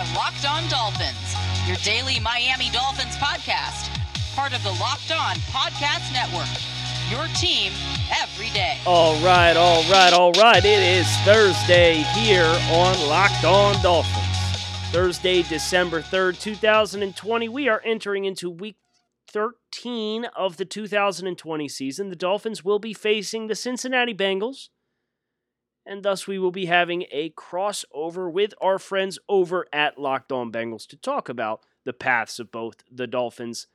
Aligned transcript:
are 0.00 0.14
Locked 0.14 0.46
On 0.48 0.66
Dolphins, 0.70 1.34
your 1.66 1.76
daily 1.78 2.20
Miami 2.20 2.70
Dolphins 2.70 3.16
podcast, 3.16 3.90
part 4.34 4.56
of 4.56 4.62
the 4.62 4.70
Locked 4.80 5.12
On 5.12 5.36
Podcast 5.52 6.10
Network. 6.14 6.48
Your 7.10 7.26
team 7.36 7.72
every 8.22 8.48
day. 8.50 8.78
All 8.86 9.20
right, 9.22 9.54
all 9.56 9.82
right, 9.90 10.12
all 10.14 10.32
right. 10.32 10.64
It 10.64 10.82
is 10.82 11.06
Thursday 11.18 11.96
here 12.14 12.50
on 12.70 13.08
Locked 13.08 13.44
On 13.44 13.74
Dolphins. 13.82 14.24
Thursday, 14.90 15.42
December 15.42 16.00
3rd, 16.00 16.40
2020. 16.40 17.48
We 17.50 17.68
are 17.68 17.82
entering 17.84 18.24
into 18.24 18.48
week 18.48 18.76
13 19.28 20.24
of 20.34 20.56
the 20.56 20.64
2020 20.64 21.68
season. 21.68 22.08
The 22.08 22.16
Dolphins 22.16 22.64
will 22.64 22.78
be 22.78 22.94
facing 22.94 23.48
the 23.48 23.54
Cincinnati 23.54 24.14
Bengals 24.14 24.70
and 25.86 26.02
thus 26.02 26.26
we 26.26 26.38
will 26.38 26.50
be 26.50 26.66
having 26.66 27.04
a 27.10 27.30
crossover 27.30 28.30
with 28.30 28.54
our 28.60 28.78
friends 28.78 29.18
over 29.28 29.66
at 29.72 29.98
Locked 29.98 30.32
On 30.32 30.52
Bengals 30.52 30.86
to 30.88 30.96
talk 30.96 31.28
about 31.28 31.62
the 31.84 31.92
paths 31.92 32.38
of 32.38 32.52
both 32.52 32.84
the 32.90 33.06
Dolphins 33.06 33.66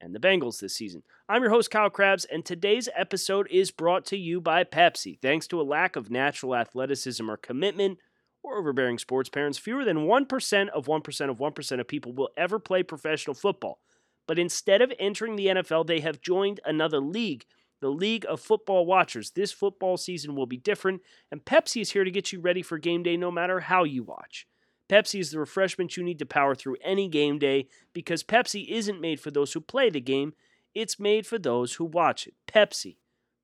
and 0.00 0.14
the 0.14 0.20
Bengals 0.20 0.60
this 0.60 0.76
season. 0.76 1.02
I'm 1.28 1.42
your 1.42 1.50
host, 1.50 1.70
Kyle 1.70 1.88
Crabbs, 1.88 2.26
and 2.26 2.44
today's 2.44 2.88
episode 2.94 3.48
is 3.50 3.70
brought 3.70 4.04
to 4.06 4.16
you 4.18 4.40
by 4.40 4.64
Pepsi. 4.64 5.18
Thanks 5.20 5.46
to 5.48 5.60
a 5.60 5.62
lack 5.62 5.96
of 5.96 6.10
natural 6.10 6.54
athleticism 6.54 7.28
or 7.30 7.38
commitment, 7.38 7.98
or 8.42 8.58
overbearing 8.58 8.98
sports 8.98 9.30
parents, 9.30 9.56
fewer 9.56 9.84
than 9.84 10.06
1% 10.06 10.68
of 10.68 10.86
1% 10.86 11.30
of 11.30 11.38
1% 11.38 11.80
of 11.80 11.88
people 11.88 12.12
will 12.12 12.28
ever 12.36 12.58
play 12.58 12.82
professional 12.82 13.34
football. 13.34 13.80
But 14.26 14.38
instead 14.38 14.82
of 14.82 14.92
entering 14.98 15.36
the 15.36 15.46
NFL, 15.46 15.86
they 15.86 16.00
have 16.00 16.20
joined 16.20 16.60
another 16.64 17.00
league 17.00 17.46
the 17.84 17.90
League 17.90 18.24
of 18.30 18.40
Football 18.40 18.86
Watchers. 18.86 19.32
This 19.32 19.52
football 19.52 19.98
season 19.98 20.34
will 20.34 20.46
be 20.46 20.56
different, 20.56 21.02
and 21.30 21.44
Pepsi 21.44 21.82
is 21.82 21.90
here 21.90 22.02
to 22.02 22.10
get 22.10 22.32
you 22.32 22.40
ready 22.40 22.62
for 22.62 22.78
game 22.78 23.02
day 23.02 23.18
no 23.18 23.30
matter 23.30 23.60
how 23.60 23.84
you 23.84 24.02
watch. 24.02 24.46
Pepsi 24.88 25.20
is 25.20 25.30
the 25.30 25.38
refreshment 25.38 25.94
you 25.94 26.02
need 26.02 26.18
to 26.18 26.24
power 26.24 26.54
through 26.54 26.78
any 26.82 27.10
game 27.10 27.38
day 27.38 27.68
because 27.92 28.24
Pepsi 28.24 28.66
isn't 28.70 29.02
made 29.02 29.20
for 29.20 29.30
those 29.30 29.52
who 29.52 29.60
play 29.60 29.90
the 29.90 30.00
game, 30.00 30.32
it's 30.74 30.98
made 30.98 31.26
for 31.26 31.38
those 31.38 31.74
who 31.74 31.84
watch 31.84 32.26
it. 32.26 32.32
Pepsi, 32.46 32.96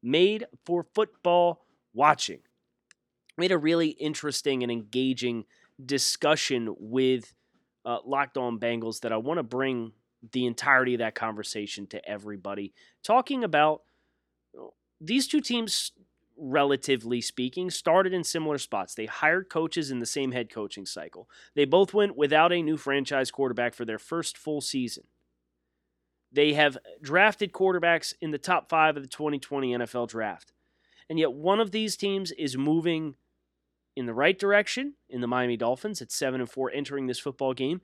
made 0.03 0.47
for 0.65 0.87
football 0.95 1.67
watching. 1.93 2.41
We 3.37 3.45
had 3.45 3.53
a 3.53 3.59
really 3.59 3.89
interesting 3.89 4.63
and 4.63 4.73
engaging 4.73 5.45
discussion 5.85 6.75
with 6.79 7.35
uh, 7.85 7.99
Locked 8.07 8.39
On 8.39 8.59
Bengals 8.59 9.01
that 9.01 9.13
I 9.13 9.19
want 9.19 9.37
to 9.37 9.43
bring 9.43 9.93
the 10.33 10.47
entirety 10.47 10.95
of 10.95 11.01
that 11.01 11.15
conversation 11.15 11.87
to 11.89 12.09
everybody, 12.09 12.73
talking 13.03 13.45
about 13.45 13.83
these 15.01 15.27
two 15.27 15.41
teams, 15.41 15.93
relatively 16.37 17.21
speaking, 17.21 17.71
started 17.71 18.13
in 18.13 18.25
similar 18.25 18.59
spots. 18.59 18.95
They 18.95 19.07
hired 19.07 19.49
coaches 19.49 19.91
in 19.91 19.99
the 19.99 20.07
same 20.07 20.33
head 20.33 20.51
coaching 20.51 20.87
cycle. 20.87 21.29
They 21.55 21.65
both 21.65 21.95
went 21.95 22.17
without 22.17 22.53
a 22.53 22.63
new 22.63 22.77
franchise 22.77 23.31
quarterback 23.31 23.75
for 23.75 23.85
their 23.85 23.99
first 23.99 24.37
full 24.37 24.61
season. 24.61 25.05
They 26.33 26.53
have 26.53 26.79
drafted 27.03 27.53
quarterbacks 27.53 28.15
in 28.21 28.31
the 28.31 28.39
top 28.39 28.69
five 28.69 28.97
of 28.97 29.03
the 29.03 29.09
2020 29.09 29.73
NFL 29.79 30.09
draft. 30.09 30.53
And 31.09 31.19
yet, 31.19 31.33
one 31.33 31.59
of 31.59 31.73
these 31.73 31.97
teams 31.97 32.31
is 32.33 32.57
moving 32.57 33.17
in 33.97 34.07
the 34.07 34.15
right 34.15 34.39
direction 34.39 34.95
in 35.09 35.21
the 35.21 35.27
Miami 35.27 35.57
Dolphins 35.57 36.01
at 36.01 36.13
7 36.13 36.41
and 36.41 36.49
4 36.49 36.71
entering 36.73 37.07
this 37.07 37.19
football 37.19 37.53
game. 37.53 37.81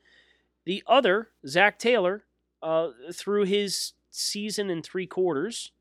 The 0.65 0.83
other, 0.87 1.31
Zac 1.47 1.79
Taylor, 1.79 2.25
uh, 2.63 2.91
through 3.13 3.45
his 3.45 3.93
season 4.11 4.71
and 4.71 4.85
three 4.85 5.07
quarters, 5.07 5.73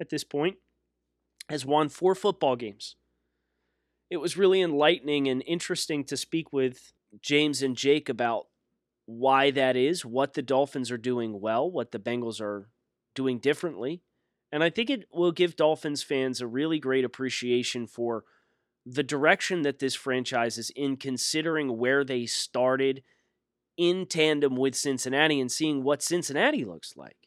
at 0.00 0.10
this 0.10 0.24
point, 0.24 0.56
has 1.48 1.64
won 1.64 1.88
four 1.88 2.14
football 2.14 2.56
games. 2.56 2.96
It 4.10 4.18
was 4.18 4.36
really 4.36 4.60
enlightening 4.60 5.28
and 5.28 5.42
interesting 5.46 6.04
to 6.04 6.16
speak 6.16 6.52
with 6.52 6.92
James 7.20 7.62
and 7.62 7.76
Jake 7.76 8.08
about 8.08 8.46
why 9.06 9.50
that 9.52 9.76
is, 9.76 10.04
what 10.04 10.34
the 10.34 10.42
Dolphins 10.42 10.90
are 10.90 10.98
doing 10.98 11.40
well, 11.40 11.70
what 11.70 11.92
the 11.92 11.98
Bengals 11.98 12.40
are 12.40 12.68
doing 13.14 13.38
differently. 13.38 14.02
And 14.52 14.62
I 14.62 14.70
think 14.70 14.90
it 14.90 15.06
will 15.12 15.32
give 15.32 15.56
Dolphins 15.56 16.02
fans 16.02 16.40
a 16.40 16.46
really 16.46 16.78
great 16.78 17.04
appreciation 17.04 17.86
for 17.86 18.24
the 18.84 19.02
direction 19.02 19.62
that 19.62 19.80
this 19.80 19.94
franchise 19.94 20.58
is 20.58 20.70
in, 20.70 20.96
considering 20.96 21.76
where 21.76 22.04
they 22.04 22.26
started 22.26 23.02
in 23.76 24.06
tandem 24.06 24.56
with 24.56 24.74
Cincinnati 24.74 25.40
and 25.40 25.50
seeing 25.50 25.82
what 25.82 26.02
Cincinnati 26.02 26.64
looks 26.64 26.96
like. 26.96 27.25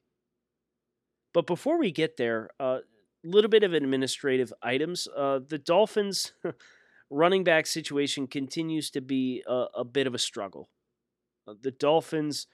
But 1.34 1.48
before 1.48 1.78
we 1.78 1.92
get 1.92 2.18
there, 2.18 2.50
a 2.60 2.64
uh, 2.64 2.80
little 3.24 3.50
bit 3.50 3.64
of 3.64 3.74
administrative 3.74 4.54
items. 4.62 5.08
Uh, 5.16 5.40
the 5.48 5.58
Dolphins 5.58 6.34
running 7.10 7.44
back 7.44 7.68
situation 7.68 8.28
continues 8.28 8.90
to 8.92 9.02
be 9.02 9.44
a, 9.48 9.66
a 9.76 9.84
bit 9.84 10.08
of 10.08 10.16
a 10.16 10.20
struggle. 10.20 10.70
Uh, 11.48 11.54
the 11.62 11.72
Dolphins 11.72 12.48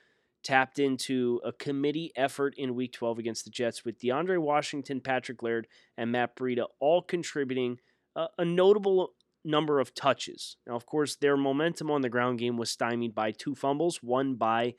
tapped 0.44 0.78
into 0.78 1.42
a 1.44 1.52
committee 1.52 2.12
effort 2.16 2.54
in 2.58 2.76
Week 2.76 2.94
12 2.94 3.18
against 3.20 3.46
the 3.46 3.52
Jets 3.52 3.84
with 3.84 4.00
DeAndre 4.00 4.40
Washington, 4.40 5.02
Patrick 5.02 5.42
Laird, 5.42 5.68
and 5.98 6.12
Matt 6.12 6.36
Breida 6.36 6.66
all 6.80 7.02
contributing 7.02 7.80
a 8.38 8.46
notable 8.46 9.14
number 9.44 9.80
of 9.80 9.94
touches. 9.94 10.58
Now, 10.66 10.76
of 10.76 10.86
course, 10.86 11.16
their 11.16 11.38
momentum 11.38 11.92
on 11.92 12.02
the 12.02 12.10
ground 12.10 12.40
game 12.40 12.58
was 12.58 12.72
stymied 12.72 13.14
by 13.14 13.32
two 13.32 13.56
fumbles, 13.56 14.02
one 14.02 14.36
by 14.36 14.76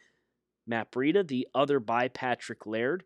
Matt 0.66 0.90
Breida, 0.90 1.26
the 1.26 1.46
other 1.54 1.78
by 1.78 2.08
Patrick 2.08 2.66
Laird. 2.66 3.04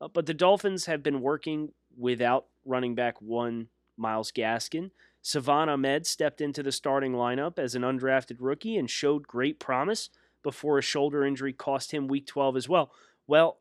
Uh, 0.00 0.08
but 0.08 0.26
the 0.26 0.34
Dolphins 0.34 0.86
have 0.86 1.02
been 1.02 1.20
working 1.20 1.72
without 1.96 2.46
running 2.64 2.94
back 2.94 3.20
one 3.20 3.68
Myles 3.96 4.32
Gaskin. 4.32 4.90
Salvon 5.22 5.68
Ahmed 5.68 6.06
stepped 6.06 6.40
into 6.40 6.62
the 6.62 6.72
starting 6.72 7.12
lineup 7.12 7.58
as 7.58 7.74
an 7.74 7.82
undrafted 7.82 8.36
rookie 8.38 8.76
and 8.76 8.88
showed 8.88 9.26
great 9.26 9.58
promise 9.58 10.10
before 10.42 10.78
a 10.78 10.82
shoulder 10.82 11.24
injury 11.24 11.52
cost 11.52 11.92
him 11.92 12.06
week 12.06 12.26
12 12.26 12.56
as 12.56 12.68
well. 12.68 12.92
Well, 13.26 13.58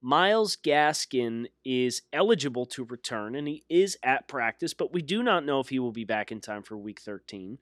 Myles 0.00 0.56
Gaskin 0.56 1.46
is 1.64 2.02
eligible 2.12 2.66
to 2.66 2.84
return 2.84 3.34
and 3.34 3.48
he 3.48 3.64
is 3.68 3.96
at 4.02 4.28
practice, 4.28 4.74
but 4.74 4.92
we 4.92 5.02
do 5.02 5.22
not 5.22 5.44
know 5.44 5.58
if 5.60 5.70
he 5.70 5.78
will 5.78 5.92
be 5.92 6.04
back 6.04 6.30
in 6.30 6.40
time 6.40 6.62
for 6.62 6.76
week 6.76 7.00
13. 7.00 7.58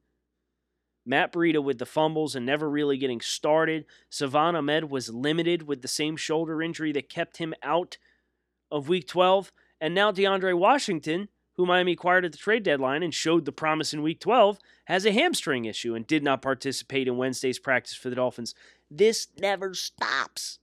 Matt 1.07 1.33
Breida 1.33 1.63
with 1.63 1.79
the 1.79 1.87
fumbles 1.87 2.35
and 2.35 2.45
never 2.45 2.69
really 2.69 2.99
getting 2.99 3.21
started. 3.21 3.87
Salvon 4.11 4.57
Ahmed 4.57 4.91
was 4.91 5.09
limited 5.09 5.63
with 5.63 5.81
the 5.81 5.89
same 5.89 6.17
shoulder 6.17 6.61
injury 6.61 6.93
that 6.93 7.09
kept 7.09 7.37
him 7.37 7.55
out 7.63 7.97
of 8.71 8.89
week 8.89 9.07
12. 9.07 9.53
And 9.81 9.95
now 9.95 10.13
DeAndre 10.13 10.57
Washington, 10.57 11.29
who 11.55 11.67
Miami 11.67 11.93
acquired 11.93 12.25
at 12.25 12.33
the 12.33 12.39
trade 12.39 12.63
deadline 12.63 13.03
and 13.03 13.15
showed 13.15 13.45
the 13.45 13.53
promise 13.53 13.93
in 13.93 14.03
week 14.03 14.21
12, 14.21 14.59
has 14.87 15.05
a 15.05 15.13
hamstring 15.13 15.65
issue 15.65 15.95
and 15.95 16.07
did 16.07 16.23
not 16.23 16.43
participate 16.43 17.09
in 17.09 17.17
Wednesday's 17.17 17.59
practice 17.59 17.95
for 17.95 18.11
the 18.11 18.17
Dolphins. 18.17 18.55
This 18.91 19.29
never 19.39 19.75
stops. 19.75 20.59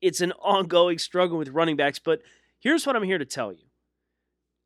It's 0.00 0.20
an 0.20 0.32
ongoing 0.32 0.98
struggle 0.98 1.38
with 1.38 1.48
running 1.48 1.76
backs, 1.76 1.98
but 1.98 2.22
here's 2.60 2.86
what 2.86 2.96
I'm 2.96 3.02
here 3.02 3.18
to 3.18 3.24
tell 3.24 3.52
you. 3.52 3.64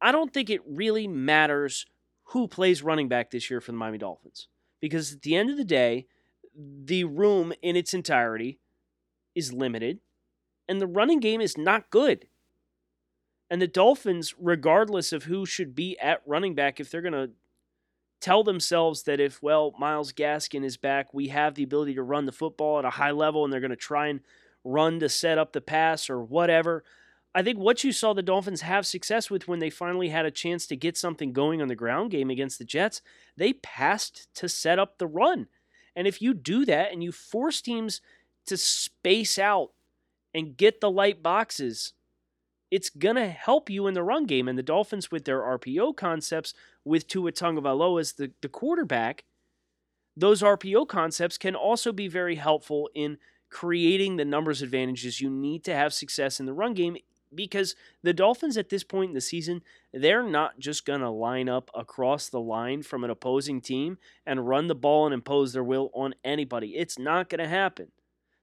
I 0.00 0.12
don't 0.12 0.32
think 0.32 0.50
it 0.50 0.60
really 0.66 1.06
matters 1.06 1.86
who 2.26 2.48
plays 2.48 2.82
running 2.82 3.08
back 3.08 3.30
this 3.30 3.50
year 3.50 3.60
for 3.60 3.72
the 3.72 3.78
Miami 3.78 3.98
Dolphins 3.98 4.48
because 4.80 5.12
at 5.12 5.22
the 5.22 5.36
end 5.36 5.50
of 5.50 5.56
the 5.56 5.64
day, 5.64 6.06
the 6.54 7.04
room 7.04 7.52
in 7.62 7.76
its 7.76 7.94
entirety 7.94 8.58
is 9.34 9.52
limited 9.52 10.00
and 10.68 10.80
the 10.80 10.86
running 10.86 11.20
game 11.20 11.40
is 11.40 11.56
not 11.56 11.90
good. 11.90 12.26
And 13.52 13.60
the 13.60 13.68
Dolphins, 13.68 14.34
regardless 14.38 15.12
of 15.12 15.24
who 15.24 15.44
should 15.44 15.74
be 15.74 15.98
at 15.98 16.22
running 16.24 16.54
back, 16.54 16.80
if 16.80 16.90
they're 16.90 17.02
going 17.02 17.12
to 17.12 17.32
tell 18.18 18.42
themselves 18.42 19.02
that 19.02 19.20
if, 19.20 19.42
well, 19.42 19.74
Myles 19.78 20.10
Gaskin 20.10 20.64
is 20.64 20.78
back, 20.78 21.12
we 21.12 21.28
have 21.28 21.54
the 21.54 21.62
ability 21.62 21.92
to 21.96 22.02
run 22.02 22.24
the 22.24 22.32
football 22.32 22.78
at 22.78 22.86
a 22.86 22.90
high 22.90 23.10
level 23.10 23.44
and 23.44 23.52
they're 23.52 23.60
going 23.60 23.68
to 23.68 23.76
try 23.76 24.06
and 24.06 24.20
run 24.64 25.00
to 25.00 25.08
set 25.10 25.36
up 25.36 25.52
the 25.52 25.60
pass 25.60 26.08
or 26.08 26.22
whatever. 26.22 26.82
I 27.34 27.42
think 27.42 27.58
what 27.58 27.84
you 27.84 27.92
saw 27.92 28.14
the 28.14 28.22
Dolphins 28.22 28.62
have 28.62 28.86
success 28.86 29.28
with 29.28 29.46
when 29.46 29.58
they 29.58 29.68
finally 29.68 30.08
had 30.08 30.24
a 30.24 30.30
chance 30.30 30.66
to 30.68 30.74
get 30.74 30.96
something 30.96 31.34
going 31.34 31.60
on 31.60 31.68
the 31.68 31.76
ground 31.76 32.10
game 32.10 32.30
against 32.30 32.58
the 32.58 32.64
Jets, 32.64 33.02
they 33.36 33.52
passed 33.52 34.28
to 34.36 34.48
set 34.48 34.78
up 34.78 34.96
the 34.96 35.06
run. 35.06 35.46
And 35.94 36.06
if 36.06 36.22
you 36.22 36.32
do 36.32 36.64
that 36.64 36.90
and 36.90 37.04
you 37.04 37.12
force 37.12 37.60
teams 37.60 38.00
to 38.46 38.56
space 38.56 39.38
out 39.38 39.72
and 40.32 40.56
get 40.56 40.80
the 40.80 40.90
light 40.90 41.22
boxes, 41.22 41.92
it's 42.72 42.88
going 42.88 43.16
to 43.16 43.28
help 43.28 43.68
you 43.68 43.86
in 43.86 43.92
the 43.92 44.02
run 44.02 44.24
game. 44.24 44.48
And 44.48 44.58
the 44.58 44.62
Dolphins, 44.62 45.10
with 45.10 45.26
their 45.26 45.40
RPO 45.40 45.94
concepts, 45.94 46.54
with 46.86 47.06
Tua 47.06 47.30
Tagovailoa 47.30 48.00
as 48.00 48.14
the, 48.14 48.32
the 48.40 48.48
quarterback, 48.48 49.24
those 50.16 50.40
RPO 50.40 50.88
concepts 50.88 51.36
can 51.36 51.54
also 51.54 51.92
be 51.92 52.08
very 52.08 52.36
helpful 52.36 52.88
in 52.94 53.18
creating 53.50 54.16
the 54.16 54.24
numbers 54.24 54.62
advantages 54.62 55.20
you 55.20 55.28
need 55.28 55.64
to 55.64 55.74
have 55.74 55.92
success 55.92 56.40
in 56.40 56.46
the 56.46 56.54
run 56.54 56.72
game 56.72 56.96
because 57.34 57.76
the 58.02 58.14
Dolphins 58.14 58.56
at 58.56 58.70
this 58.70 58.84
point 58.84 59.10
in 59.10 59.14
the 59.14 59.20
season, 59.20 59.60
they're 59.92 60.22
not 60.22 60.58
just 60.58 60.86
going 60.86 61.00
to 61.00 61.10
line 61.10 61.50
up 61.50 61.70
across 61.74 62.30
the 62.30 62.40
line 62.40 62.82
from 62.82 63.04
an 63.04 63.10
opposing 63.10 63.60
team 63.60 63.98
and 64.24 64.48
run 64.48 64.68
the 64.68 64.74
ball 64.74 65.04
and 65.04 65.12
impose 65.12 65.52
their 65.52 65.64
will 65.64 65.90
on 65.92 66.14
anybody. 66.24 66.70
It's 66.76 66.98
not 66.98 67.28
going 67.28 67.40
to 67.40 67.48
happen. 67.48 67.88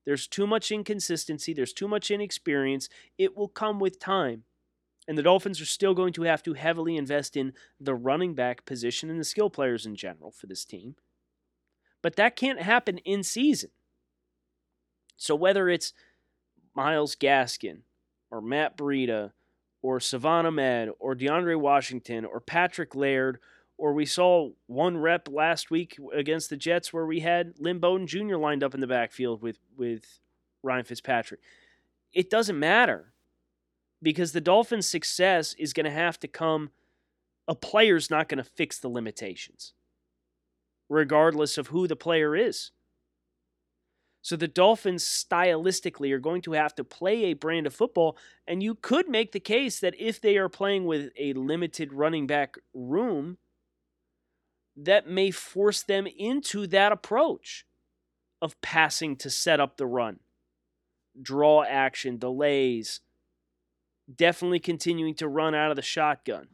There's 0.09 0.25
too 0.25 0.47
much 0.47 0.71
inconsistency, 0.71 1.53
there's 1.53 1.71
too 1.71 1.88
much 1.88 2.09
inexperience. 2.09 2.89
It 3.19 3.38
will 3.38 3.47
come 3.47 3.79
with 3.79 4.00
time. 4.00 4.41
And 5.07 5.15
the 5.15 5.21
Dolphins 5.21 5.61
are 5.61 5.65
still 5.65 5.94
going 5.94 6.13
to 6.13 6.23
have 6.23 6.41
to 6.41 6.53
heavily 6.53 6.97
invest 6.97 7.38
in 7.38 7.53
the 7.79 7.94
running 7.94 8.33
back 8.33 8.65
position 8.65 9.11
and 9.11 9.19
the 9.19 9.23
skill 9.23 9.51
players 9.51 9.85
in 9.85 9.95
general 9.95 10.31
for 10.31 10.47
this 10.47 10.65
team. 10.65 10.95
But 12.01 12.15
that 12.15 12.35
can't 12.35 12.59
happen 12.59 12.97
in 13.06 13.21
season. 13.21 13.69
So 15.15 15.35
whether 15.35 15.69
it's 15.69 15.94
Myles 16.73 17.15
Gaskin 17.15 17.81
or 18.31 18.41
Matt 18.41 18.75
Breida 18.75 19.33
or 19.83 20.00
Salvon 20.00 20.47
Ahmed 20.47 20.89
or 20.97 21.15
DeAndre 21.15 21.56
Washington 21.56 22.25
or 22.25 22.39
Patrick 22.39 22.95
Laird, 22.95 23.38
or 23.79 23.93
we 23.93 24.05
saw 24.05 24.49
one 24.67 24.97
rep 24.97 25.29
last 25.31 25.71
week 25.71 25.97
against 26.13 26.49
the 26.49 26.57
Jets 26.57 26.91
where 26.91 27.05
we 27.05 27.21
had 27.21 27.53
Lynn 27.59 27.79
Bowden 27.79 28.07
Jr. 28.07 28.35
lined 28.35 28.61
up 28.61 28.75
in 28.75 28.81
the 28.81 28.87
backfield 28.87 29.41
with, 29.41 29.57
with 29.77 30.19
Ryan 30.61 30.83
Fitzpatrick. 30.83 31.39
It 32.11 32.29
doesn't 32.29 32.59
matter 32.59 33.13
because 34.03 34.33
the 34.33 34.41
Dolphins' 34.41 34.89
success 34.89 35.55
is 35.57 35.71
going 35.71 35.85
to 35.85 35.91
have 35.91 36.19
to 36.19 36.27
come. 36.27 36.71
A 37.47 37.55
player's 37.55 38.09
not 38.09 38.27
going 38.27 38.43
to 38.43 38.43
fix 38.43 38.79
the 38.79 38.89
limitations, 38.89 39.73
regardless 40.89 41.57
of 41.57 41.67
who 41.67 41.87
the 41.87 41.95
player 41.95 42.35
is. 42.35 42.71
So 44.21 44.35
the 44.35 44.49
Dolphins 44.49 45.05
stylistically 45.05 46.11
are 46.11 46.19
going 46.19 46.41
to 46.41 46.51
have 46.51 46.75
to 46.75 46.83
play 46.83 47.25
a 47.25 47.33
brand 47.33 47.65
of 47.65 47.73
football, 47.73 48.17
and 48.45 48.61
you 48.61 48.75
could 48.75 49.07
make 49.07 49.31
the 49.31 49.39
case 49.39 49.79
that 49.79 49.95
if 49.97 50.19
they 50.19 50.37
are 50.37 50.49
playing 50.49 50.85
with 50.85 51.11
a 51.17 51.31
limited 51.31 51.93
running 51.93 52.27
back 52.27 52.57
room, 52.73 53.37
that 54.85 55.07
may 55.07 55.31
force 55.31 55.83
them 55.83 56.07
into 56.07 56.67
that 56.67 56.91
approach 56.91 57.65
of 58.41 58.59
passing 58.61 59.15
to 59.17 59.29
set 59.29 59.59
up 59.59 59.77
the 59.77 59.85
run, 59.85 60.19
draw 61.21 61.63
action, 61.63 62.17
delays, 62.17 63.01
definitely 64.13 64.59
continuing 64.59 65.13
to 65.15 65.27
run 65.27 65.53
out 65.53 65.69
of 65.69 65.75
the 65.75 65.81
shotgun. 65.81 66.47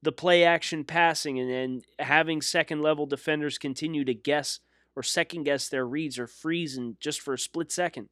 The 0.00 0.12
play 0.12 0.44
action 0.44 0.84
passing 0.84 1.38
and 1.38 1.50
then 1.50 1.82
having 1.98 2.40
second 2.40 2.80
level 2.80 3.04
defenders 3.04 3.58
continue 3.58 4.04
to 4.04 4.14
guess 4.14 4.60
or 4.96 5.02
second 5.02 5.42
guess 5.42 5.68
their 5.68 5.86
reads 5.86 6.18
or 6.18 6.26
freeze 6.26 6.76
and 6.76 6.98
just 7.00 7.20
for 7.20 7.34
a 7.34 7.38
split 7.38 7.70
second. 7.70 8.08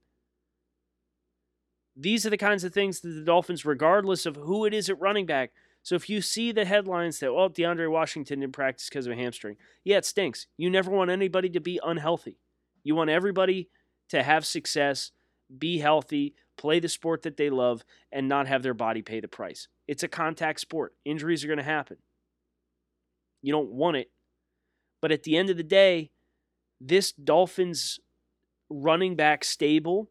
These 1.97 2.27
are 2.27 2.31
the 2.31 2.37
kinds 2.37 2.65
of 2.65 2.75
things 2.75 3.01
that 3.01 3.09
the 3.09 3.25
Dolphins, 3.25 3.65
regardless 3.65 4.27
of 4.27 4.37
who 4.37 4.67
it 4.67 4.75
is 4.75 4.91
at 4.91 5.01
running 5.01 5.25
back, 5.25 5.53
so 5.87 5.95
if 5.95 6.11
you 6.11 6.21
see 6.21 6.51
the 6.51 6.65
headlines 6.65 7.21
that, 7.21 7.33
well, 7.33 7.49
DeAndre 7.49 7.89
Washington 7.89 8.41
didn't 8.41 8.55
practice 8.55 8.89
because 8.89 9.07
of 9.07 9.13
a 9.13 9.15
hamstring, 9.15 9.55
yeah, 9.85 9.99
it 9.99 10.05
stinks. 10.05 10.49
You 10.57 10.69
never 10.69 10.91
want 10.91 11.13
anybody 11.13 11.49
to 11.51 11.61
be 11.61 11.79
unhealthy. 11.81 12.41
You 12.83 12.97
want 12.97 13.09
everybody 13.09 13.69
to 14.09 14.21
have 14.21 14.45
success, 14.45 15.13
be 15.57 15.79
healthy, 15.79 16.35
play 16.59 16.81
the 16.81 16.89
sport 16.89 17.23
that 17.23 17.37
they 17.37 17.51
love, 17.51 17.85
and 18.11 18.29
not 18.29 18.49
have 18.49 18.65
their 18.65 18.75
body 18.75 19.01
pay 19.01 19.21
the 19.21 19.29
price. 19.29 19.69
It's 19.87 20.03
a 20.03 20.09
contact 20.09 20.59
sport. 20.59 20.93
Injuries 21.05 21.45
are 21.45 21.47
going 21.47 21.59
to 21.59 21.63
happen. 21.63 21.99
You 23.41 23.53
don't 23.53 23.71
want 23.71 23.97
it. 23.97 24.11
But 25.01 25.13
at 25.13 25.23
the 25.23 25.37
end 25.37 25.51
of 25.51 25.57
the 25.57 25.63
day, 25.63 26.11
this 26.81 27.13
Dolphins 27.13 28.01
running 28.69 29.15
back 29.15 29.45
stable 29.45 30.11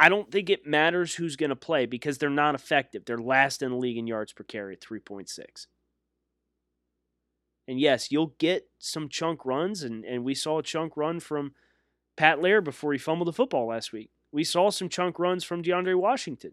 I 0.00 0.08
don't 0.08 0.30
think 0.32 0.48
it 0.48 0.66
matters 0.66 1.14
who's 1.14 1.36
going 1.36 1.50
to 1.50 1.56
play 1.56 1.84
because 1.84 2.16
they're 2.16 2.30
not 2.30 2.54
effective. 2.54 3.04
They're 3.04 3.18
last 3.18 3.60
in 3.60 3.70
the 3.70 3.76
league 3.76 3.98
in 3.98 4.06
yards 4.06 4.32
per 4.32 4.42
carry 4.42 4.72
at 4.72 4.80
3.6. 4.80 5.66
And 7.68 7.78
yes, 7.78 8.10
you'll 8.10 8.34
get 8.38 8.66
some 8.78 9.10
chunk 9.10 9.44
runs, 9.44 9.82
and, 9.82 10.06
and 10.06 10.24
we 10.24 10.34
saw 10.34 10.58
a 10.58 10.62
chunk 10.62 10.96
run 10.96 11.20
from 11.20 11.52
Pat 12.16 12.40
Laird 12.40 12.64
before 12.64 12.94
he 12.94 12.98
fumbled 12.98 13.28
the 13.28 13.34
football 13.34 13.66
last 13.66 13.92
week. 13.92 14.08
We 14.32 14.42
saw 14.42 14.70
some 14.70 14.88
chunk 14.88 15.18
runs 15.18 15.44
from 15.44 15.62
DeAndre 15.62 15.96
Washington. 15.96 16.52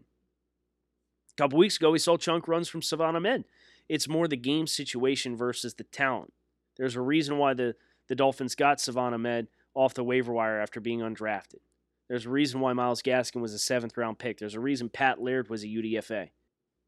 A 1.31 1.41
couple 1.41 1.57
weeks 1.57 1.77
ago, 1.77 1.91
we 1.91 1.99
saw 1.99 2.17
chunk 2.17 2.49
runs 2.49 2.67
from 2.67 2.81
Salvon 2.81 3.15
Ahmed. 3.15 3.45
It's 3.87 4.09
more 4.09 4.27
the 4.27 4.35
game 4.35 4.67
situation 4.67 5.37
versus 5.37 5.75
the 5.75 5.85
talent. 5.85 6.33
There's 6.75 6.97
a 6.97 7.01
reason 7.01 7.37
why 7.37 7.53
the, 7.53 7.75
the 8.09 8.15
Dolphins 8.15 8.55
got 8.55 8.81
Salvon 8.81 9.13
Ahmed 9.13 9.47
off 9.73 9.93
the 9.93 10.03
waiver 10.03 10.33
wire 10.33 10.59
after 10.59 10.81
being 10.81 10.99
undrafted. 10.99 11.61
There's 12.09 12.25
a 12.25 12.29
reason 12.29 12.61
why 12.61 12.73
Myles 12.73 13.01
Gaskin 13.01 13.41
was 13.41 13.53
a 13.53 13.59
seventh 13.59 13.97
round 13.97 14.17
pick. 14.17 14.39
There's 14.39 14.55
a 14.55 14.59
reason 14.59 14.89
Pat 14.89 15.21
Laird 15.21 15.49
was 15.49 15.63
a 15.63 15.67
UDFA. 15.67 16.29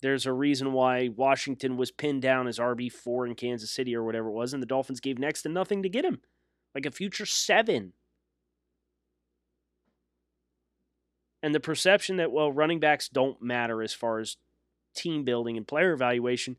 There's 0.01 0.25
a 0.25 0.33
reason 0.33 0.71
why 0.71 1.09
Washington 1.09 1.75
was 1.75 1.91
pinned 1.91 2.21
down 2.21 2.47
as 2.47 2.57
RB4 2.57 3.27
in 3.27 3.35
Kansas 3.35 3.71
City 3.71 3.95
or 3.95 4.03
whatever 4.03 4.29
it 4.29 4.33
was, 4.33 4.53
and 4.53 4.63
the 4.63 4.67
Dolphins 4.67 5.01
gave 5.01 5.19
next 5.19 5.41
to 5.41 5.49
nothing 5.49 5.83
to 5.83 5.89
get 5.89 6.05
him. 6.05 6.21
Like 6.73 6.85
a 6.85 6.91
future 6.91 7.25
seven. 7.25 7.93
And 11.43 11.53
the 11.53 11.59
perception 11.59 12.17
that, 12.17 12.31
well, 12.31 12.51
running 12.51 12.79
backs 12.79 13.09
don't 13.09 13.41
matter 13.41 13.81
as 13.81 13.93
far 13.93 14.19
as 14.19 14.37
team 14.95 15.23
building 15.23 15.57
and 15.57 15.67
player 15.67 15.91
evaluation, 15.91 16.57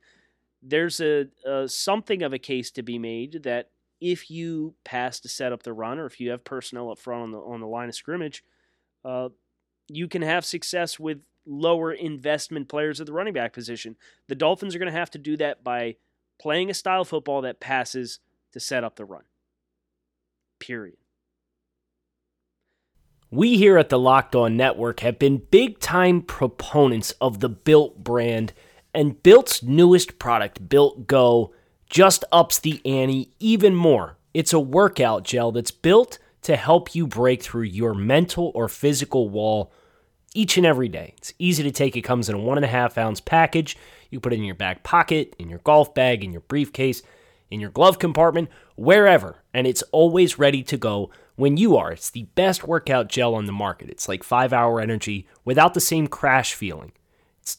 there's 0.62 1.00
a, 1.00 1.26
a 1.46 1.68
something 1.68 2.22
of 2.22 2.32
a 2.32 2.38
case 2.38 2.70
to 2.72 2.82
be 2.82 2.98
made 2.98 3.42
that 3.44 3.70
if 4.00 4.30
you 4.30 4.74
pass 4.84 5.20
to 5.20 5.28
set 5.28 5.52
up 5.52 5.62
the 5.62 5.72
run 5.72 5.98
or 5.98 6.06
if 6.06 6.20
you 6.20 6.30
have 6.30 6.44
personnel 6.44 6.90
up 6.90 6.98
front 6.98 7.22
on 7.22 7.30
the 7.32 7.38
on 7.38 7.60
the 7.60 7.66
line 7.66 7.88
of 7.88 7.94
scrimmage, 7.94 8.42
uh, 9.04 9.28
you 9.88 10.08
can 10.08 10.22
have 10.22 10.44
success 10.44 10.98
with 10.98 11.18
lower 11.46 11.92
investment 11.92 12.68
players 12.68 13.00
at 13.00 13.06
the 13.06 13.12
running 13.12 13.34
back 13.34 13.52
position. 13.52 13.96
The 14.28 14.34
Dolphins 14.34 14.74
are 14.74 14.78
going 14.78 14.92
to 14.92 14.98
have 14.98 15.10
to 15.10 15.18
do 15.18 15.36
that 15.38 15.64
by 15.64 15.96
playing 16.40 16.70
a 16.70 16.74
style 16.74 17.02
of 17.02 17.08
football 17.08 17.42
that 17.42 17.60
passes 17.60 18.20
to 18.52 18.60
set 18.60 18.84
up 18.84 18.96
the 18.96 19.04
run. 19.04 19.24
Period. 20.58 20.96
We 23.30 23.56
here 23.56 23.78
at 23.78 23.90
the 23.90 23.98
Locked 23.98 24.34
On 24.34 24.56
Network 24.56 25.00
have 25.00 25.18
been 25.18 25.38
big 25.50 25.78
time 25.78 26.20
proponents 26.20 27.12
of 27.20 27.40
the 27.40 27.48
Built 27.48 28.02
brand, 28.02 28.52
and 28.92 29.22
Built's 29.22 29.62
newest 29.62 30.18
product, 30.18 30.68
Built 30.68 31.06
Go, 31.06 31.54
just 31.90 32.24
ups 32.30 32.58
the 32.58 32.80
ante 32.86 33.30
even 33.40 33.74
more. 33.74 34.16
It's 34.32 34.52
a 34.52 34.60
workout 34.60 35.24
gel 35.24 35.52
that's 35.52 35.72
built 35.72 36.18
to 36.42 36.56
help 36.56 36.94
you 36.94 37.06
break 37.06 37.42
through 37.42 37.64
your 37.64 37.92
mental 37.92 38.52
or 38.54 38.68
physical 38.68 39.28
wall 39.28 39.72
each 40.32 40.56
and 40.56 40.64
every 40.64 40.88
day. 40.88 41.14
It's 41.18 41.34
easy 41.38 41.64
to 41.64 41.72
take. 41.72 41.96
It 41.96 42.02
comes 42.02 42.28
in 42.28 42.36
a 42.36 42.38
one 42.38 42.56
and 42.56 42.64
a 42.64 42.68
half 42.68 42.96
ounce 42.96 43.20
package. 43.20 43.76
You 44.08 44.20
put 44.20 44.32
it 44.32 44.36
in 44.36 44.44
your 44.44 44.54
back 44.54 44.84
pocket, 44.84 45.34
in 45.38 45.50
your 45.50 45.58
golf 45.58 45.92
bag, 45.92 46.22
in 46.22 46.32
your 46.32 46.42
briefcase, 46.42 47.02
in 47.50 47.60
your 47.60 47.70
glove 47.70 47.98
compartment, 47.98 48.48
wherever, 48.76 49.42
and 49.52 49.66
it's 49.66 49.82
always 49.90 50.38
ready 50.38 50.62
to 50.62 50.76
go 50.76 51.10
when 51.34 51.56
you 51.56 51.76
are. 51.76 51.90
It's 51.90 52.10
the 52.10 52.28
best 52.36 52.66
workout 52.66 53.08
gel 53.08 53.34
on 53.34 53.46
the 53.46 53.52
market. 53.52 53.90
It's 53.90 54.08
like 54.08 54.22
five 54.22 54.52
hour 54.52 54.80
energy 54.80 55.26
without 55.44 55.74
the 55.74 55.80
same 55.80 56.06
crash 56.06 56.54
feeling. 56.54 56.92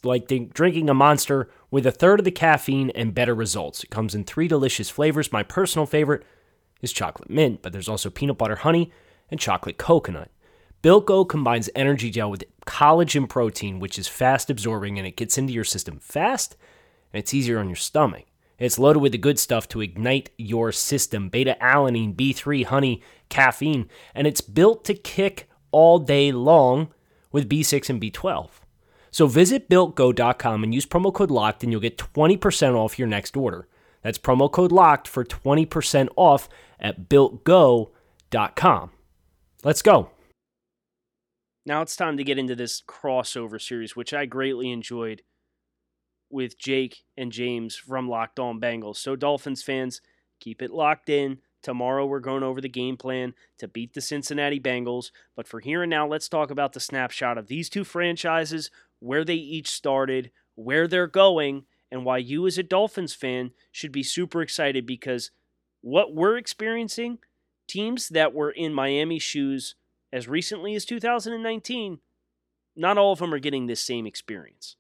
Like 0.03 0.27
drinking 0.53 0.89
a 0.89 0.93
monster 0.93 1.49
with 1.69 1.85
a 1.85 1.91
third 1.91 2.19
of 2.19 2.25
the 2.25 2.31
caffeine 2.31 2.89
and 2.91 3.13
better 3.13 3.35
results. 3.35 3.83
It 3.83 3.89
comes 3.89 4.15
in 4.15 4.23
three 4.23 4.47
delicious 4.47 4.89
flavors. 4.89 5.31
My 5.31 5.43
personal 5.43 5.85
favorite 5.85 6.23
is 6.81 6.91
chocolate 6.91 7.29
mint, 7.29 7.61
but 7.61 7.73
there's 7.73 7.89
also 7.89 8.09
peanut 8.09 8.37
butter 8.37 8.57
honey 8.57 8.91
and 9.29 9.39
chocolate 9.39 9.77
coconut. 9.77 10.29
Built 10.81 11.05
Go 11.05 11.25
combines 11.25 11.69
energy 11.75 12.09
gel 12.09 12.31
with 12.31 12.43
collagen 12.65 13.29
protein, 13.29 13.79
which 13.79 13.99
is 13.99 14.07
fast 14.07 14.49
absorbing 14.49 14.97
and 14.97 15.07
it 15.07 15.15
gets 15.15 15.37
into 15.37 15.53
your 15.53 15.63
system 15.63 15.99
fast 15.99 16.57
and 17.13 17.19
it's 17.19 17.33
easier 17.33 17.59
on 17.59 17.69
your 17.69 17.75
stomach. 17.75 18.25
It's 18.57 18.79
loaded 18.79 18.99
with 18.99 19.11
the 19.11 19.17
good 19.17 19.39
stuff 19.39 19.67
to 19.69 19.81
ignite 19.81 20.29
your 20.37 20.71
system 20.71 21.29
beta 21.29 21.57
alanine, 21.61 22.15
B3, 22.15 22.65
honey, 22.65 23.01
caffeine, 23.29 23.89
and 24.13 24.27
it's 24.27 24.41
built 24.41 24.85
to 24.85 24.93
kick 24.93 25.49
all 25.71 25.99
day 25.99 26.31
long 26.31 26.93
with 27.31 27.49
B6 27.49 27.89
and 27.89 28.01
B12. 28.01 28.49
So 29.11 29.27
visit 29.27 29.69
builtgo.com 29.69 30.63
and 30.63 30.73
use 30.73 30.85
promo 30.85 31.13
code 31.13 31.29
LOCKED 31.29 31.63
and 31.63 31.71
you'll 31.71 31.81
get 31.81 31.97
20% 31.97 32.75
off 32.75 32.97
your 32.97 33.07
next 33.07 33.35
order. 33.35 33.67
That's 34.01 34.17
promo 34.17 34.51
code 34.51 34.71
LOCKED 34.71 35.07
for 35.07 35.23
20% 35.23 36.07
off 36.15 36.49
at 36.79 37.09
builtgo.com. 37.09 38.91
Let's 39.63 39.81
go. 39.81 40.09
Now 41.65 41.81
it's 41.83 41.95
time 41.95 42.17
to 42.17 42.23
get 42.23 42.39
into 42.39 42.55
this 42.55 42.81
crossover 42.81 43.61
series, 43.61 43.95
which 43.95 44.13
I 44.13 44.25
greatly 44.25 44.71
enjoyed 44.71 45.21
with 46.31 46.57
Jake 46.57 47.03
and 47.17 47.31
James 47.31 47.75
from 47.75 48.09
Locked 48.09 48.39
On 48.39 48.59
Bengals. 48.59 48.97
So, 48.97 49.15
Dolphins 49.15 49.61
fans, 49.61 50.01
keep 50.39 50.61
it 50.61 50.71
locked 50.71 51.09
in. 51.09 51.39
Tomorrow 51.61 52.07
we're 52.07 52.19
going 52.19 52.41
over 52.41 52.59
the 52.59 52.69
game 52.69 52.97
plan 52.97 53.35
to 53.59 53.67
beat 53.67 53.93
the 53.93 54.01
Cincinnati 54.01 54.59
Bengals. 54.59 55.11
But 55.35 55.47
for 55.47 55.59
here 55.59 55.83
and 55.83 55.89
now, 55.89 56.07
let's 56.07 56.27
talk 56.27 56.49
about 56.49 56.73
the 56.73 56.79
snapshot 56.79 57.37
of 57.37 57.47
these 57.47 57.69
two 57.69 57.83
franchises, 57.83 58.71
where 59.01 59.25
they 59.25 59.35
each 59.35 59.69
started, 59.69 60.31
where 60.55 60.87
they're 60.87 61.07
going, 61.07 61.65
and 61.91 62.05
why 62.05 62.17
you 62.17 62.47
as 62.47 62.57
a 62.57 62.63
Dolphins 62.63 63.13
fan 63.13 63.51
should 63.71 63.91
be 63.91 64.03
super 64.03 64.41
excited 64.41 64.85
because 64.85 65.31
what 65.81 66.15
we're 66.15 66.37
experiencing, 66.37 67.17
teams 67.67 68.07
that 68.09 68.33
were 68.33 68.51
in 68.51 68.73
Miami 68.73 69.19
shoes 69.19 69.75
as 70.13 70.27
recently 70.27 70.75
as 70.75 70.85
2019, 70.85 71.99
not 72.75 72.97
all 72.97 73.11
of 73.11 73.19
them 73.19 73.33
are 73.33 73.39
getting 73.39 73.67
this 73.67 73.83
same 73.83 74.05
experience. 74.05 74.77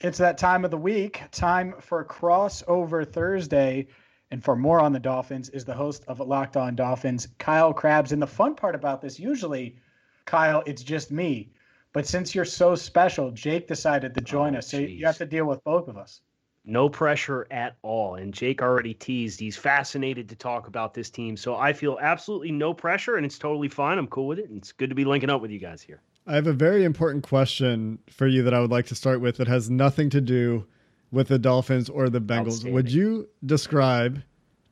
It's 0.00 0.18
that 0.18 0.38
time 0.38 0.64
of 0.64 0.70
the 0.70 0.78
week, 0.78 1.22
time 1.32 1.74
for 1.80 2.04
crossover 2.04 3.06
Thursday. 3.10 3.88
And 4.30 4.42
for 4.42 4.56
more 4.56 4.80
on 4.80 4.92
the 4.92 5.00
Dolphins 5.00 5.48
is 5.50 5.64
the 5.64 5.74
host 5.74 6.04
of 6.08 6.20
Locked 6.20 6.56
On 6.56 6.74
Dolphins, 6.74 7.28
Kyle 7.38 7.72
Crabbs. 7.72 8.12
And 8.12 8.20
the 8.20 8.26
fun 8.26 8.54
part 8.54 8.74
about 8.74 9.00
this, 9.00 9.20
usually, 9.20 9.76
Kyle, 10.24 10.62
it's 10.66 10.82
just 10.82 11.12
me. 11.12 11.52
But 11.96 12.06
since 12.06 12.34
you're 12.34 12.44
so 12.44 12.74
special, 12.74 13.30
Jake 13.30 13.66
decided 13.66 14.12
to 14.16 14.20
join 14.20 14.54
oh, 14.54 14.58
us. 14.58 14.68
So 14.68 14.80
geez. 14.80 15.00
you 15.00 15.06
have 15.06 15.16
to 15.16 15.24
deal 15.24 15.46
with 15.46 15.64
both 15.64 15.88
of 15.88 15.96
us. 15.96 16.20
No 16.66 16.90
pressure 16.90 17.46
at 17.50 17.78
all. 17.80 18.16
And 18.16 18.34
Jake 18.34 18.60
already 18.60 18.92
teased 18.92 19.40
he's 19.40 19.56
fascinated 19.56 20.28
to 20.28 20.36
talk 20.36 20.66
about 20.66 20.92
this 20.92 21.08
team. 21.08 21.38
So 21.38 21.56
I 21.56 21.72
feel 21.72 21.96
absolutely 21.98 22.52
no 22.52 22.74
pressure 22.74 23.16
and 23.16 23.24
it's 23.24 23.38
totally 23.38 23.68
fine. 23.68 23.96
I'm 23.96 24.08
cool 24.08 24.26
with 24.26 24.38
it. 24.38 24.50
And 24.50 24.58
it's 24.58 24.72
good 24.72 24.90
to 24.90 24.94
be 24.94 25.06
linking 25.06 25.30
up 25.30 25.40
with 25.40 25.50
you 25.50 25.58
guys 25.58 25.80
here. 25.80 26.02
I 26.26 26.34
have 26.34 26.46
a 26.46 26.52
very 26.52 26.84
important 26.84 27.24
question 27.24 27.98
for 28.10 28.26
you 28.26 28.42
that 28.42 28.52
I 28.52 28.60
would 28.60 28.70
like 28.70 28.84
to 28.88 28.94
start 28.94 29.22
with 29.22 29.38
that 29.38 29.48
has 29.48 29.70
nothing 29.70 30.10
to 30.10 30.20
do 30.20 30.66
with 31.10 31.28
the 31.28 31.38
Dolphins 31.38 31.88
or 31.88 32.10
the 32.10 32.20
Bengals. 32.20 32.70
Would 32.70 32.92
you 32.92 33.26
describe 33.46 34.22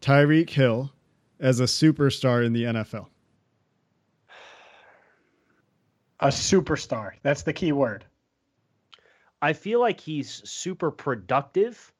Tyreek 0.03 0.51
Hill 0.51 0.93
as 1.41 1.59
a 1.59 1.65
superstar 1.65 2.45
in 2.45 2.53
the 2.53 2.65
NFL? 2.65 3.07
A 6.25 6.29
superstar. 6.29 7.13
That's 7.23 7.43
the 7.43 7.53
key 7.53 7.73
word. 7.73 8.07
I 9.43 9.53
feel 9.53 9.79
like 9.79 10.01
he's 10.01 10.41
super 10.49 10.91
productive, 10.91 11.93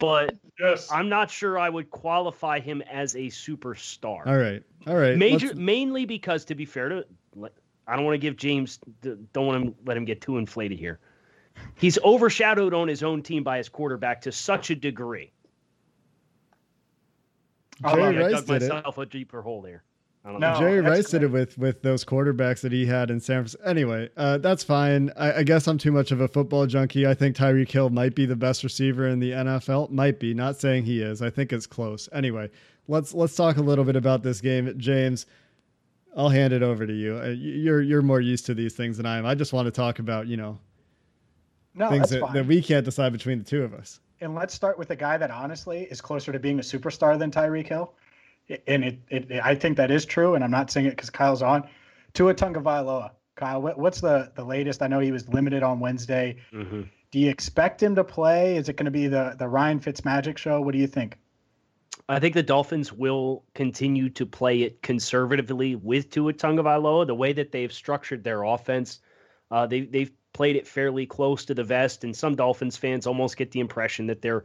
but 0.00 0.34
yes. 0.58 0.90
I'm 0.90 1.08
not 1.08 1.30
sure 1.30 1.60
I 1.60 1.68
would 1.68 1.90
qualify 1.90 2.58
him 2.58 2.82
as 2.82 3.14
a 3.14 3.28
superstar. 3.28 4.26
All 4.26 4.36
right. 4.36 4.64
All 4.88 4.96
right. 4.96 5.16
Major, 5.16 5.54
mainly 5.54 6.06
because, 6.06 6.44
to 6.46 6.56
be 6.56 6.64
fair 6.64 6.88
to, 6.88 7.06
I 7.86 7.94
don't 7.94 8.04
want 8.04 8.14
to 8.14 8.18
give 8.18 8.36
James, 8.36 8.80
don't 9.00 9.46
want 9.46 9.64
to 9.64 9.74
let 9.86 9.96
him 9.96 10.04
get 10.04 10.20
too 10.20 10.36
inflated 10.36 10.80
here. 10.80 10.98
He's 11.76 12.00
overshadowed 12.02 12.74
on 12.74 12.88
his 12.88 13.04
own 13.04 13.22
team 13.22 13.44
by 13.44 13.58
his 13.58 13.68
quarterback 13.68 14.22
to 14.22 14.32
such 14.32 14.70
a 14.70 14.74
degree. 14.74 15.30
Jerry 17.88 18.18
I 18.18 18.22
Rice 18.22 18.32
dug 18.32 18.46
did 18.46 18.62
myself 18.62 18.98
it. 18.98 19.02
a 19.02 19.06
deeper 19.06 19.40
hole 19.40 19.62
there. 19.62 19.84
No, 20.24 20.58
Jerry 20.58 20.80
Rice 20.80 21.10
did 21.10 21.22
it 21.22 21.30
with 21.30 21.56
with 21.56 21.82
those 21.82 22.04
quarterbacks 22.04 22.60
that 22.60 22.72
he 22.72 22.84
had 22.84 23.10
in 23.10 23.18
San 23.18 23.42
Francisco. 23.42 23.64
Anyway, 23.64 24.10
uh, 24.16 24.38
that's 24.38 24.62
fine. 24.62 25.10
I, 25.16 25.34
I, 25.34 25.42
guess 25.42 25.66
I'm 25.66 25.78
too 25.78 25.92
much 25.92 26.10
of 26.10 26.20
a 26.20 26.28
football 26.28 26.66
junkie. 26.66 27.06
I 27.06 27.14
think 27.14 27.34
Tyreek 27.36 27.70
Hill 27.70 27.88
might 27.88 28.14
be 28.14 28.26
the 28.26 28.36
best 28.36 28.62
receiver 28.62 29.08
in 29.08 29.20
the 29.20 29.30
NFL. 29.30 29.90
Might 29.90 30.20
be. 30.20 30.34
Not 30.34 30.60
saying 30.60 30.84
he 30.84 31.00
is. 31.00 31.22
I 31.22 31.30
think 31.30 31.52
it's 31.52 31.66
close. 31.66 32.08
Anyway, 32.12 32.50
let's 32.88 33.14
let's 33.14 33.34
talk 33.34 33.56
a 33.56 33.62
little 33.62 33.84
bit 33.84 33.96
about 33.96 34.22
this 34.22 34.40
game, 34.40 34.74
James. 34.76 35.24
I'll 36.16 36.28
hand 36.28 36.52
it 36.52 36.62
over 36.62 36.86
to 36.86 36.92
you. 36.92 37.18
Uh, 37.18 37.28
you're 37.28 37.80
you're 37.80 38.02
more 38.02 38.20
used 38.20 38.44
to 38.46 38.54
these 38.54 38.74
things 38.74 38.96
than 38.96 39.06
I 39.06 39.18
am. 39.18 39.24
I 39.24 39.34
just 39.34 39.52
want 39.52 39.66
to 39.66 39.72
talk 39.72 39.98
about 39.98 40.26
you 40.26 40.36
know 40.36 40.58
no, 41.74 41.88
things 41.88 42.10
that, 42.10 42.32
that, 42.32 42.46
we 42.46 42.60
can't 42.60 42.84
decide 42.84 43.12
between 43.12 43.38
the 43.38 43.44
two 43.44 43.62
of 43.62 43.72
us. 43.72 44.00
And 44.20 44.34
let's 44.34 44.52
start 44.52 44.78
with 44.78 44.90
a 44.90 44.96
guy 44.96 45.16
that 45.16 45.30
honestly 45.30 45.82
is 45.90 46.00
closer 46.00 46.32
to 46.32 46.38
being 46.38 46.58
a 46.58 46.62
superstar 46.62 47.18
than 47.18 47.30
Tyreek 47.30 47.68
Hill. 47.68 47.94
And 48.66 48.84
it, 48.84 48.98
it, 49.08 49.40
I 49.42 49.54
think 49.54 49.76
that 49.76 49.90
is 49.90 50.04
true. 50.04 50.34
And 50.34 50.42
I'm 50.42 50.50
not 50.50 50.70
saying 50.70 50.86
it 50.86 50.90
because 50.90 51.10
Kyle's 51.10 51.42
on. 51.42 51.68
Tua 52.14 52.34
Tagovailoa. 52.34 53.10
Kyle, 53.36 53.62
what, 53.62 53.78
what's 53.78 54.00
the 54.00 54.32
the 54.34 54.44
latest? 54.44 54.82
I 54.82 54.88
know 54.88 54.98
he 54.98 55.12
was 55.12 55.28
limited 55.28 55.62
on 55.62 55.80
Wednesday. 55.80 56.36
Mm-hmm. 56.52 56.82
Do 57.10 57.18
you 57.18 57.30
expect 57.30 57.82
him 57.82 57.94
to 57.94 58.04
play? 58.04 58.56
Is 58.56 58.68
it 58.68 58.76
going 58.76 58.86
to 58.86 58.90
be 58.90 59.06
the 59.06 59.36
the 59.38 59.48
Ryan 59.48 59.80
Fitzmagic 59.80 60.36
show? 60.38 60.60
What 60.60 60.72
do 60.72 60.78
you 60.78 60.88
think? 60.88 61.18
I 62.08 62.18
think 62.18 62.34
the 62.34 62.42
Dolphins 62.42 62.92
will 62.92 63.44
continue 63.54 64.08
to 64.10 64.24
play 64.24 64.62
it 64.62 64.82
conservatively 64.82 65.74
with 65.76 66.10
Tua 66.10 66.32
Tagovailoa. 66.32 67.06
The 67.06 67.14
way 67.14 67.32
that 67.34 67.52
they've 67.52 67.72
structured 67.72 68.24
their 68.24 68.42
offense, 68.42 69.00
uh, 69.50 69.66
they 69.66 69.82
they've 69.82 70.10
played 70.32 70.56
it 70.56 70.66
fairly 70.66 71.06
close 71.06 71.44
to 71.46 71.54
the 71.54 71.64
vest, 71.64 72.04
and 72.04 72.16
some 72.16 72.34
Dolphins 72.34 72.76
fans 72.76 73.06
almost 73.06 73.36
get 73.36 73.50
the 73.52 73.60
impression 73.60 74.06
that 74.06 74.22
they're 74.22 74.44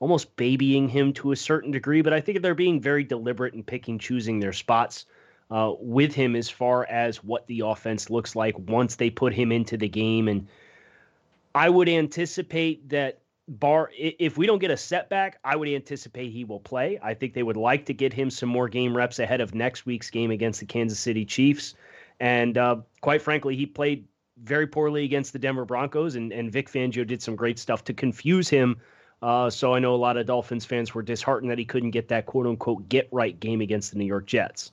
almost 0.00 0.34
babying 0.36 0.88
him 0.88 1.12
to 1.12 1.30
a 1.30 1.36
certain 1.36 1.70
degree. 1.70 2.02
But 2.02 2.12
I 2.12 2.20
think 2.20 2.42
they're 2.42 2.54
being 2.54 2.80
very 2.80 3.04
deliberate 3.04 3.54
in 3.54 3.62
picking, 3.62 3.98
choosing 3.98 4.40
their 4.40 4.52
spots 4.52 5.06
uh, 5.50 5.74
with 5.78 6.14
him 6.14 6.34
as 6.34 6.50
far 6.50 6.86
as 6.86 7.22
what 7.22 7.46
the 7.46 7.60
offense 7.60 8.10
looks 8.10 8.34
like 8.34 8.58
once 8.58 8.96
they 8.96 9.10
put 9.10 9.32
him 9.32 9.52
into 9.52 9.76
the 9.76 9.88
game. 9.88 10.26
And 10.26 10.48
I 11.54 11.68
would 11.68 11.88
anticipate 11.88 12.88
that 12.88 13.20
bar 13.48 13.90
if 13.98 14.38
we 14.38 14.46
don't 14.46 14.60
get 14.60 14.70
a 14.70 14.76
setback, 14.76 15.38
I 15.44 15.56
would 15.56 15.68
anticipate 15.68 16.30
he 16.30 16.44
will 16.44 16.60
play. 16.60 16.98
I 17.02 17.14
think 17.14 17.34
they 17.34 17.42
would 17.42 17.56
like 17.56 17.84
to 17.86 17.94
get 17.94 18.12
him 18.12 18.30
some 18.30 18.48
more 18.48 18.68
game 18.68 18.96
reps 18.96 19.18
ahead 19.18 19.40
of 19.40 19.54
next 19.54 19.86
week's 19.86 20.08
game 20.08 20.30
against 20.30 20.60
the 20.60 20.66
Kansas 20.66 21.00
City 21.00 21.24
Chiefs. 21.24 21.74
And 22.20 22.56
uh, 22.56 22.76
quite 23.00 23.22
frankly, 23.22 23.56
he 23.56 23.66
played 23.66 24.06
very 24.44 24.66
poorly 24.66 25.04
against 25.04 25.32
the 25.32 25.38
Denver 25.38 25.64
Broncos, 25.64 26.14
and, 26.14 26.32
and 26.32 26.50
Vic 26.50 26.70
Fangio 26.70 27.06
did 27.06 27.20
some 27.20 27.36
great 27.36 27.58
stuff 27.58 27.84
to 27.84 27.92
confuse 27.92 28.48
him. 28.48 28.80
Uh, 29.22 29.50
so 29.50 29.74
I 29.74 29.78
know 29.78 29.94
a 29.94 29.96
lot 29.96 30.16
of 30.16 30.26
Dolphins 30.26 30.64
fans 30.64 30.94
were 30.94 31.02
disheartened 31.02 31.50
that 31.50 31.58
he 31.58 31.64
couldn't 31.64 31.90
get 31.90 32.08
that 32.08 32.26
quote 32.26 32.46
unquote 32.46 32.88
get 32.88 33.08
right 33.12 33.38
game 33.38 33.60
against 33.60 33.92
the 33.92 33.98
New 33.98 34.06
York 34.06 34.26
Jets. 34.26 34.72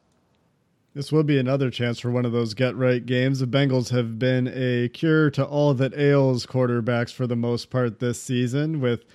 This 0.94 1.12
will 1.12 1.24
be 1.24 1.38
another 1.38 1.70
chance 1.70 2.00
for 2.00 2.10
one 2.10 2.26
of 2.26 2.32
those 2.32 2.56
get 2.56 2.76
right 2.76 3.06
games. 3.06 3.40
The 3.40 3.46
Bengals 3.46 3.90
have 3.92 4.18
been 4.18 4.48
a 4.48 4.90
cure 4.90 5.30
to 5.32 5.46
all 5.46 5.74
that 5.76 5.94
ails 5.94 6.48
quarterbacks 6.48 7.14
for 7.14 7.28
the 7.28 7.36
most 7.36 7.70
part 7.70 8.00
this 8.00 8.20
season, 8.20 8.80
with 8.80 9.06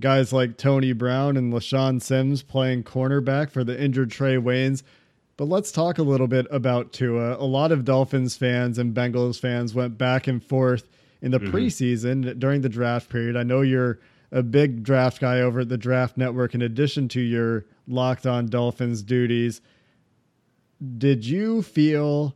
guys 0.00 0.34
like 0.34 0.58
Tony 0.58 0.92
Brown 0.92 1.38
and 1.38 1.52
LeShaun 1.52 2.02
Sims 2.02 2.42
playing 2.42 2.84
cornerback 2.84 3.50
for 3.50 3.64
the 3.64 3.80
injured 3.82 4.10
Trae 4.10 4.42
Waynes. 4.42 4.82
But 5.38 5.46
let's 5.46 5.72
talk 5.72 5.96
a 5.96 6.02
little 6.02 6.26
bit 6.26 6.46
about 6.50 6.92
Tua. 6.92 7.36
A 7.38 7.46
lot 7.46 7.72
of 7.72 7.86
Dolphins 7.86 8.36
fans 8.36 8.76
and 8.76 8.94
Bengals 8.94 9.40
fans 9.40 9.72
went 9.72 9.96
back 9.96 10.26
and 10.26 10.44
forth 10.44 10.90
in 11.22 11.30
the 11.30 11.38
mm-hmm. 11.38 11.56
preseason 11.56 12.38
during 12.38 12.60
the 12.60 12.68
draft 12.68 13.08
period. 13.08 13.36
I 13.36 13.44
know 13.44 13.62
you're 13.62 13.98
a 14.32 14.42
big 14.42 14.82
draft 14.82 15.20
guy 15.20 15.40
over 15.40 15.60
at 15.60 15.68
the 15.68 15.78
Draft 15.78 16.16
Network, 16.16 16.54
in 16.54 16.62
addition 16.62 17.08
to 17.08 17.20
your 17.20 17.66
locked 17.86 18.26
on 18.26 18.46
Dolphins 18.46 19.02
duties. 19.02 19.60
Did 20.98 21.26
you 21.26 21.62
feel 21.62 22.34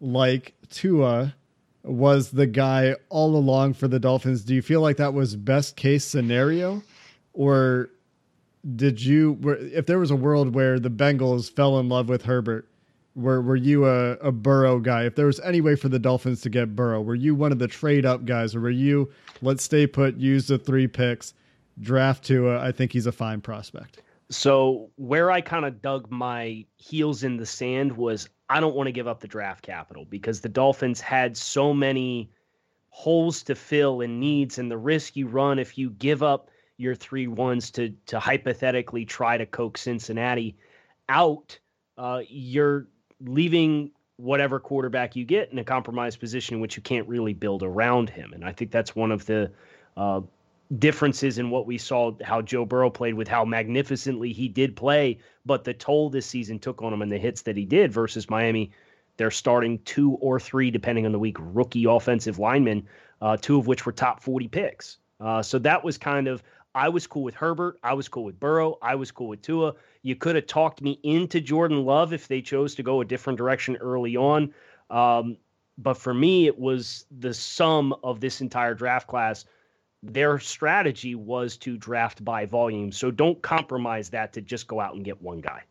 like 0.00 0.54
Tua 0.70 1.34
was 1.82 2.30
the 2.30 2.46
guy 2.46 2.96
all 3.08 3.36
along 3.36 3.74
for 3.74 3.88
the 3.88 4.00
Dolphins? 4.00 4.44
Do 4.44 4.54
you 4.54 4.62
feel 4.62 4.80
like 4.80 4.96
that 4.96 5.14
was 5.14 5.36
best 5.36 5.76
case 5.76 6.04
scenario? 6.04 6.82
Or 7.32 7.90
did 8.74 9.04
you 9.04 9.38
if 9.72 9.86
there 9.86 9.98
was 9.98 10.10
a 10.10 10.16
world 10.16 10.54
where 10.54 10.80
the 10.80 10.90
Bengals 10.90 11.50
fell 11.50 11.78
in 11.78 11.88
love 11.88 12.08
with 12.08 12.24
Herbert, 12.24 12.68
were 13.16 13.40
were 13.40 13.56
you 13.56 13.86
a, 13.86 14.12
a 14.18 14.30
Burrow 14.30 14.78
guy? 14.78 15.04
If 15.04 15.16
there 15.16 15.26
was 15.26 15.40
any 15.40 15.60
way 15.60 15.74
for 15.74 15.88
the 15.88 15.98
Dolphins 15.98 16.42
to 16.42 16.50
get 16.50 16.76
Burrow, 16.76 17.00
were 17.00 17.14
you 17.14 17.34
one 17.34 17.50
of 17.50 17.58
the 17.58 17.66
trade 17.66 18.04
up 18.04 18.24
guys, 18.24 18.54
or 18.54 18.60
were 18.60 18.70
you 18.70 19.10
let's 19.42 19.64
stay 19.64 19.86
put, 19.86 20.16
use 20.16 20.46
the 20.46 20.58
three 20.58 20.86
picks, 20.86 21.34
draft 21.80 22.24
to 22.24 22.52
I 22.52 22.70
think 22.70 22.92
he's 22.92 23.06
a 23.06 23.12
fine 23.12 23.40
prospect. 23.40 24.02
So 24.28 24.90
where 24.96 25.30
I 25.30 25.40
kind 25.40 25.64
of 25.64 25.80
dug 25.80 26.10
my 26.10 26.64
heels 26.76 27.22
in 27.22 27.36
the 27.36 27.46
sand 27.46 27.96
was 27.96 28.28
I 28.48 28.60
don't 28.60 28.76
want 28.76 28.86
to 28.88 28.92
give 28.92 29.08
up 29.08 29.20
the 29.20 29.28
draft 29.28 29.62
capital 29.62 30.04
because 30.04 30.40
the 30.40 30.48
Dolphins 30.48 31.00
had 31.00 31.36
so 31.36 31.72
many 31.72 32.30
holes 32.90 33.42
to 33.44 33.54
fill 33.54 34.00
and 34.00 34.20
needs 34.20 34.58
and 34.58 34.70
the 34.70 34.78
risk 34.78 35.16
you 35.16 35.26
run 35.26 35.58
if 35.58 35.76
you 35.76 35.90
give 35.90 36.22
up 36.22 36.50
your 36.76 36.94
three 36.94 37.26
ones 37.26 37.70
to 37.70 37.90
to 38.06 38.20
hypothetically 38.20 39.04
try 39.04 39.38
to 39.38 39.46
coax 39.46 39.82
Cincinnati 39.82 40.56
out, 41.08 41.58
uh, 41.96 42.20
you're 42.28 42.88
leaving 43.20 43.90
whatever 44.16 44.58
quarterback 44.58 45.14
you 45.14 45.24
get 45.24 45.52
in 45.52 45.58
a 45.58 45.64
compromised 45.64 46.18
position 46.20 46.56
in 46.56 46.60
which 46.60 46.76
you 46.76 46.82
can't 46.82 47.06
really 47.08 47.34
build 47.34 47.62
around 47.62 48.08
him. 48.08 48.32
And 48.32 48.44
I 48.44 48.52
think 48.52 48.70
that's 48.70 48.96
one 48.96 49.12
of 49.12 49.26
the 49.26 49.50
uh, 49.96 50.22
differences 50.78 51.38
in 51.38 51.50
what 51.50 51.66
we 51.66 51.78
saw 51.78 52.12
how 52.22 52.42
Joe 52.42 52.64
Burrow 52.64 52.90
played 52.90 53.14
with 53.14 53.28
how 53.28 53.44
magnificently 53.44 54.32
he 54.32 54.48
did 54.48 54.74
play, 54.74 55.18
but 55.44 55.64
the 55.64 55.74
toll 55.74 56.10
this 56.10 56.26
season 56.26 56.58
took 56.58 56.82
on 56.82 56.92
him 56.92 57.02
and 57.02 57.12
the 57.12 57.18
hits 57.18 57.42
that 57.42 57.56
he 57.56 57.64
did 57.64 57.92
versus 57.92 58.30
Miami. 58.30 58.72
They're 59.18 59.30
starting 59.30 59.78
two 59.84 60.12
or 60.14 60.40
three, 60.40 60.70
depending 60.70 61.06
on 61.06 61.12
the 61.12 61.18
week, 61.18 61.36
rookie 61.38 61.86
offensive 61.86 62.38
linemen, 62.38 62.86
uh, 63.20 63.36
two 63.36 63.58
of 63.58 63.66
which 63.66 63.86
were 63.86 63.92
top 63.92 64.22
40 64.22 64.48
picks. 64.48 64.98
Uh, 65.20 65.42
so 65.42 65.58
that 65.60 65.82
was 65.82 65.96
kind 65.96 66.28
of 66.28 66.42
I 66.76 66.90
was 66.90 67.06
cool 67.06 67.22
with 67.22 67.34
Herbert. 67.34 67.78
I 67.82 67.94
was 67.94 68.06
cool 68.06 68.24
with 68.24 68.38
Burrow. 68.38 68.76
I 68.82 68.96
was 68.96 69.10
cool 69.10 69.28
with 69.28 69.40
Tua. 69.40 69.72
You 70.06 70.14
could 70.14 70.36
have 70.36 70.46
talked 70.46 70.82
me 70.82 71.00
into 71.02 71.40
Jordan 71.40 71.84
Love 71.84 72.12
if 72.12 72.28
they 72.28 72.40
chose 72.40 72.76
to 72.76 72.84
go 72.84 73.00
a 73.00 73.04
different 73.04 73.38
direction 73.38 73.76
early 73.78 74.16
on. 74.16 74.54
Um, 74.88 75.36
but 75.78 75.94
for 75.94 76.14
me, 76.14 76.46
it 76.46 76.56
was 76.56 77.06
the 77.18 77.34
sum 77.34 77.92
of 78.04 78.20
this 78.20 78.40
entire 78.40 78.72
draft 78.72 79.08
class. 79.08 79.46
Their 80.04 80.38
strategy 80.38 81.16
was 81.16 81.56
to 81.56 81.76
draft 81.76 82.24
by 82.24 82.46
volume. 82.46 82.92
So 82.92 83.10
don't 83.10 83.42
compromise 83.42 84.08
that 84.10 84.32
to 84.34 84.40
just 84.40 84.68
go 84.68 84.78
out 84.78 84.94
and 84.94 85.04
get 85.04 85.20
one 85.20 85.40
guy. 85.40 85.64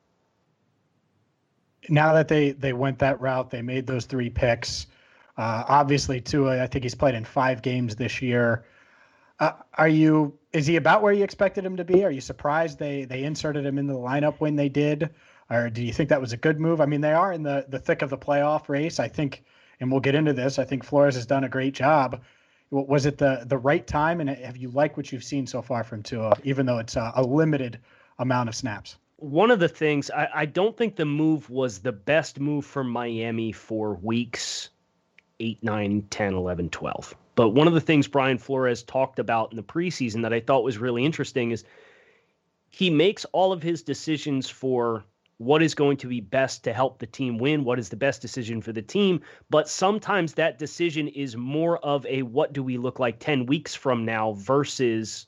Now 1.88 2.12
that 2.12 2.28
they 2.28 2.52
they 2.52 2.74
went 2.74 3.00
that 3.00 3.22
route, 3.22 3.52
they 3.52 3.62
made 3.62 3.88
those 3.88 4.04
three 4.04 4.30
picks. 4.30 4.88
Uh, 5.38 5.64
obviously, 5.66 6.20
Tua, 6.20 6.62
I 6.62 6.68
think 6.68 6.84
he's 6.84 6.94
played 6.94 7.16
in 7.16 7.24
five 7.24 7.62
games 7.62 7.96
this 7.96 8.22
year. 8.22 8.66
Uh, 9.40 9.52
are 9.74 9.88
you 9.88 10.38
is 10.54 10.66
he 10.66 10.78
about 10.78 11.02
where 11.02 11.12
you 11.12 11.24
expected 11.24 11.66
him 11.66 11.78
to 11.78 11.84
be? 11.84 12.06
Are 12.06 12.12
you 12.12 12.22
surprised 12.22 12.80
they 12.80 13.04
they 13.04 13.24
inserted 13.24 13.66
him 13.66 13.78
in 13.78 13.88
the 13.88 13.94
lineup 13.94 14.36
when 14.40 14.56
they 14.56 14.70
did, 14.70 15.10
or 15.50 15.70
do 15.70 15.84
you 15.84 15.92
think 15.92 16.10
that 16.10 16.22
was 16.22 16.32
a 16.32 16.38
good 16.38 16.60
move? 16.60 16.80
I 16.80 16.86
mean, 16.86 17.02
they 17.02 17.12
are 17.12 17.34
in 17.34 17.44
the 17.44 17.66
the 17.68 17.80
thick 17.80 18.02
of 18.02 18.10
the 18.10 18.18
playoff 18.18 18.70
race. 18.70 19.00
I 19.00 19.10
think, 19.10 19.44
and 19.80 19.92
we'll 19.92 20.00
get 20.00 20.16
into 20.16 20.32
this. 20.32 20.58
I 20.58 20.64
think 20.64 20.86
Flores 20.86 21.16
has 21.16 21.26
done 21.26 21.44
a 21.44 21.50
great 21.50 21.74
job. 21.74 22.22
Was 22.72 23.06
it 23.06 23.18
the 23.18 23.44
the 23.46 23.58
right 23.58 23.86
time? 23.86 24.22
And 24.22 24.30
have 24.30 24.56
you 24.56 24.70
liked 24.70 24.96
what 24.96 25.12
you've 25.12 25.24
seen 25.24 25.46
so 25.48 25.62
far 25.62 25.84
from 25.84 26.02
Tua, 26.02 26.38
even 26.44 26.66
though 26.66 26.78
it's 26.78 26.96
a, 26.96 27.12
a 27.16 27.24
limited 27.24 27.80
amount 28.18 28.48
of 28.48 28.56
snaps? 28.56 28.96
One 29.18 29.52
of 29.52 29.60
the 29.60 29.70
things 29.70 30.10
I, 30.10 30.30
I 30.34 30.46
don't 30.46 30.76
think 30.78 30.96
the 30.96 31.06
move 31.06 31.50
was 31.50 31.80
the 31.80 31.92
best 31.92 32.40
move 32.40 32.66
for 32.66 32.84
Miami 32.84 33.52
for 33.52 33.96
weeks 33.96 34.70
8, 35.42 35.62
9, 35.64 36.08
10, 36.10 36.34
11, 36.34 36.70
12. 36.70 37.16
But 37.36 37.50
one 37.50 37.68
of 37.68 37.74
the 37.74 37.82
things 37.82 38.08
Brian 38.08 38.38
Flores 38.38 38.84
talked 38.84 39.20
about 39.20 39.52
in 39.52 39.58
the 39.58 39.64
preseason 39.64 40.22
that 40.22 40.34
I 40.34 40.40
thought 40.40 40.64
was 40.64 40.78
really 40.78 41.06
interesting 41.06 41.52
is 41.52 41.66
he 42.70 42.90
makes 42.90 43.26
all 43.26 43.52
of 43.52 43.62
his 43.62 43.84
decisions 43.84 44.50
for 44.50 45.04
what 45.38 45.62
is 45.62 45.76
going 45.76 45.98
to 45.98 46.08
be 46.08 46.22
best 46.22 46.64
to 46.64 46.74
help 46.74 47.00
the 47.00 47.06
team 47.06 47.38
win, 47.38 47.66
what 47.66 47.78
is 47.78 47.90
the 47.90 47.96
best 47.96 48.22
decision 48.22 48.62
for 48.62 48.72
the 48.72 48.82
team. 48.82 49.20
But 49.50 49.68
sometimes 49.68 50.34
that 50.34 50.60
decision 50.60 51.10
is 51.10 51.36
more 51.36 51.78
of 51.80 52.06
a 52.06 52.22
what 52.22 52.54
do 52.54 52.64
we 52.64 52.78
look 52.78 53.00
like 53.00 53.20
10 53.20 53.46
weeks 53.46 53.76
from 53.76 54.06
now 54.06 54.34
versus 54.34 55.28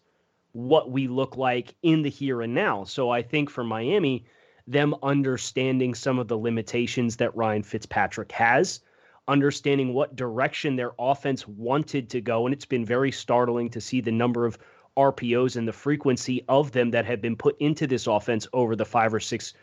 what 0.53 0.91
we 0.91 1.07
look 1.07 1.35
like 1.35 1.75
in 1.83 2.01
the 2.01 2.09
here 2.09 2.41
and 2.41 2.53
now. 2.53 2.85
So 2.85 3.09
I 3.09 3.21
think 3.21 3.49
for 3.49 3.65
Miami, 3.65 4.25
them 4.65 4.95
understanding 5.03 5.93
some 5.93 6.19
of 6.19 6.29
the 6.29 6.37
limitations 6.37 7.17
that 7.17 7.35
Ryan 7.35 7.63
Fitzpatrick 7.63 8.31
has, 8.31 8.79
understanding 9.27 9.93
what 9.93 10.15
direction 10.15 10.75
their 10.75 10.91
offense 11.00 11.48
wanted 11.48 12.10
to 12.10 12.22
go. 12.22 12.46
And 12.46 12.53
it's 12.53 12.65
been 12.65 12.86
very 12.86 13.12
startling 13.12 13.69
to 13.72 13.81
see 13.81 14.01
the 14.01 14.12
number 14.12 14.46
of 14.46 14.57
RPOs 14.98 15.57
and 15.57 15.67
the 15.67 15.74
frequency 15.74 16.43
of 16.48 16.72
them 16.72 16.91
that 16.91 17.05
have 17.05 17.22
been 17.22 17.36
put 17.36 17.55
into 17.60 17.88
this 17.88 18.07
offense 18.07 18.48
over 18.53 18.75
the 18.75 18.86
five 18.86 19.13
or 19.13 19.19
six 19.19 19.53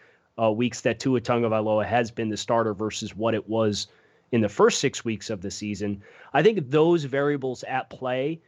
uh, 0.41 0.51
weeks 0.51 0.81
that 0.83 1.01
Tua 1.01 1.21
Tagovailoa 1.21 1.85
has 1.85 2.11
been 2.11 2.29
the 2.29 2.37
starter 2.37 2.75
versus 2.75 3.17
what 3.17 3.35
it 3.35 3.49
was 3.49 3.89
in 4.33 4.41
the 4.41 4.49
first 4.49 4.81
six 4.81 5.05
weeks 5.05 5.31
of 5.31 5.41
the 5.41 5.51
season. 5.51 6.03
I 6.33 6.43
think 6.43 6.71
those 6.71 7.05
variables 7.05 7.63
at 7.65 7.91
play, 7.91 8.41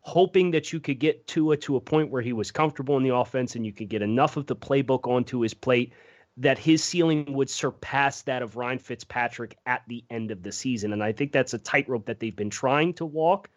hoping 0.00 0.50
that 0.52 0.72
you 0.72 0.80
could 0.80 0.98
get 0.98 1.26
Tua 1.26 1.56
to 1.58 1.76
a 1.76 1.80
point 1.80 2.10
where 2.10 2.22
he 2.22 2.32
was 2.32 2.50
comfortable 2.50 2.96
in 2.96 3.02
the 3.02 3.14
offense 3.14 3.54
and 3.56 3.64
you 3.64 3.72
could 3.72 3.88
get 3.88 4.02
enough 4.02 4.36
of 4.36 4.46
the 4.46 4.56
playbook 4.56 5.08
onto 5.08 5.40
his 5.40 5.54
plate 5.54 5.92
that 6.36 6.58
his 6.58 6.82
ceiling 6.82 7.32
would 7.32 7.48
surpass 7.48 8.22
that 8.22 8.42
of 8.42 8.56
Ryan 8.56 8.78
Fitzpatrick 8.78 9.56
at 9.66 9.82
the 9.86 10.04
end 10.10 10.30
of 10.30 10.42
the 10.42 10.50
season. 10.50 10.92
And 10.92 11.02
I 11.02 11.12
think 11.12 11.32
that's 11.32 11.54
a 11.54 11.58
tightrope 11.58 12.06
that 12.06 12.18
they've 12.18 12.34
been 12.34 12.50
trying 12.50 12.94
to 12.94 13.06
walk. 13.06 13.48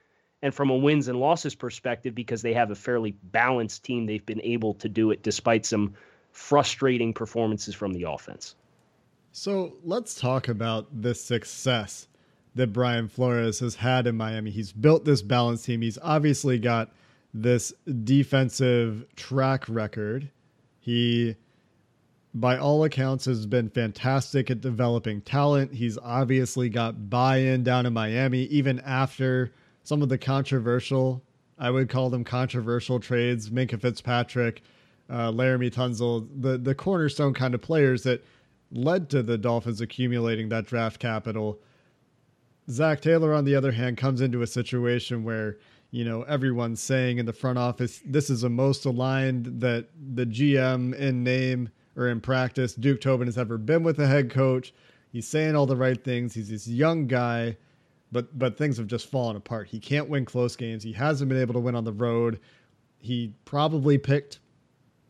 And 0.44 0.54
from 0.54 0.70
a 0.70 0.76
wins 0.76 1.08
and 1.08 1.20
losses 1.20 1.56
perspective, 1.56 2.14
because 2.14 2.44
they 2.44 2.54
have 2.54 2.70
a 2.70 2.76
fairly 2.76 3.16
balanced 3.24 3.84
team, 3.84 4.06
they've 4.06 4.26
been 4.26 4.42
able 4.44 4.76
to 4.76 4.88
do 4.88 5.10
it 5.10 5.24
despite 5.24 5.66
some 5.66 5.96
frustrating 6.32 7.14
performances 7.14 7.74
from 7.74 7.94
the 7.94 8.04
offense. 8.04 8.56
So 9.32 9.74
let's 9.84 10.20
talk 10.20 10.48
about 10.48 11.02
the 11.02 11.16
success 11.16 12.08
that 12.54 12.74
Brian 12.74 13.08
Flores 13.08 13.60
has 13.60 13.76
had 13.76 14.06
in 14.06 14.16
Miami. 14.18 14.52
He's 14.52 14.72
built 14.72 15.06
this 15.06 15.24
balanced 15.24 15.66
team. 15.66 15.82
He's 15.82 15.98
obviously 16.02 16.60
got 16.60 16.92
this 17.34 17.74
defensive 18.04 19.06
track 19.16 19.66
record. 19.68 20.30
He, 20.80 21.36
by 22.40 22.58
all 22.58 22.84
accounts, 22.84 23.26
has 23.26 23.46
been 23.46 23.70
fantastic 23.70 24.50
at 24.52 24.62
developing 24.62 25.22
talent. 25.22 25.74
He's 25.74 25.98
obviously 25.98 26.70
got 26.70 27.10
buy 27.10 27.38
in 27.38 27.64
down 27.64 27.86
in 27.86 27.94
Miami, 27.94 28.44
even 28.44 28.80
after 28.82 29.54
some 29.84 30.02
of 30.02 30.10
the 30.10 30.18
controversial, 30.18 31.24
I 31.58 31.72
would 31.72 31.90
call 31.90 32.10
them 32.10 32.24
controversial 32.24 33.00
trades, 33.00 33.50
Minkah 33.50 33.82
Fitzpatrick 33.82 34.62
uh, 35.10 35.32
Laremy 35.32 35.72
Tunsil, 35.72 36.28
the 36.42 36.58
the 36.58 36.76
cornerstone 36.76 37.34
kind 37.34 37.56
of 37.56 37.62
players 37.62 38.04
that 38.04 38.24
led 38.72 39.10
to 39.10 39.24
the 39.24 39.38
Dolphins 39.38 39.82
accumulating 39.82 40.50
that 40.50 40.66
draft 40.66 41.00
capital. 41.00 41.60
Zac 42.70 43.00
Taylor, 43.00 43.34
on 43.34 43.46
the 43.46 43.56
other 43.56 43.72
hand, 43.72 43.98
comes 43.98 44.20
into 44.20 44.42
a 44.42 44.48
situation 44.48 45.24
where 45.24 45.58
you 45.92 46.04
know 46.04 46.24
everyone's 46.24 46.82
saying 46.82 47.18
in 47.18 47.26
the 47.26 47.34
front 47.34 47.58
office 47.58 48.02
this 48.06 48.30
is 48.30 48.42
the 48.42 48.50
most 48.50 48.86
aligned 48.86 49.62
that 49.62 49.88
the 50.14 50.26
GM 50.26 50.94
in 50.96 51.24
name 51.24 51.70
or 51.98 52.08
in 52.08 52.22
practice 52.22 52.76
Duke 52.76 53.02
Tobin 53.02 53.28
has 53.28 53.38
ever 53.38 53.58
been 53.58 53.84
with 53.84 54.00
a 54.00 54.08
head 54.08 54.30
coach. 54.30 54.74
He's 55.12 55.28
saying 55.28 55.56
all 55.56 55.66
the 55.66 55.76
right 55.76 56.02
things. 56.02 56.36
He's 56.36 56.50
this 56.50 56.68
young 56.68 57.08
guy, 57.08 57.58
but 58.12 58.38
but 58.38 58.58
things 58.58 58.78
have 58.78 58.88
just 58.88 59.10
fallen 59.10 59.36
apart. 59.36 59.68
He 59.68 59.80
can't 59.80 60.08
win 60.08 60.24
close 60.24 60.56
games. 60.56 60.84
He 60.84 60.94
hasn't 60.94 61.28
been 61.28 61.42
able 61.42 61.56
to 61.56 61.60
win 61.60 61.76
on 61.76 61.84
the 61.84 61.92
road. 61.92 62.40
He 63.00 63.34
probably 63.46 63.98
picked 63.98 64.40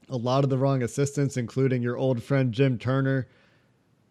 a 0.10 0.18
lot 0.18 0.44
of 0.44 0.50
the 0.50 0.58
wrong 0.58 0.84
assistants, 0.84 1.36
including 1.36 1.82
your 1.82 1.98
old 1.98 2.24
friend 2.24 2.54
Jim 2.54 2.78
Turner. 2.78 3.28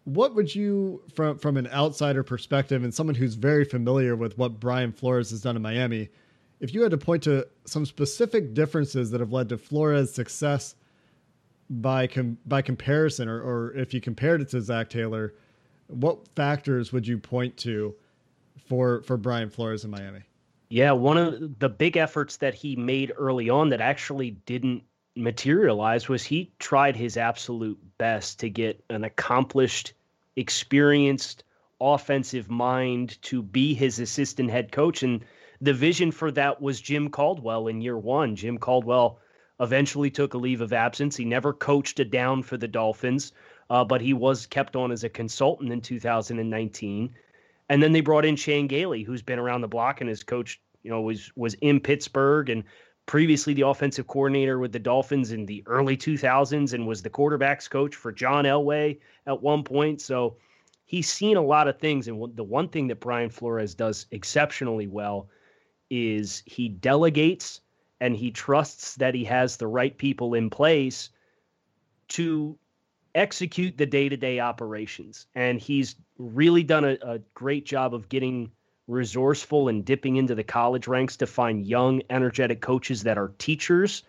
What 0.03 0.35
would 0.35 0.53
you, 0.53 1.01
from 1.13 1.37
from 1.37 1.57
an 1.57 1.67
outsider 1.67 2.23
perspective 2.23 2.83
and 2.83 2.93
someone 2.93 3.15
who's 3.15 3.33
very 3.33 3.65
familiar 3.65 4.15
with 4.15 4.37
what 4.37 4.59
Brian 4.59 4.91
Flores 4.91 5.31
has 5.31 5.41
done 5.41 5.55
in 5.55 5.61
Miami, 5.61 6.09
if 6.59 6.73
you 6.73 6.81
had 6.81 6.91
to 6.91 6.97
point 6.97 7.23
to 7.23 7.47
some 7.65 7.85
specific 7.85 8.53
differences 8.53 9.11
that 9.11 9.19
have 9.19 9.31
led 9.31 9.49
to 9.49 9.57
Flores' 9.57 10.13
success 10.13 10.75
by 11.69 12.07
com- 12.07 12.37
by 12.45 12.61
comparison, 12.61 13.27
or, 13.27 13.41
or 13.41 13.73
if 13.75 13.93
you 13.93 14.01
compared 14.01 14.41
it 14.41 14.49
to 14.49 14.61
Zac 14.61 14.89
Taylor, 14.89 15.33
what 15.87 16.27
factors 16.35 16.91
would 16.93 17.07
you 17.07 17.17
point 17.17 17.57
to 17.57 17.95
for 18.67 19.01
for 19.03 19.17
Brian 19.17 19.49
Flores 19.49 19.83
in 19.83 19.91
Miami? 19.91 20.21
Yeah, 20.69 20.91
one 20.91 21.17
of 21.17 21.59
the 21.59 21.69
big 21.69 21.95
efforts 21.95 22.37
that 22.37 22.53
he 22.53 22.75
made 22.75 23.13
early 23.17 23.49
on 23.49 23.69
that 23.69 23.79
actually 23.79 24.31
didn't 24.31 24.83
materialize 25.15 26.09
was 26.09 26.23
he 26.23 26.51
tried 26.59 26.95
his 26.95 27.17
absolute 27.17 27.79
best 27.97 28.39
to 28.41 28.49
get 28.49 28.83
an 28.89 29.03
accomplished, 29.03 29.93
experienced 30.35 31.43
offensive 31.79 32.49
mind 32.49 33.21
to 33.21 33.41
be 33.41 33.73
his 33.73 33.99
assistant 33.99 34.49
head 34.49 34.71
coach. 34.71 35.03
And 35.03 35.23
the 35.61 35.73
vision 35.73 36.11
for 36.11 36.31
that 36.31 36.61
was 36.61 36.81
Jim 36.81 37.09
Caldwell 37.09 37.67
in 37.67 37.81
year 37.81 37.97
one. 37.97 38.35
Jim 38.35 38.57
Caldwell 38.57 39.19
eventually 39.59 40.09
took 40.09 40.33
a 40.33 40.37
leave 40.37 40.61
of 40.61 40.73
absence. 40.73 41.15
He 41.15 41.25
never 41.25 41.53
coached 41.53 41.99
a 41.99 42.05
down 42.05 42.43
for 42.43 42.57
the 42.57 42.67
Dolphins, 42.67 43.31
uh, 43.69 43.83
but 43.83 44.01
he 44.01 44.13
was 44.13 44.45
kept 44.45 44.75
on 44.75 44.91
as 44.91 45.03
a 45.03 45.09
consultant 45.09 45.71
in 45.71 45.81
2019. 45.81 47.13
And 47.69 47.83
then 47.83 47.91
they 47.91 48.01
brought 48.01 48.25
in 48.25 48.35
Chan 48.35 48.67
Gailey, 48.67 49.03
who's 49.03 49.21
been 49.21 49.39
around 49.39 49.61
the 49.61 49.67
block 49.67 49.99
and 49.99 50.09
has 50.09 50.23
coached, 50.23 50.61
you 50.83 50.91
know, 50.91 51.01
was 51.01 51.31
was 51.35 51.53
in 51.55 51.79
Pittsburgh 51.79 52.49
and 52.49 52.63
previously 53.07 53.53
the 53.53 53.65
offensive 53.67 54.07
coordinator 54.07 54.59
with 54.59 54.71
the 54.71 54.79
Dolphins 54.79 55.31
in 55.31 55.45
the 55.45 55.63
early 55.65 55.97
2000s 55.97 56.73
and 56.73 56.85
was 56.85 57.01
the 57.01 57.09
quarterbacks 57.09 57.69
coach 57.69 57.95
for 57.95 58.11
John 58.11 58.45
Elway 58.45 58.99
at 59.25 59.41
one 59.41 59.63
point. 59.63 60.01
So 60.01 60.37
he's 60.85 61.09
seen 61.09 61.37
a 61.37 61.41
lot 61.41 61.67
of 61.67 61.79
things. 61.79 62.07
And 62.07 62.35
the 62.35 62.43
one 62.43 62.67
thing 62.67 62.87
that 62.87 62.99
Brian 62.99 63.29
Flores 63.29 63.73
does 63.73 64.07
exceptionally 64.11 64.87
well 64.87 65.29
is 65.89 66.43
he 66.45 66.67
delegates 66.67 67.61
and 67.99 68.15
he 68.15 68.31
trusts 68.31 68.95
that 68.95 69.15
he 69.15 69.23
has 69.25 69.57
the 69.57 69.67
right 69.67 69.97
people 69.97 70.33
in 70.33 70.49
place 70.49 71.09
to 72.09 72.57
execute 73.15 73.77
the 73.77 73.85
day 73.85 74.07
to 74.09 74.17
day 74.17 74.39
operations. 74.39 75.25
And 75.35 75.59
he's 75.59 75.95
really 76.17 76.63
done 76.63 76.85
a, 76.85 76.97
a 77.01 77.19
great 77.33 77.65
job 77.65 77.93
of 77.93 78.09
getting 78.09 78.51
resourceful 78.87 79.67
and 79.67 79.83
dipping 79.83 80.15
into 80.15 80.35
the 80.35 80.43
college 80.43 80.87
ranks 80.87 81.17
to 81.17 81.27
find 81.27 81.65
young, 81.65 82.01
energetic 82.09 82.61
coaches 82.61 83.03
that 83.03 83.17
are 83.17 83.33
teachers. 83.37 84.03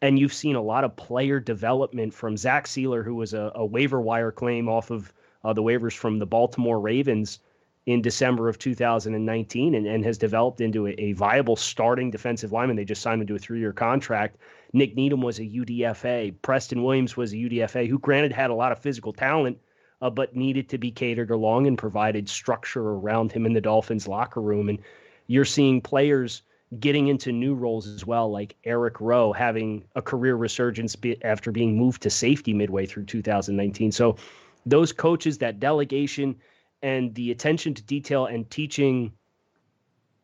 And 0.00 0.18
you've 0.18 0.32
seen 0.32 0.56
a 0.56 0.62
lot 0.62 0.84
of 0.84 0.96
player 0.96 1.40
development 1.40 2.12
from 2.12 2.36
Zach 2.36 2.66
Sieler, 2.66 3.04
who 3.04 3.14
was 3.14 3.34
a, 3.34 3.52
a 3.54 3.64
waiver 3.64 4.00
wire 4.00 4.32
claim 4.32 4.68
off 4.68 4.90
of 4.90 5.12
uh, 5.44 5.52
the 5.52 5.62
waivers 5.62 5.96
from 5.96 6.18
the 6.18 6.26
Baltimore 6.26 6.80
Ravens 6.80 7.38
in 7.86 8.00
December 8.00 8.48
of 8.48 8.58
2019 8.58 9.74
and, 9.74 9.86
and 9.86 10.04
has 10.04 10.16
developed 10.16 10.60
into 10.60 10.86
a, 10.86 10.90
a, 10.92 11.12
viable 11.14 11.56
starting 11.56 12.10
defensive 12.10 12.52
lineman. 12.52 12.76
They 12.76 12.84
just 12.84 13.02
signed 13.02 13.20
him 13.20 13.26
to 13.26 13.34
a 13.34 13.38
three 13.38 13.58
year 13.58 13.72
contract. 13.72 14.36
Nik 14.72 14.94
Needham 14.94 15.20
was 15.20 15.38
a 15.38 15.44
UDFA. 15.44 16.34
Preston 16.42 16.82
Williams 16.82 17.16
was 17.16 17.32
a 17.32 17.36
UDFA, 17.36 17.88
who 17.88 17.98
granted 17.98 18.32
had 18.32 18.50
a 18.50 18.54
lot 18.54 18.72
of 18.72 18.78
physical 18.78 19.12
talent, 19.12 19.58
uh, 20.00 20.10
but 20.10 20.36
needed 20.36 20.68
to 20.68 20.78
be 20.78 20.90
catered 20.90 21.30
along 21.30 21.66
and 21.66 21.76
provided 21.76 22.28
structure 22.28 22.90
around 22.90 23.32
him 23.32 23.46
in 23.46 23.52
the 23.52 23.60
Dolphins 23.60 24.06
locker 24.06 24.40
room. 24.40 24.68
And 24.68 24.78
you're 25.26 25.44
seeing 25.44 25.80
players 25.80 26.42
getting 26.80 27.08
into 27.08 27.32
new 27.32 27.54
roles 27.54 27.86
as 27.86 28.06
well, 28.06 28.30
like 28.30 28.56
Eric 28.64 29.00
Rowe 29.00 29.32
having 29.32 29.84
a 29.94 30.00
career 30.00 30.36
resurgence 30.36 30.96
after 31.22 31.52
being 31.52 31.76
moved 31.76 32.00
to 32.02 32.10
safety 32.10 32.54
midway 32.54 32.86
through 32.86 33.04
2019. 33.04 33.92
So 33.92 34.16
those 34.64 34.92
coaches, 34.92 35.38
that 35.38 35.60
delegation, 35.60 36.36
and 36.82 37.14
the 37.14 37.30
attention 37.30 37.74
to 37.74 37.82
detail 37.82 38.26
and 38.26 38.48
teaching 38.50 39.12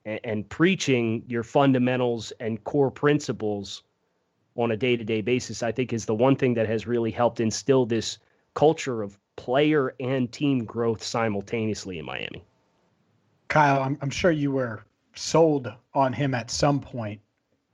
and, 0.04 0.20
and 0.24 0.48
preaching 0.48 1.22
your 1.26 1.42
fundamentals 1.42 2.32
and 2.40 2.62
core 2.64 2.90
principles 2.90 3.82
on 4.56 4.72
a 4.72 4.76
day-to-day 4.76 5.20
basis, 5.20 5.62
I 5.62 5.70
think 5.70 5.92
is 5.92 6.04
the 6.04 6.14
one 6.14 6.34
thing 6.34 6.54
that 6.54 6.66
has 6.66 6.86
really 6.86 7.12
helped 7.12 7.38
instill 7.40 7.86
this 7.86 8.18
culture 8.54 9.02
of 9.02 9.18
player 9.36 9.94
and 10.00 10.30
team 10.32 10.64
growth 10.64 11.02
simultaneously 11.02 12.00
in 12.00 12.04
Miami. 12.04 12.44
Kyle, 13.46 13.82
I'm, 13.82 13.96
I'm 14.02 14.10
sure 14.10 14.32
you 14.32 14.50
were 14.50 14.84
sold 15.14 15.72
on 15.94 16.12
him 16.12 16.34
at 16.34 16.50
some 16.50 16.80
point. 16.80 17.20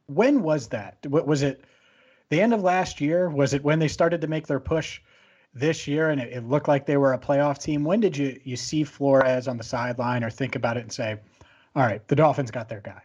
When 0.06 0.42
was 0.42 0.68
that? 0.68 0.98
Was 1.06 1.42
it 1.42 1.64
the 2.28 2.40
end 2.40 2.52
of 2.52 2.62
last 2.62 3.00
year? 3.00 3.30
Was 3.30 3.54
it 3.54 3.64
when 3.64 3.78
they 3.78 3.88
started 3.88 4.20
to 4.20 4.26
make 4.26 4.46
their 4.46 4.60
push 4.60 5.00
this 5.54 5.86
year 5.86 6.10
and 6.10 6.20
it, 6.20 6.32
it 6.32 6.48
looked 6.48 6.68
like 6.68 6.86
they 6.86 6.96
were 6.96 7.12
a 7.12 7.18
playoff 7.18 7.58
team? 7.58 7.84
When 7.84 8.00
did 8.00 8.16
you, 8.16 8.40
you 8.44 8.56
see 8.56 8.84
Flores 8.84 9.48
on 9.48 9.56
the 9.56 9.64
sideline 9.64 10.24
or 10.24 10.30
think 10.30 10.56
about 10.56 10.76
it 10.76 10.80
and 10.80 10.92
say, 10.92 11.16
all 11.76 11.82
right, 11.82 12.06
the 12.08 12.16
Dolphins 12.16 12.50
got 12.50 12.68
their 12.68 12.80
guy? 12.80 13.02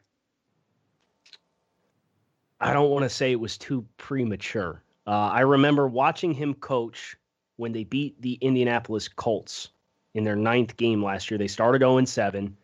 I 2.59 2.73
don't 2.73 2.89
want 2.89 3.03
to 3.03 3.09
say 3.09 3.31
it 3.31 3.39
was 3.39 3.57
too 3.57 3.85
premature. 3.97 4.83
Uh, 5.07 5.29
I 5.31 5.41
remember 5.41 5.87
watching 5.87 6.33
him 6.33 6.53
coach 6.55 7.15
when 7.55 7.71
they 7.71 7.83
beat 7.83 8.21
the 8.21 8.33
Indianapolis 8.41 9.07
Colts 9.07 9.69
in 10.13 10.23
their 10.23 10.35
ninth 10.35 10.75
game 10.77 11.03
last 11.03 11.31
year. 11.31 11.37
They 11.37 11.47
started 11.47 11.81
0 11.81 12.03
7. 12.03 12.55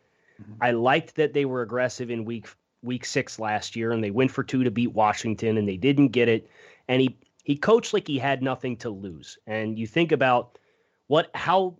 Mm-hmm. 0.41 0.53
I 0.61 0.71
liked 0.71 1.15
that 1.15 1.33
they 1.33 1.45
were 1.45 1.61
aggressive 1.61 2.09
in 2.09 2.25
week 2.25 2.47
week 2.83 3.05
six 3.05 3.39
last 3.39 3.75
year, 3.75 3.91
and 3.91 4.03
they 4.03 4.11
went 4.11 4.31
for 4.31 4.43
two 4.43 4.63
to 4.63 4.69
beat 4.71 4.93
Washington, 4.93 5.57
and 5.57 5.67
they 5.67 5.77
didn't 5.77 6.09
get 6.09 6.29
it. 6.29 6.49
And 6.87 7.01
he 7.01 7.17
he 7.45 7.55
coached 7.55 7.93
like 7.93 8.07
he 8.07 8.17
had 8.17 8.41
nothing 8.41 8.75
to 8.77 8.89
lose. 8.89 9.37
And 9.47 9.77
you 9.77 9.87
think 9.87 10.11
about 10.11 10.57
what 11.07 11.29
how 11.35 11.77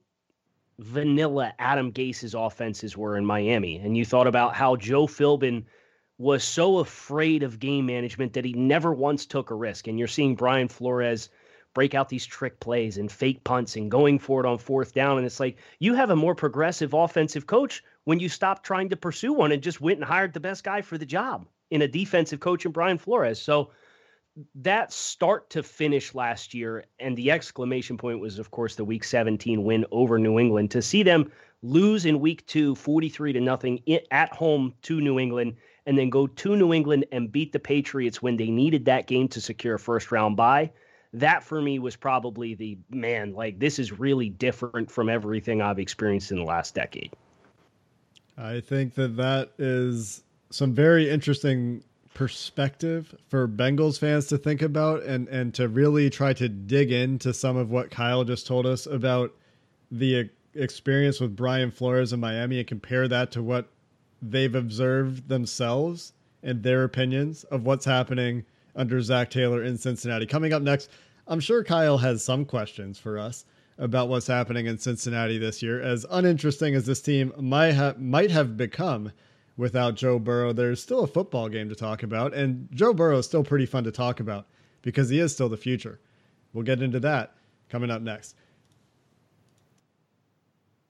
vanilla 0.77 1.53
Adam 1.57 1.89
Gase's 1.91 2.35
offenses 2.35 2.95
were 2.95 3.17
in 3.17 3.25
Miami, 3.25 3.77
and 3.77 3.97
you 3.97 4.05
thought 4.05 4.27
about 4.27 4.55
how 4.55 4.75
Joe 4.75 5.07
Philbin 5.07 5.65
was 6.17 6.43
so 6.43 6.77
afraid 6.77 7.43
of 7.43 7.59
game 7.59 7.87
management 7.87 8.33
that 8.33 8.45
he 8.45 8.53
never 8.53 8.93
once 8.93 9.25
took 9.25 9.49
a 9.49 9.55
risk. 9.55 9.87
And 9.87 9.99
you're 9.99 10.07
seeing 10.07 10.35
Brian 10.35 10.69
Flores 10.69 11.29
break 11.73 11.93
out 11.95 12.07
these 12.07 12.25
trick 12.25 12.59
plays 12.59 12.97
and 12.97 13.11
fake 13.11 13.43
punts 13.43 13.75
and 13.75 13.91
going 13.91 14.19
for 14.19 14.39
it 14.39 14.47
on 14.47 14.59
fourth 14.59 14.93
down. 14.93 15.17
And 15.17 15.25
it's 15.25 15.41
like 15.41 15.57
you 15.79 15.93
have 15.95 16.11
a 16.11 16.15
more 16.15 16.35
progressive 16.35 16.93
offensive 16.93 17.47
coach 17.47 17.83
when 18.05 18.19
you 18.19 18.29
stop 18.29 18.63
trying 18.63 18.87
to 18.89 18.95
pursue 18.95 19.33
one 19.33 19.51
and 19.51 19.63
just 19.63 19.81
went 19.81 19.97
and 19.97 20.05
hired 20.05 20.33
the 20.33 20.39
best 20.39 20.63
guy 20.63 20.81
for 20.81 20.97
the 20.97 21.05
job 21.05 21.47
in 21.71 21.81
a 21.81 21.87
defensive 21.87 22.39
coach 22.39 22.65
in 22.65 22.71
Brian 22.71 22.99
Flores. 22.99 23.41
So 23.41 23.71
that 24.55 24.91
start 24.91 25.49
to 25.51 25.63
finish 25.63 26.13
last 26.13 26.53
year, 26.53 26.85
and 26.99 27.17
the 27.17 27.31
exclamation 27.31 27.97
point 27.97 28.19
was, 28.19 28.37
of 28.39 28.51
course, 28.51 28.75
the 28.75 28.83
Week 28.83 29.03
17 29.03 29.63
win 29.63 29.85
over 29.91 30.19
New 30.19 30.39
England. 30.39 30.71
To 30.71 30.81
see 30.81 31.03
them 31.03 31.31
lose 31.61 32.05
in 32.05 32.19
Week 32.19 32.45
Two, 32.45 32.75
43 32.75 33.33
to 33.33 33.39
nothing 33.41 33.81
at 34.11 34.33
home 34.33 34.73
to 34.83 34.99
New 34.99 35.19
England, 35.19 35.55
and 35.85 35.97
then 35.97 36.09
go 36.09 36.27
to 36.27 36.55
New 36.55 36.73
England 36.73 37.05
and 37.11 37.31
beat 37.31 37.53
the 37.53 37.59
Patriots 37.59 38.21
when 38.21 38.37
they 38.37 38.49
needed 38.49 38.85
that 38.85 39.07
game 39.07 39.27
to 39.29 39.39
secure 39.39 39.75
a 39.75 39.79
first 39.79 40.11
round 40.11 40.35
bye. 40.35 40.71
That 41.13 41.43
for 41.43 41.61
me 41.61 41.79
was 41.79 41.95
probably 41.95 42.55
the 42.55 42.77
man, 42.89 43.33
like 43.33 43.59
this 43.59 43.79
is 43.79 43.97
really 43.97 44.29
different 44.29 44.91
from 44.91 45.07
everything 45.07 45.61
I've 45.61 45.79
experienced 45.79 46.31
in 46.31 46.37
the 46.37 46.43
last 46.43 46.75
decade. 46.75 47.13
I 48.37 48.59
think 48.59 48.95
that 48.95 49.15
that 49.15 49.51
is 49.57 50.23
some 50.49 50.73
very 50.73 51.09
interesting 51.09 51.85
perspective 52.15 53.13
for 53.27 53.47
Bengals 53.47 53.99
fans 53.99 54.25
to 54.27 54.37
think 54.37 54.63
about 54.63 55.03
and 55.03 55.27
and 55.27 55.53
to 55.53 55.67
really 55.67 56.09
try 56.09 56.33
to 56.33 56.49
dig 56.49 56.91
into 56.91 57.33
some 57.33 57.57
of 57.57 57.69
what 57.69 57.91
Kyle 57.91 58.23
just 58.23 58.47
told 58.47 58.65
us 58.65 58.87
about 58.87 59.35
the 59.91 60.29
experience 60.55 61.19
with 61.19 61.35
Brian 61.35 61.69
Flores 61.69 62.13
in 62.13 62.19
Miami 62.19 62.57
and 62.57 62.67
compare 62.67 63.07
that 63.07 63.31
to 63.33 63.43
what 63.43 63.67
they've 64.21 64.55
observed 64.55 65.27
themselves 65.27 66.13
and 66.41 66.63
their 66.63 66.83
opinions 66.83 67.43
of 67.45 67.65
what's 67.65 67.85
happening 67.85 68.45
under 68.75 69.01
Zac 69.01 69.29
Taylor 69.29 69.63
in 69.63 69.77
Cincinnati. 69.77 70.25
Coming 70.25 70.53
up 70.53 70.61
next, 70.61 70.89
I'm 71.27 71.39
sure 71.39 71.63
Kyle 71.63 71.97
has 71.97 72.23
some 72.23 72.45
questions 72.45 72.97
for 72.97 73.17
us 73.17 73.45
about 73.77 74.07
what's 74.07 74.27
happening 74.27 74.67
in 74.67 74.77
Cincinnati 74.77 75.37
this 75.37 75.61
year. 75.61 75.81
As 75.81 76.05
uninteresting 76.09 76.75
as 76.75 76.85
this 76.85 77.01
team 77.01 77.33
might 77.37 77.73
have 77.73 77.99
might 77.99 78.31
have 78.31 78.55
become 78.55 79.11
without 79.57 79.95
Joe 79.95 80.19
Burrow, 80.19 80.53
there's 80.53 80.81
still 80.81 81.01
a 81.01 81.07
football 81.07 81.49
game 81.49 81.69
to 81.69 81.75
talk 81.75 82.03
about, 82.03 82.33
and 82.33 82.67
Joe 82.71 82.93
Burrow 82.93 83.19
is 83.19 83.25
still 83.25 83.43
pretty 83.43 83.65
fun 83.65 83.83
to 83.85 83.91
talk 83.91 84.19
about 84.19 84.47
because 84.81 85.09
he 85.09 85.19
is 85.19 85.31
still 85.31 85.49
the 85.49 85.57
future. 85.57 85.99
We'll 86.53 86.63
get 86.63 86.81
into 86.81 86.99
that 87.01 87.35
coming 87.69 87.91
up 87.91 88.01
next. 88.01 88.35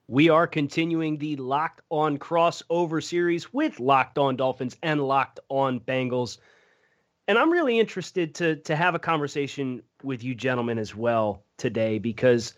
We 0.07 0.29
are 0.29 0.45
continuing 0.45 1.17
the 1.17 1.35
Locked 1.37 1.81
On 1.89 2.19
crossover 2.19 3.03
series 3.03 3.51
with 3.51 3.79
Locked 3.79 4.19
On 4.19 4.35
Dolphins 4.35 4.77
and 4.83 5.01
Locked 5.01 5.39
On 5.49 5.79
Bengals. 5.79 6.37
And 7.27 7.39
I'm 7.39 7.49
really 7.49 7.79
interested 7.79 8.35
to 8.35 8.57
to 8.57 8.75
have 8.75 8.93
a 8.93 8.99
conversation 8.99 9.81
with 10.03 10.23
you 10.23 10.35
gentlemen 10.35 10.77
as 10.77 10.95
well 10.95 11.43
today 11.57 11.97
because 11.97 12.53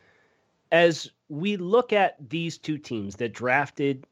as 0.73 1.09
we 1.29 1.55
look 1.55 1.93
at 1.93 2.17
these 2.29 2.57
two 2.57 2.77
teams 2.77 3.15
that 3.15 3.33
drafted 3.33 4.05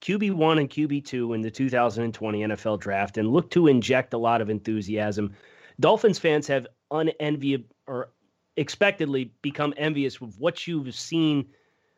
QB1 0.00 0.60
and 0.60 0.70
QB2 0.70 1.34
in 1.34 1.40
the 1.40 1.50
2020 1.50 2.40
NFL 2.40 2.80
draft 2.80 3.18
and 3.18 3.28
look 3.28 3.50
to 3.50 3.66
inject 3.66 4.14
a 4.14 4.18
lot 4.18 4.40
of 4.40 4.50
enthusiasm, 4.50 5.34
Dolphins 5.80 6.18
fans 6.18 6.46
have 6.46 6.66
unenviable 6.90 7.66
or 7.86 8.10
expectedly 8.56 9.32
become 9.42 9.74
envious 9.76 10.20
of 10.20 10.38
what 10.38 10.66
you've 10.66 10.94
seen 10.94 11.46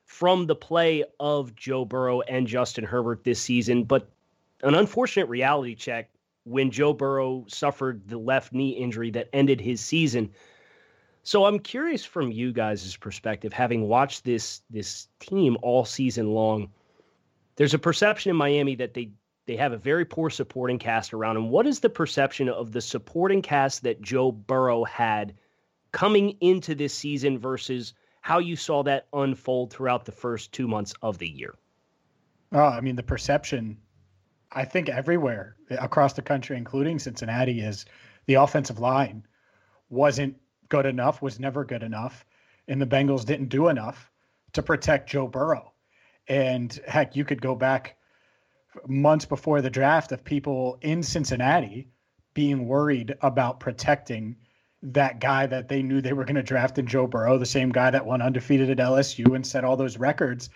from 0.07 0.47
the 0.47 0.55
play 0.55 1.05
of 1.18 1.55
Joe 1.57 1.85
Burrow 1.85 2.20
and 2.23 2.47
Justin 2.47 2.85
Herbert 2.85 3.25
this 3.25 3.40
season. 3.40 3.85
But 3.85 4.09
an 4.62 4.75
unfortunate 4.75 5.29
reality 5.29 5.75
check 5.75 6.11
when 6.44 6.70
Joe 6.70 6.92
Burrow 6.92 7.44
suffered 7.49 8.09
the 8.09 8.18
left 8.18 8.53
knee 8.53 8.70
injury 8.70 9.11
that 9.12 9.29
ended 9.33 9.61
his 9.61 9.81
season. 9.81 10.31
So 11.23 11.47
I'm 11.47 11.59
curious 11.59 12.05
from 12.05 12.31
you 12.31 12.53
guys' 12.53 12.97
perspective, 12.97 13.53
having 13.53 13.88
watched 13.88 14.25
this 14.25 14.61
this 14.70 15.09
team 15.20 15.57
all 15.62 15.85
season 15.85 16.33
long. 16.33 16.70
There's 17.57 17.75
a 17.75 17.79
perception 17.79 18.31
in 18.31 18.37
Miami 18.37 18.75
that 18.77 18.95
they 18.95 19.11
they 19.47 19.57
have 19.57 19.73
a 19.73 19.79
very 19.79 20.07
poor 20.07 20.31
supporting 20.31 20.79
cast 20.79 21.12
around 21.12 21.37
him. 21.37 21.51
What 21.51 21.67
is 21.67 21.81
the 21.81 21.90
perception 21.90 22.49
of 22.49 22.73
the 22.73 22.81
supporting 22.81 23.43
cast 23.43 23.83
that 23.83 24.01
Joe 24.01 24.33
Burrow 24.33 24.85
had 24.85 25.35
coming 25.93 26.37
into 26.40 26.75
this 26.75 26.95
season 26.95 27.38
versus 27.38 27.93
how 28.25 28.38
you 28.38 28.57
saw 28.57 28.83
that 28.83 29.07
unfold 29.12 29.71
throughout 29.71 30.07
the 30.07 30.12
first 30.12 30.51
two 30.51 30.67
months 30.67 30.95
of 31.03 31.19
the 31.19 31.29
year. 31.29 31.55
Oh, 32.53 32.64
I 32.64 32.81
mean, 32.81 32.97
the 32.97 33.03
perception, 33.03 33.77
I 34.51 34.64
think 34.64 34.88
everywhere 34.88 35.57
across 35.71 36.14
the 36.14 36.23
country, 36.23 36.57
including 36.57 36.99
Cincinnati, 36.99 37.61
is 37.61 37.85
the 38.25 38.35
offensive 38.35 38.79
line 38.79 39.27
wasn't 39.90 40.37
good 40.71 40.87
enough, 40.87 41.21
was 41.21 41.38
never 41.38 41.67
good 41.67 41.83
enough, 41.83 42.25
and 42.67 42.81
the 42.81 42.87
Bengals 42.87 43.27
didn't 43.27 43.51
do 43.51 43.69
enough 43.69 44.11
to 44.55 44.62
protect 44.62 45.11
Joe 45.11 45.29
Burrow. 45.29 45.73
And 46.28 46.72
heck, 46.87 47.16
you 47.16 47.24
could 47.24 47.42
go 47.42 47.54
back 47.54 47.96
months 48.87 49.24
before 49.24 49.60
the 49.60 49.70
draft 49.70 50.12
of 50.12 50.24
people 50.24 50.78
in 50.80 51.02
Cincinnati 51.02 51.88
being 52.32 52.66
worried 52.66 53.14
about 53.20 53.60
protecting 53.60 54.37
that 54.82 55.20
guy 55.20 55.46
that 55.46 55.68
they 55.68 55.82
knew 55.82 56.00
they 56.00 56.12
were 56.12 56.24
going 56.24 56.34
to 56.34 56.42
draft 56.42 56.78
in 56.78 56.87
Joe 56.87 57.06
Burrow, 57.06 57.38
the 57.38 57.46
same 57.46 57.70
guy 57.70 57.90
that 57.90 58.04
won 58.04 58.20
undefeated 58.20 58.68
at 58.70 58.78
LSU 58.78 59.34
and 59.34 59.46
set 59.46 59.64
all 59.64 59.76
those 59.76 59.98
records. 59.98 60.50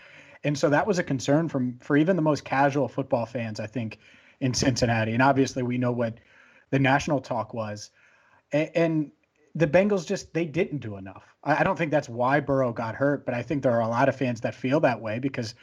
And 0.45 0.59
so 0.59 0.69
that 0.71 0.87
was 0.87 0.99
a 0.99 1.03
concern 1.03 1.49
from 1.49 1.79
for 1.79 1.97
even 1.97 2.17
the 2.17 2.23
most 2.23 2.45
casual 2.45 2.89
football 2.89 3.27
fans, 3.27 3.59
I 3.59 3.67
think, 3.67 3.99
in 4.41 4.53
Cincinnati. 4.55 5.13
And 5.13 5.23
obviously 5.23 5.63
we 5.63 5.79
know 5.79 5.93
what 5.93 6.19
the 6.71 6.79
national 6.79 7.21
talk 7.21 7.55
was. 7.55 7.91
And, 8.53 8.71
and 8.75 9.13
the 9.55 9.67
Bengals 9.67 10.07
just 10.07 10.33
they 10.35 10.45
didn't 10.45 10.79
do 10.79 10.97
enough. 10.97 11.25
I, 11.45 11.61
I 11.61 11.63
don't 11.65 11.77
think 11.77 11.91
that's 11.91 12.09
why 12.09 12.41
Burrow 12.41 12.73
got 12.73 12.95
hurt, 12.95 13.25
but 13.25 13.35
I 13.35 13.43
think 13.43 13.63
there 13.63 13.73
are 13.73 13.83
a 13.83 13.89
lot 13.89 14.09
of 14.09 14.17
fans 14.17 14.41
that 14.43 14.55
feel 14.55 14.81
that 14.81 15.01
way 15.01 15.19
because 15.19 15.55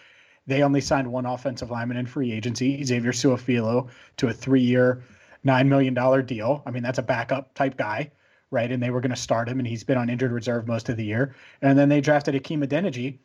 they 0.47 0.63
only 0.63 0.81
signed 0.81 1.11
one 1.11 1.25
offensive 1.25 1.71
lineman 1.71 1.97
in 1.97 2.05
free 2.05 2.31
agency, 2.31 2.83
Xavier 2.83 3.11
Su'a-Filo, 3.11 3.89
to 4.17 4.27
a 4.27 4.33
three-year, 4.33 5.03
nine 5.43 5.67
million 5.69 5.93
dollar 5.93 6.21
deal. 6.21 6.61
I 6.65 6.71
mean, 6.71 6.83
that's 6.83 6.99
a 6.99 7.03
backup 7.03 7.53
type 7.53 7.77
guy 7.77 8.11
right? 8.51 8.71
And 8.71 8.81
they 8.81 8.89
were 8.89 9.01
going 9.01 9.11
to 9.11 9.17
start 9.17 9.49
him, 9.49 9.59
and 9.59 9.67
he's 9.67 9.83
been 9.83 9.97
on 9.97 10.09
injured 10.09 10.31
reserve 10.31 10.67
most 10.67 10.87
of 10.87 10.97
the 10.97 11.03
year. 11.03 11.35
And 11.61 11.77
then 11.77 11.89
they 11.89 11.99
drafted 11.99 12.35
Hakeem 12.35 12.61
Adeniji 12.61 13.17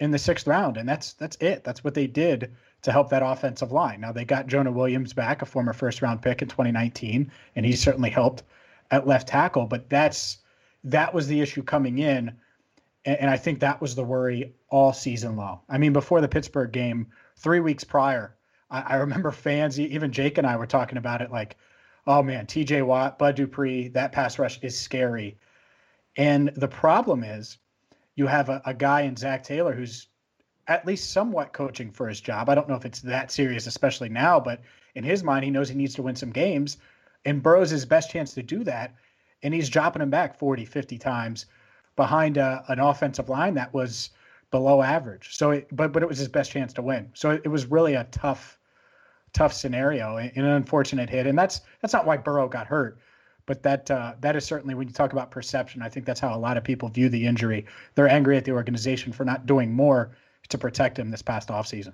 in 0.00 0.10
the 0.10 0.18
sixth 0.18 0.46
round, 0.46 0.76
and 0.76 0.88
that's 0.88 1.14
that's 1.14 1.36
it. 1.40 1.64
That's 1.64 1.82
what 1.82 1.94
they 1.94 2.06
did 2.06 2.54
to 2.82 2.92
help 2.92 3.10
that 3.10 3.24
offensive 3.24 3.72
line. 3.72 4.00
Now 4.00 4.12
they 4.12 4.24
got 4.24 4.46
Jonah 4.46 4.70
Williams 4.70 5.12
back, 5.12 5.42
a 5.42 5.46
former 5.46 5.72
first 5.72 6.00
round 6.00 6.22
pick 6.22 6.42
in 6.42 6.48
2019, 6.48 7.30
and 7.56 7.66
he 7.66 7.72
certainly 7.72 8.10
helped 8.10 8.44
at 8.90 9.06
left 9.06 9.28
tackle. 9.28 9.66
But 9.66 9.88
that's 9.88 10.38
that 10.84 11.12
was 11.12 11.26
the 11.26 11.40
issue 11.40 11.62
coming 11.62 11.98
in, 11.98 12.32
and, 13.04 13.20
and 13.20 13.30
I 13.30 13.36
think 13.36 13.60
that 13.60 13.80
was 13.80 13.94
the 13.94 14.04
worry 14.04 14.54
all 14.68 14.92
season 14.92 15.36
long. 15.36 15.60
I 15.68 15.78
mean, 15.78 15.92
before 15.92 16.20
the 16.20 16.28
Pittsburgh 16.28 16.72
game, 16.72 17.06
three 17.36 17.60
weeks 17.60 17.84
prior, 17.84 18.36
I, 18.70 18.80
I 18.80 18.94
remember 18.96 19.30
fans, 19.30 19.78
even 19.80 20.12
Jake 20.12 20.38
and 20.38 20.46
I 20.46 20.56
were 20.56 20.66
talking 20.66 20.98
about 20.98 21.22
it, 21.22 21.30
like 21.30 21.56
oh 22.08 22.22
man, 22.22 22.46
TJ 22.46 22.84
Watt, 22.84 23.18
Bud 23.18 23.36
Dupree, 23.36 23.88
that 23.88 24.12
pass 24.12 24.38
rush 24.38 24.58
is 24.62 24.76
scary. 24.76 25.36
And 26.16 26.50
the 26.56 26.66
problem 26.66 27.22
is 27.22 27.58
you 28.16 28.26
have 28.26 28.48
a, 28.48 28.62
a 28.64 28.74
guy 28.74 29.02
in 29.02 29.14
Zac 29.14 29.44
Taylor 29.44 29.74
who's 29.74 30.08
at 30.66 30.86
least 30.86 31.12
somewhat 31.12 31.52
coaching 31.52 31.90
for 31.92 32.08
his 32.08 32.20
job. 32.20 32.48
I 32.48 32.54
don't 32.54 32.68
know 32.68 32.74
if 32.74 32.86
it's 32.86 33.00
that 33.02 33.30
serious, 33.30 33.66
especially 33.66 34.08
now, 34.08 34.40
but 34.40 34.62
in 34.94 35.04
his 35.04 35.22
mind, 35.22 35.44
he 35.44 35.50
knows 35.50 35.68
he 35.68 35.76
needs 35.76 35.94
to 35.94 36.02
win 36.02 36.16
some 36.16 36.30
games. 36.30 36.78
And 37.24 37.42
Burrow's 37.42 37.70
his 37.70 37.84
best 37.84 38.10
chance 38.10 38.34
to 38.34 38.42
do 38.42 38.64
that. 38.64 38.94
And 39.42 39.54
he's 39.54 39.68
dropping 39.68 40.02
him 40.02 40.10
back 40.10 40.38
40, 40.38 40.64
50 40.64 40.98
times 40.98 41.46
behind 41.96 42.36
a, 42.36 42.64
an 42.68 42.78
offensive 42.78 43.28
line 43.28 43.54
that 43.54 43.72
was 43.72 44.10
below 44.50 44.82
average. 44.82 45.36
So, 45.36 45.50
it, 45.50 45.68
but 45.70 45.92
but 45.92 46.02
it 46.02 46.08
was 46.08 46.18
his 46.18 46.28
best 46.28 46.50
chance 46.50 46.72
to 46.74 46.82
win. 46.82 47.10
So 47.14 47.30
it, 47.30 47.42
it 47.44 47.48
was 47.48 47.66
really 47.66 47.94
a 47.94 48.04
tough 48.04 48.58
tough 49.32 49.52
scenario 49.52 50.16
and 50.16 50.36
an 50.36 50.44
unfortunate 50.44 51.10
hit. 51.10 51.26
And 51.26 51.38
that's 51.38 51.60
that's 51.80 51.92
not 51.92 52.06
why 52.06 52.16
Burrow 52.16 52.48
got 52.48 52.66
hurt, 52.66 52.98
but 53.46 53.62
that 53.62 53.90
uh, 53.90 54.14
that 54.20 54.36
is 54.36 54.44
certainly 54.44 54.74
when 54.74 54.88
you 54.88 54.94
talk 54.94 55.12
about 55.12 55.30
perception. 55.30 55.82
I 55.82 55.88
think 55.88 56.06
that's 56.06 56.20
how 56.20 56.34
a 56.34 56.38
lot 56.38 56.56
of 56.56 56.64
people 56.64 56.88
view 56.88 57.08
the 57.08 57.26
injury. 57.26 57.66
They're 57.94 58.08
angry 58.08 58.36
at 58.36 58.44
the 58.44 58.52
organization 58.52 59.12
for 59.12 59.24
not 59.24 59.46
doing 59.46 59.72
more 59.72 60.16
to 60.48 60.58
protect 60.58 60.98
him 60.98 61.10
this 61.10 61.22
past 61.22 61.48
offseason. 61.48 61.92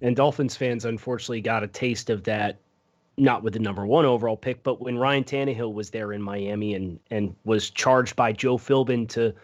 And 0.00 0.16
Dolphins 0.16 0.56
fans 0.56 0.84
unfortunately 0.84 1.42
got 1.42 1.62
a 1.62 1.68
taste 1.68 2.10
of 2.10 2.24
that, 2.24 2.60
not 3.16 3.42
with 3.42 3.52
the 3.52 3.58
number 3.58 3.86
one 3.86 4.04
overall 4.04 4.36
pick, 4.36 4.62
but 4.62 4.80
when 4.80 4.98
Ryan 4.98 5.24
Tannehill 5.24 5.72
was 5.72 5.90
there 5.90 6.12
in 6.12 6.22
Miami 6.22 6.74
and 6.74 6.98
and 7.10 7.34
was 7.44 7.70
charged 7.70 8.16
by 8.16 8.32
Joe 8.32 8.56
Philbin 8.56 9.08
to 9.10 9.34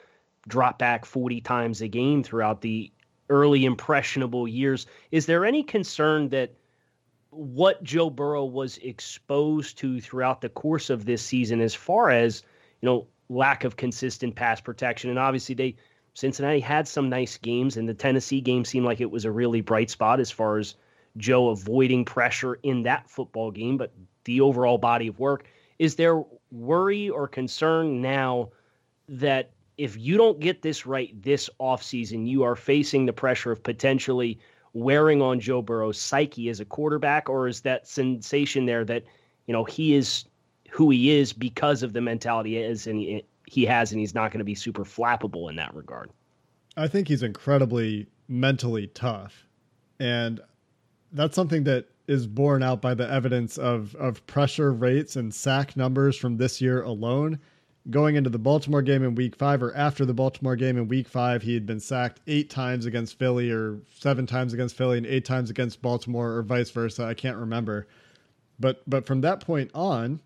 drop 0.46 0.78
back 0.78 1.04
40 1.04 1.40
times 1.42 1.82
a 1.82 1.88
game 1.88 2.22
throughout 2.22 2.62
the 2.62 2.90
early 3.28 3.64
impressionable 3.66 4.48
years. 4.48 4.86
Is 5.10 5.26
there 5.26 5.44
any 5.44 5.62
concern 5.62 6.30
that 6.30 6.54
what 7.30 7.82
Joe 7.82 8.08
Burrow 8.08 8.46
was 8.46 8.78
exposed 8.78 9.76
to 9.78 10.00
throughout 10.00 10.40
the 10.40 10.48
course 10.48 10.88
of 10.88 11.04
this 11.04 11.22
season, 11.22 11.60
as 11.60 11.74
far 11.74 12.10
as 12.10 12.42
you 12.80 12.86
know, 12.86 13.06
lack 13.28 13.64
of 13.64 13.76
consistent 13.76 14.34
pass 14.34 14.60
protection, 14.60 15.10
and 15.10 15.18
obviously 15.18 15.54
they 15.54 15.76
Cincinnati 16.14 16.58
had 16.58 16.88
some 16.88 17.08
nice 17.08 17.36
games, 17.36 17.76
and 17.76 17.88
the 17.88 17.94
Tennessee 17.94 18.40
game 18.40 18.64
seemed 18.64 18.86
like 18.86 19.00
it 19.00 19.10
was 19.10 19.24
a 19.24 19.30
really 19.30 19.60
bright 19.60 19.90
spot 19.90 20.18
as 20.18 20.30
far 20.30 20.58
as 20.58 20.74
Joe 21.18 21.50
avoiding 21.50 22.04
pressure 22.04 22.54
in 22.62 22.82
that 22.84 23.10
football 23.10 23.50
game, 23.50 23.76
but 23.76 23.92
the 24.24 24.40
overall 24.40 24.78
body 24.78 25.08
of 25.08 25.18
work. 25.18 25.46
Is 25.78 25.96
there 25.96 26.22
worry 26.50 27.08
or 27.08 27.28
concern 27.28 28.00
now 28.00 28.50
that 29.08 29.50
if 29.76 29.96
you 29.96 30.16
don't 30.16 30.40
get 30.40 30.62
this 30.62 30.86
right 30.86 31.10
this 31.22 31.48
offseason, 31.60 32.26
you 32.26 32.42
are 32.42 32.56
facing 32.56 33.06
the 33.06 33.12
pressure 33.12 33.52
of 33.52 33.62
potentially 33.62 34.38
wearing 34.72 35.22
on 35.22 35.40
Joe 35.40 35.62
Burrow's 35.62 36.00
psyche 36.00 36.48
as 36.48 36.60
a 36.60 36.64
quarterback, 36.64 37.28
or 37.28 37.48
is 37.48 37.60
that 37.62 37.86
sensation 37.86 38.66
there 38.66 38.84
that, 38.84 39.04
you 39.46 39.52
know, 39.52 39.64
he 39.64 39.94
is 39.94 40.24
who 40.70 40.90
he 40.90 41.10
is 41.10 41.32
because 41.32 41.82
of 41.82 41.92
the 41.92 42.00
mentality 42.00 42.50
he 42.50 42.58
is 42.58 42.86
and 42.86 42.98
he, 42.98 43.24
he 43.46 43.64
has, 43.64 43.92
and 43.92 44.00
he's 44.00 44.14
not 44.14 44.30
going 44.30 44.38
to 44.38 44.44
be 44.44 44.54
super 44.54 44.84
flappable 44.84 45.48
in 45.48 45.56
that 45.56 45.74
regard? 45.74 46.10
I 46.76 46.86
think 46.86 47.08
he's 47.08 47.22
incredibly 47.22 48.06
mentally 48.28 48.88
tough. 48.88 49.46
And 49.98 50.40
that's 51.12 51.34
something 51.34 51.64
that 51.64 51.86
is 52.06 52.26
borne 52.26 52.62
out 52.62 52.80
by 52.80 52.94
the 52.94 53.08
evidence 53.10 53.58
of 53.58 53.94
of 53.96 54.26
pressure 54.26 54.72
rates 54.72 55.16
and 55.16 55.34
sack 55.34 55.76
numbers 55.76 56.16
from 56.16 56.36
this 56.36 56.60
year 56.60 56.82
alone. 56.82 57.38
Going 57.90 58.16
into 58.16 58.28
the 58.28 58.38
Baltimore 58.38 58.82
game 58.82 59.02
in 59.02 59.14
week 59.14 59.34
five 59.34 59.62
or 59.62 59.74
after 59.74 60.04
the 60.04 60.12
Baltimore 60.12 60.56
game 60.56 60.76
in 60.76 60.88
week 60.88 61.08
five, 61.08 61.42
he 61.42 61.54
had 61.54 61.64
been 61.64 61.80
sacked 61.80 62.20
eight 62.26 62.50
times 62.50 62.84
against 62.84 63.18
Philly 63.18 63.50
or 63.50 63.78
seven 63.98 64.26
times 64.26 64.52
against 64.52 64.76
Philly 64.76 64.98
and 64.98 65.06
eight 65.06 65.24
times 65.24 65.48
against 65.48 65.80
Baltimore 65.80 66.32
or 66.32 66.42
vice 66.42 66.70
versa. 66.70 67.04
I 67.04 67.14
can't 67.14 67.36
remember. 67.36 67.86
But 68.60 68.82
but 68.86 69.06
from 69.06 69.22
that 69.22 69.40
point 69.40 69.70
on, 69.74 70.20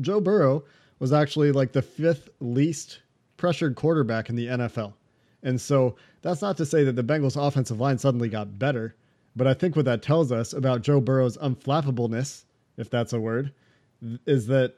Joe 0.00 0.20
Burrow 0.20 0.64
was 0.98 1.12
actually 1.12 1.52
like 1.52 1.72
the 1.72 1.82
fifth 1.82 2.28
least 2.40 3.00
pressured 3.36 3.74
quarterback 3.76 4.30
in 4.30 4.36
the 4.36 4.46
NFL. 4.46 4.94
And 5.42 5.60
so 5.60 5.96
that's 6.22 6.40
not 6.40 6.56
to 6.56 6.64
say 6.64 6.84
that 6.84 6.96
the 6.96 7.04
Bengals 7.04 7.36
offensive 7.36 7.80
line 7.80 7.98
suddenly 7.98 8.28
got 8.30 8.58
better 8.58 8.94
but 9.36 9.46
I 9.46 9.54
think 9.54 9.76
what 9.76 9.84
that 9.86 10.02
tells 10.02 10.30
us 10.30 10.52
about 10.52 10.82
Joe 10.82 11.00
Burrow's 11.00 11.36
unflappableness, 11.38 12.44
if 12.76 12.90
that's 12.90 13.12
a 13.12 13.20
word, 13.20 13.52
is 14.26 14.46
that 14.46 14.74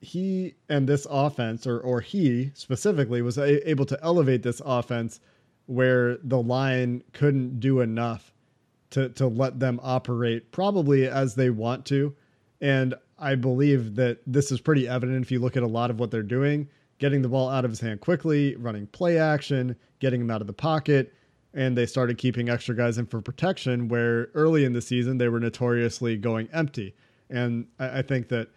he 0.00 0.54
and 0.68 0.88
this 0.88 1.06
offense, 1.10 1.66
or 1.66 1.80
or 1.80 2.00
he 2.00 2.50
specifically, 2.54 3.22
was 3.22 3.38
a- 3.38 3.68
able 3.68 3.86
to 3.86 3.98
elevate 4.02 4.42
this 4.42 4.60
offense 4.64 5.20
where 5.66 6.18
the 6.22 6.40
line 6.40 7.02
couldn't 7.12 7.60
do 7.60 7.80
enough 7.80 8.32
to 8.90 9.08
to 9.10 9.26
let 9.26 9.60
them 9.60 9.80
operate 9.82 10.52
probably 10.52 11.06
as 11.06 11.34
they 11.34 11.50
want 11.50 11.84
to. 11.86 12.14
And 12.60 12.94
I 13.18 13.34
believe 13.34 13.96
that 13.96 14.18
this 14.26 14.50
is 14.52 14.60
pretty 14.60 14.88
evident 14.88 15.22
if 15.22 15.30
you 15.30 15.38
look 15.38 15.56
at 15.56 15.62
a 15.62 15.68
lot 15.68 15.90
of 15.90 15.98
what 15.98 16.10
they're 16.10 16.22
doing, 16.22 16.68
getting 16.98 17.22
the 17.22 17.28
ball 17.28 17.48
out 17.48 17.64
of 17.64 17.70
his 17.70 17.80
hand 17.80 18.00
quickly, 18.00 18.56
running 18.56 18.86
play 18.88 19.18
action, 19.18 19.76
getting 20.00 20.20
him 20.20 20.30
out 20.30 20.40
of 20.40 20.46
the 20.46 20.52
pocket 20.52 21.12
and 21.54 21.78
they 21.78 21.86
started 21.86 22.18
keeping 22.18 22.48
extra 22.48 22.74
guys 22.74 22.98
in 22.98 23.06
for 23.06 23.20
protection 23.20 23.88
where 23.88 24.28
early 24.34 24.64
in 24.64 24.72
the 24.72 24.82
season 24.82 25.18
they 25.18 25.28
were 25.28 25.40
notoriously 25.40 26.16
going 26.16 26.48
empty. 26.52 26.94
And 27.30 27.66
I, 27.78 28.00
I 28.00 28.02
think 28.02 28.28
that 28.28 28.48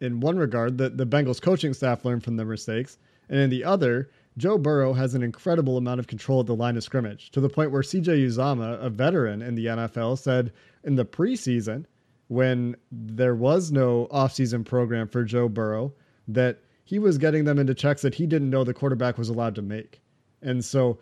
in 0.00 0.20
one 0.20 0.36
regard 0.36 0.78
that 0.78 0.96
the 0.96 1.06
Bengals 1.06 1.42
coaching 1.42 1.74
staff 1.74 2.04
learned 2.04 2.24
from 2.24 2.36
their 2.36 2.46
mistakes, 2.46 2.98
and 3.28 3.40
in 3.40 3.50
the 3.50 3.64
other, 3.64 4.10
Joe 4.36 4.58
Burrow 4.58 4.92
has 4.92 5.14
an 5.14 5.22
incredible 5.22 5.76
amount 5.76 6.00
of 6.00 6.06
control 6.06 6.40
at 6.40 6.46
the 6.46 6.54
line 6.54 6.76
of 6.76 6.82
scrimmage 6.82 7.30
to 7.30 7.40
the 7.40 7.48
point 7.48 7.70
where 7.70 7.82
CJ 7.82 8.26
Uzomah, 8.26 8.82
a 8.82 8.90
veteran 8.90 9.42
in 9.42 9.54
the 9.54 9.66
NFL, 9.66 10.18
said 10.18 10.52
in 10.82 10.96
the 10.96 11.04
preseason 11.04 11.84
when 12.28 12.76
there 12.90 13.34
was 13.34 13.70
no 13.70 14.08
offseason 14.10 14.64
program 14.64 15.08
for 15.08 15.24
Joe 15.24 15.48
Burrow 15.48 15.92
that 16.26 16.58
he 16.84 16.98
was 16.98 17.18
getting 17.18 17.44
them 17.44 17.58
into 17.58 17.74
checks 17.74 18.02
that 18.02 18.14
he 18.14 18.26
didn't 18.26 18.50
know 18.50 18.64
the 18.64 18.74
quarterback 18.74 19.18
was 19.18 19.28
allowed 19.28 19.54
to 19.54 19.62
make. 19.62 20.00
And 20.42 20.64
so 20.64 20.98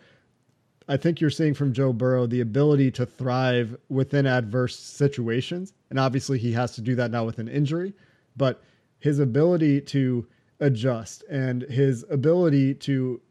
I 0.87 0.97
think 0.97 1.21
you're 1.21 1.29
seeing 1.29 1.53
from 1.53 1.73
Joe 1.73 1.93
Burrow 1.93 2.25
the 2.25 2.41
ability 2.41 2.91
to 2.91 3.05
thrive 3.05 3.77
within 3.89 4.25
adverse 4.25 4.77
situations. 4.77 5.73
And 5.89 5.99
obviously, 5.99 6.37
he 6.37 6.51
has 6.53 6.73
to 6.75 6.81
do 6.81 6.95
that 6.95 7.11
now 7.11 7.25
with 7.25 7.39
an 7.39 7.47
injury, 7.47 7.93
but 8.35 8.61
his 8.99 9.19
ability 9.19 9.81
to 9.81 10.27
adjust 10.59 11.23
and 11.29 11.63
his 11.63 12.05
ability 12.09 12.73
to, 12.75 13.21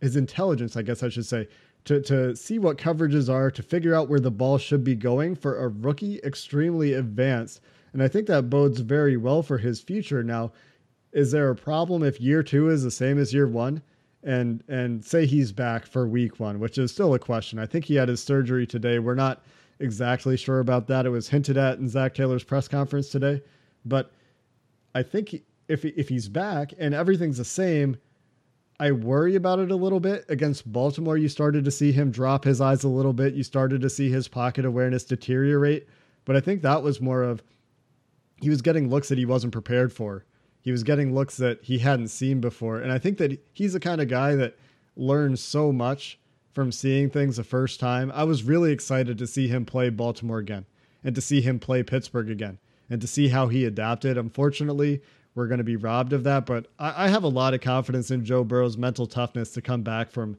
his 0.00 0.16
intelligence, 0.16 0.76
I 0.76 0.82
guess 0.82 1.02
I 1.02 1.08
should 1.08 1.26
say, 1.26 1.48
to, 1.84 2.00
to 2.02 2.36
see 2.36 2.58
what 2.58 2.78
coverages 2.78 3.32
are, 3.32 3.50
to 3.50 3.62
figure 3.62 3.94
out 3.94 4.08
where 4.08 4.20
the 4.20 4.30
ball 4.30 4.58
should 4.58 4.84
be 4.84 4.94
going 4.94 5.34
for 5.34 5.58
a 5.58 5.68
rookie, 5.68 6.20
extremely 6.22 6.94
advanced. 6.94 7.60
And 7.92 8.02
I 8.02 8.08
think 8.08 8.26
that 8.28 8.50
bodes 8.50 8.80
very 8.80 9.16
well 9.16 9.42
for 9.42 9.58
his 9.58 9.80
future. 9.80 10.22
Now, 10.22 10.52
is 11.12 11.32
there 11.32 11.50
a 11.50 11.56
problem 11.56 12.02
if 12.02 12.20
year 12.20 12.42
two 12.42 12.68
is 12.70 12.82
the 12.82 12.90
same 12.90 13.18
as 13.18 13.34
year 13.34 13.48
one? 13.48 13.82
And 14.24 14.62
and 14.68 15.04
say 15.04 15.26
he's 15.26 15.50
back 15.50 15.84
for 15.84 16.06
week 16.06 16.38
one, 16.38 16.60
which 16.60 16.78
is 16.78 16.92
still 16.92 17.14
a 17.14 17.18
question. 17.18 17.58
I 17.58 17.66
think 17.66 17.84
he 17.86 17.96
had 17.96 18.08
his 18.08 18.22
surgery 18.22 18.66
today. 18.66 19.00
We're 19.00 19.16
not 19.16 19.42
exactly 19.80 20.36
sure 20.36 20.60
about 20.60 20.86
that. 20.86 21.06
It 21.06 21.10
was 21.10 21.28
hinted 21.28 21.56
at 21.56 21.78
in 21.78 21.88
Zac 21.88 22.14
Taylor's 22.14 22.44
press 22.44 22.68
conference 22.68 23.08
today, 23.08 23.42
but 23.84 24.12
I 24.94 25.02
think 25.02 25.42
if 25.68 25.84
if 25.84 26.08
he's 26.08 26.28
back 26.28 26.72
and 26.78 26.94
everything's 26.94 27.38
the 27.38 27.44
same, 27.44 27.96
I 28.78 28.92
worry 28.92 29.34
about 29.34 29.58
it 29.58 29.70
a 29.70 29.76
little 29.76 30.00
bit. 30.00 30.24
Against 30.28 30.70
Baltimore, 30.70 31.18
you 31.18 31.28
started 31.28 31.64
to 31.64 31.70
see 31.70 31.92
him 31.92 32.10
drop 32.10 32.44
his 32.44 32.60
eyes 32.60 32.84
a 32.84 32.88
little 32.88 33.12
bit. 33.12 33.34
You 33.34 33.42
started 33.42 33.80
to 33.80 33.90
see 33.90 34.10
his 34.10 34.28
pocket 34.28 34.64
awareness 34.64 35.04
deteriorate, 35.04 35.88
but 36.24 36.36
I 36.36 36.40
think 36.40 36.62
that 36.62 36.82
was 36.82 37.00
more 37.00 37.22
of 37.22 37.42
he 38.40 38.50
was 38.50 38.62
getting 38.62 38.88
looks 38.88 39.08
that 39.08 39.18
he 39.18 39.24
wasn't 39.24 39.52
prepared 39.52 39.92
for 39.92 40.24
he 40.62 40.72
was 40.72 40.84
getting 40.84 41.14
looks 41.14 41.36
that 41.36 41.62
he 41.62 41.78
hadn't 41.78 42.08
seen 42.08 42.40
before. 42.40 42.78
And 42.78 42.92
I 42.92 42.98
think 42.98 43.18
that 43.18 43.38
he's 43.52 43.74
the 43.74 43.80
kind 43.80 44.00
of 44.00 44.08
guy 44.08 44.34
that 44.36 44.56
learns 44.96 45.40
so 45.40 45.72
much 45.72 46.18
from 46.52 46.70
seeing 46.70 47.10
things 47.10 47.36
the 47.36 47.44
first 47.44 47.80
time. 47.80 48.12
I 48.14 48.24
was 48.24 48.44
really 48.44 48.72
excited 48.72 49.18
to 49.18 49.26
see 49.26 49.48
him 49.48 49.64
play 49.64 49.90
Baltimore 49.90 50.38
again 50.38 50.66
and 51.02 51.14
to 51.14 51.20
see 51.20 51.40
him 51.40 51.58
play 51.58 51.82
Pittsburgh 51.82 52.30
again 52.30 52.58
and 52.88 53.00
to 53.00 53.06
see 53.06 53.28
how 53.28 53.48
he 53.48 53.64
adapted. 53.64 54.16
Unfortunately, 54.16 55.02
we're 55.34 55.48
going 55.48 55.58
to 55.58 55.64
be 55.64 55.76
robbed 55.76 56.12
of 56.12 56.24
that, 56.24 56.46
but 56.46 56.68
I, 56.78 57.06
I 57.06 57.08
have 57.08 57.24
a 57.24 57.28
lot 57.28 57.54
of 57.54 57.60
confidence 57.60 58.10
in 58.10 58.24
Joe 58.24 58.44
Burrow's 58.44 58.76
mental 58.76 59.06
toughness 59.06 59.52
to 59.54 59.62
come 59.62 59.82
back 59.82 60.10
from 60.10 60.36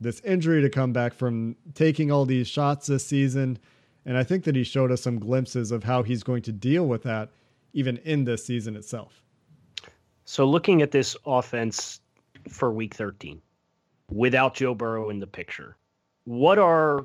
this 0.00 0.20
injury, 0.20 0.60
to 0.62 0.70
come 0.70 0.92
back 0.92 1.14
from 1.14 1.56
taking 1.74 2.12
all 2.12 2.26
these 2.26 2.46
shots 2.46 2.86
this 2.86 3.06
season. 3.06 3.58
And 4.04 4.18
I 4.18 4.22
think 4.22 4.44
that 4.44 4.54
he 4.54 4.62
showed 4.62 4.92
us 4.92 5.00
some 5.00 5.18
glimpses 5.18 5.72
of 5.72 5.84
how 5.84 6.02
he's 6.02 6.22
going 6.22 6.42
to 6.42 6.52
deal 6.52 6.86
with 6.86 7.02
that 7.04 7.30
even 7.72 7.96
in 7.98 8.24
this 8.24 8.44
season 8.44 8.76
itself. 8.76 9.23
So 10.24 10.46
looking 10.46 10.82
at 10.82 10.90
this 10.90 11.16
offense 11.26 12.00
for 12.48 12.72
week 12.72 12.94
13 12.94 13.40
without 14.10 14.54
Joe 14.54 14.74
Burrow 14.74 15.10
in 15.10 15.18
the 15.18 15.26
picture, 15.26 15.76
what 16.24 16.58
are 16.58 17.04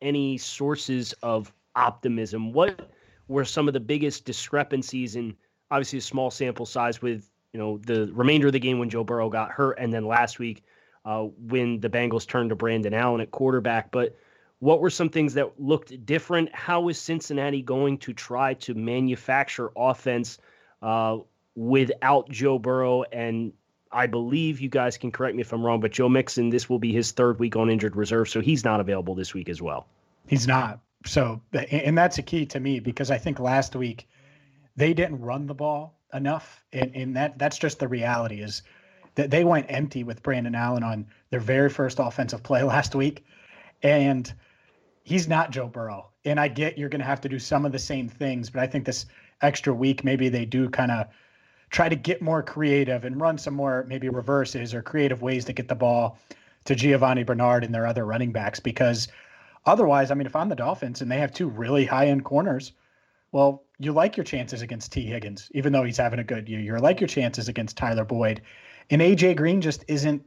any 0.00 0.38
sources 0.38 1.12
of 1.22 1.52
optimism? 1.76 2.52
What 2.52 2.90
were 3.28 3.44
some 3.44 3.68
of 3.68 3.74
the 3.74 3.80
biggest 3.80 4.24
discrepancies 4.24 5.16
in 5.16 5.36
obviously 5.70 5.98
a 5.98 6.02
small 6.02 6.30
sample 6.30 6.66
size 6.66 7.02
with, 7.02 7.30
you 7.52 7.58
know, 7.58 7.78
the 7.78 8.10
remainder 8.12 8.46
of 8.46 8.52
the 8.52 8.60
game 8.60 8.78
when 8.78 8.90
Joe 8.90 9.04
Burrow 9.04 9.28
got 9.28 9.50
hurt 9.50 9.78
and 9.78 9.92
then 9.92 10.06
last 10.06 10.38
week 10.38 10.62
uh, 11.04 11.24
when 11.24 11.80
the 11.80 11.90
Bengals 11.90 12.26
turned 12.26 12.50
to 12.50 12.56
Brandon 12.56 12.94
Allen 12.94 13.20
at 13.20 13.30
quarterback, 13.30 13.90
but 13.90 14.16
what 14.60 14.80
were 14.80 14.90
some 14.90 15.10
things 15.10 15.34
that 15.34 15.60
looked 15.60 16.06
different? 16.06 16.54
How 16.54 16.88
is 16.88 16.98
Cincinnati 16.98 17.60
going 17.60 17.98
to 17.98 18.14
try 18.14 18.54
to 18.54 18.72
manufacture 18.72 19.70
offense 19.76 20.38
uh, 20.80 21.18
without 21.54 22.28
Joe 22.30 22.58
Burrow. 22.58 23.04
And 23.04 23.52
I 23.92 24.06
believe 24.06 24.60
you 24.60 24.68
guys 24.68 24.98
can 24.98 25.12
correct 25.12 25.36
me 25.36 25.42
if 25.42 25.52
I'm 25.52 25.64
wrong, 25.64 25.80
but 25.80 25.92
Joe 25.92 26.08
Mixon, 26.08 26.50
this 26.50 26.68
will 26.68 26.78
be 26.78 26.92
his 26.92 27.12
third 27.12 27.38
week 27.38 27.56
on 27.56 27.70
injured 27.70 27.96
reserve, 27.96 28.28
so 28.28 28.40
he's 28.40 28.64
not 28.64 28.80
available 28.80 29.14
this 29.14 29.34
week 29.34 29.48
as 29.48 29.62
well. 29.62 29.86
He's 30.26 30.46
not. 30.46 30.80
So, 31.06 31.40
and 31.52 31.96
that's 31.96 32.18
a 32.18 32.22
key 32.22 32.46
to 32.46 32.60
me 32.60 32.80
because 32.80 33.10
I 33.10 33.18
think 33.18 33.38
last 33.38 33.76
week 33.76 34.08
they 34.74 34.94
didn't 34.94 35.20
run 35.20 35.46
the 35.46 35.54
ball 35.54 35.98
enough, 36.12 36.64
and, 36.72 36.94
and 36.94 37.16
that 37.16 37.38
that's 37.38 37.58
just 37.58 37.78
the 37.78 37.88
reality 37.88 38.40
is 38.40 38.62
that 39.14 39.30
they 39.30 39.44
went 39.44 39.66
empty 39.68 40.02
with 40.02 40.22
Brandon 40.22 40.54
Allen 40.54 40.82
on 40.82 41.06
their 41.30 41.40
very 41.40 41.68
first 41.68 41.98
offensive 42.00 42.42
play 42.42 42.62
last 42.74 42.94
week, 42.94 43.24
and 43.82 44.32
he's 45.04 45.28
not 45.28 45.50
Joe 45.50 45.68
Burrow. 45.68 46.08
And 46.24 46.40
I 46.40 46.48
get 46.48 46.78
you're 46.78 46.88
going 46.88 47.00
to 47.00 47.06
have 47.06 47.20
to 47.20 47.28
do 47.28 47.38
some 47.38 47.66
of 47.66 47.72
the 47.72 47.78
same 47.78 48.08
things, 48.08 48.50
but 48.50 48.62
I 48.62 48.66
think 48.66 48.86
this 48.86 49.06
extra 49.42 49.74
week 49.74 50.04
maybe 50.04 50.30
they 50.30 50.46
do 50.46 50.70
kind 50.70 50.90
of 50.90 51.06
try 51.74 51.88
to 51.88 51.96
get 51.96 52.22
more 52.22 52.40
creative 52.40 53.04
and 53.04 53.20
run 53.20 53.36
some 53.36 53.52
more 53.52 53.84
maybe 53.88 54.08
reverses 54.08 54.72
or 54.72 54.80
creative 54.80 55.22
ways 55.22 55.44
to 55.44 55.52
get 55.52 55.66
the 55.66 55.74
ball 55.74 56.16
to 56.64 56.76
Giovani 56.76 57.24
Bernard 57.26 57.64
and 57.64 57.74
their 57.74 57.84
other 57.84 58.06
running 58.06 58.30
backs 58.30 58.60
because 58.60 59.08
otherwise, 59.66 60.12
I 60.12 60.14
mean, 60.14 60.28
if 60.28 60.36
I'm 60.36 60.48
the 60.48 60.54
Dolphins 60.54 61.02
and 61.02 61.10
they 61.10 61.18
have 61.18 61.32
two 61.32 61.48
really 61.48 61.84
high 61.84 62.06
end 62.06 62.24
corners, 62.24 62.70
well, 63.32 63.64
you 63.80 63.90
like 63.90 64.16
your 64.16 64.22
chances 64.22 64.62
against 64.62 64.92
Tee 64.92 65.06
Higgins, 65.06 65.50
even 65.52 65.72
though 65.72 65.82
he's 65.82 65.96
having 65.96 66.20
a 66.20 66.24
good 66.24 66.48
year. 66.48 66.60
You 66.60 66.78
like 66.78 67.00
your 67.00 67.08
chances 67.08 67.48
against 67.48 67.76
Tyler 67.76 68.04
Boyd. 68.04 68.40
And 68.90 69.02
AJ 69.02 69.34
Green 69.34 69.60
just 69.60 69.84
isn't 69.88 70.22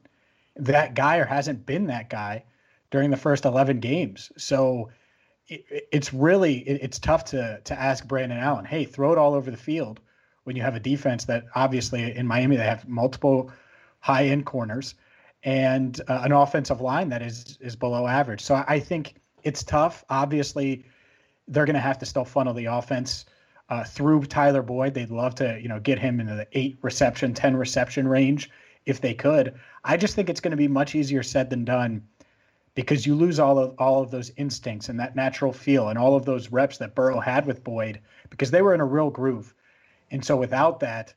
that 0.58 0.96
guy 0.96 1.16
or 1.16 1.24
hasn't 1.24 1.66
been 1.66 1.88
that 1.88 2.10
guy 2.10 2.44
during 2.92 3.10
the 3.10 3.16
first 3.16 3.46
11 3.46 3.80
games. 3.80 4.34
So 4.36 4.90
it, 5.48 5.88
it's 5.94 6.14
really 6.14 6.58
it, 6.68 6.82
it's 6.84 7.00
tough 7.00 7.24
to 7.26 7.62
to 7.64 7.80
ask 7.80 8.06
Brandon 8.06 8.38
Allen, 8.38 8.66
hey, 8.66 8.84
throw 8.84 9.14
it 9.14 9.18
all 9.18 9.34
over 9.34 9.50
the 9.50 9.56
field 9.56 10.02
when 10.48 10.56
you 10.56 10.62
have 10.62 10.76
a 10.76 10.80
defense 10.80 11.26
that 11.26 11.44
obviously 11.56 12.16
in 12.16 12.26
Miami 12.26 12.56
they 12.56 12.64
have 12.64 12.88
multiple 12.88 13.52
high 14.00 14.28
end 14.28 14.46
corners 14.46 14.96
and 15.44 16.00
uh, 16.08 16.22
an 16.24 16.32
offensive 16.32 16.80
line 16.80 17.10
that 17.10 17.22
is 17.22 17.58
is 17.60 17.76
below 17.76 18.08
average. 18.08 18.40
So 18.40 18.64
I 18.66 18.80
think 18.80 19.16
it's 19.44 19.62
tough. 19.62 20.06
Obviously, 20.10 20.86
they're 21.50 21.66
going 21.66 21.74
to 21.74 21.82
have 21.82 21.98
to 22.00 22.06
still 22.06 22.24
funnel 22.24 22.54
the 22.54 22.66
offense 22.66 23.26
uh, 23.68 23.84
through 23.84 24.24
Tyler 24.24 24.62
Boyd. 24.62 24.94
They'd 24.94 25.12
love 25.12 25.36
to 25.36 25.60
you 25.62 25.68
know 25.68 25.82
get 25.82 26.00
him 26.00 26.22
into 26.22 26.34
the 26.34 26.48
eight 26.54 26.78
reception, 26.82 27.34
ten 27.34 27.58
reception 27.58 28.08
range 28.08 28.50
if 28.86 29.02
they 29.02 29.14
could. 29.14 29.54
I 29.84 29.98
just 29.98 30.16
think 30.16 30.30
it's 30.30 30.40
going 30.40 30.52
to 30.52 30.58
be 30.58 30.70
much 30.70 30.96
easier 30.96 31.24
said 31.24 31.50
than 31.50 31.66
done 31.66 32.08
because 32.74 33.06
you 33.06 33.16
lose 33.16 33.38
all 33.38 33.60
of 33.60 33.76
all 33.80 34.02
of 34.02 34.12
those 34.12 34.32
instincts 34.38 34.88
and 34.88 34.98
that 35.02 35.14
natural 35.14 35.52
feel 35.52 35.90
and 35.90 36.00
all 36.00 36.16
of 36.16 36.24
those 36.24 36.54
reps 36.54 36.78
that 36.78 36.96
Burrow 36.96 37.20
had 37.20 37.46
with 37.46 37.66
Boyd 37.66 38.00
because 38.30 38.50
they 38.50 38.62
were 38.62 38.74
in 38.74 38.80
a 38.80 38.86
real 38.86 39.10
groove. 39.10 39.54
And 40.12 40.24
so 40.24 40.36
without 40.36 40.80
that, 40.80 41.14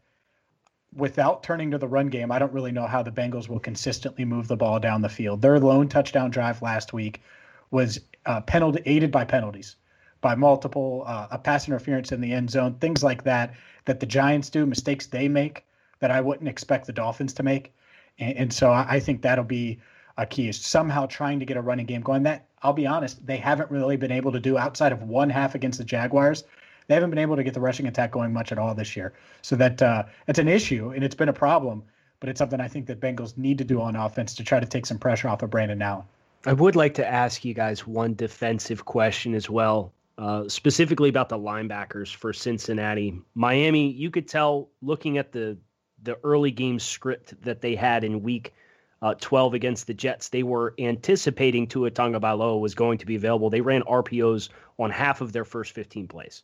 without 0.95 1.43
turning 1.43 1.71
to 1.71 1.79
the 1.79 1.89
run 1.89 2.09
game, 2.09 2.33
I 2.33 2.39
don't 2.39 2.53
really 2.53 2.73
know 2.73 2.87
how 2.87 3.03
the 3.03 3.13
Bengals 3.13 3.49
will 3.49 3.61
consistently 3.61 4.25
move 4.25 4.49
the 4.49 4.57
ball 4.57 4.81
down 4.81 5.03
the 5.03 5.09
field. 5.09 5.43
Their 5.43 5.61
lone 5.61 5.89
touchdown 5.89 6.31
drive 6.31 6.63
last 6.63 6.93
week 6.93 7.23
was 7.71 8.01
uh, 8.27 8.41
penalty 8.41 8.83
aided 8.87 9.13
by 9.13 9.25
penalties, 9.25 9.77
by 10.21 10.35
multiple 10.35 11.05
uh, 11.07 11.29
a 11.31 11.39
pass 11.39 11.69
interference 11.69 12.13
in 12.13 12.21
the 12.21 12.33
end 12.33 12.51
zone, 12.51 12.75
things 12.75 13.03
like 13.03 13.23
that 13.25 13.55
that 13.85 14.01
the 14.01 14.07
Giants 14.07 14.51
do, 14.51 14.67
mistakes 14.67 15.07
they 15.07 15.29
make 15.29 15.65
that 16.01 16.11
I 16.11 16.21
wouldn't 16.21 16.49
expect 16.49 16.87
the 16.87 16.93
Dolphins 16.93 17.33
to 17.35 17.43
make. 17.43 17.73
And, 18.19 18.37
and 18.37 18.53
so 18.53 18.71
I, 18.71 18.87
I 18.97 19.01
think 19.01 19.23
that'll 19.23 19.45
be 19.45 19.79
a 20.19 20.27
key 20.27 20.49
is 20.49 20.61
somehow 20.61 21.07
trying 21.07 21.39
to 21.39 21.47
get 21.47 21.57
a 21.57 21.63
running 21.63 21.87
game 21.87 22.03
going. 22.03 22.25
That 22.25 22.47
I'll 22.63 22.73
be 22.73 22.87
honest, 22.87 23.25
they 23.25 23.37
haven't 23.37 23.71
really 23.71 23.97
been 23.97 24.13
able 24.13 24.33
to 24.33 24.41
do 24.41 24.59
outside 24.59 24.93
of 24.93 25.05
one 25.05 25.31
half 25.31 25.55
against 25.55 25.79
the 25.79 25.85
Jaguars 25.85 26.45
they 26.91 26.97
haven't 26.97 27.11
been 27.11 27.21
able 27.21 27.37
to 27.37 27.45
get 27.45 27.55
the 27.55 27.61
rushing 27.61 27.87
attack 27.87 28.11
going 28.11 28.33
much 28.33 28.51
at 28.51 28.59
all 28.59 28.75
this 28.75 28.97
year. 28.97 29.13
So 29.43 29.55
that 29.55 29.81
uh, 29.81 30.03
it's 30.27 30.41
an 30.41 30.49
issue 30.49 30.91
and 30.91 31.05
it's 31.05 31.15
been 31.15 31.29
a 31.29 31.33
problem, 31.33 31.85
but 32.19 32.29
it's 32.29 32.39
something 32.39 32.61
I 32.61 32.67
think 32.67 32.87
that 32.87 32.99
Bengals 32.99 33.39
need 33.39 33.59
to 33.59 33.65
do 33.65 33.81
on 33.81 33.95
offense 33.95 34.35
to 34.35 34.43
try 34.43 34.59
to 34.59 34.67
take 34.67 34.87
some 34.87 34.99
pressure 34.99 35.29
off 35.29 35.41
of 35.45 35.51
Brandon 35.51 35.81
Allen. 35.81 36.03
I 36.47 36.53
would 36.53 36.75
like 36.75 36.95
to 36.95 37.07
ask 37.07 37.45
you 37.45 37.55
guys 37.55 37.87
one 37.87 38.15
defensive 38.15 38.87
question 38.87 39.35
as 39.35 39.49
well, 39.49 39.93
uh, 40.19 40.49
specifically 40.49 41.09
about 41.09 41.29
the 41.29 41.39
linebackers 41.39 42.13
for 42.13 42.33
Cincinnati. 42.33 43.23
Miami, 43.37 43.93
you 43.93 44.11
could 44.11 44.27
tell 44.27 44.69
looking 44.83 45.17
at 45.17 45.31
the 45.31 45.57
the 46.03 46.19
early 46.25 46.51
game 46.51 46.81
script 46.81 47.41
that 47.43 47.61
they 47.61 47.77
had 47.77 48.03
in 48.03 48.21
week 48.23 48.53
uh, 49.01 49.15
12 49.21 49.55
against 49.55 49.87
the 49.87 49.95
Jets, 49.95 50.31
they 50.31 50.43
were 50.43 50.75
anticipating 50.79 51.69
Tua 51.69 51.93
Tagovailoa 51.93 52.59
was 52.59 52.75
going 52.75 52.99
to 52.99 53.07
be 53.07 53.15
available. 53.15 53.49
They 53.49 53.61
ran 53.61 53.83
RPOs 53.83 54.49
on 54.79 54.91
half 54.91 55.21
of 55.21 55.33
their 55.33 55.45
first 55.45 55.73
15 55.73 56.09
plays 56.09 56.43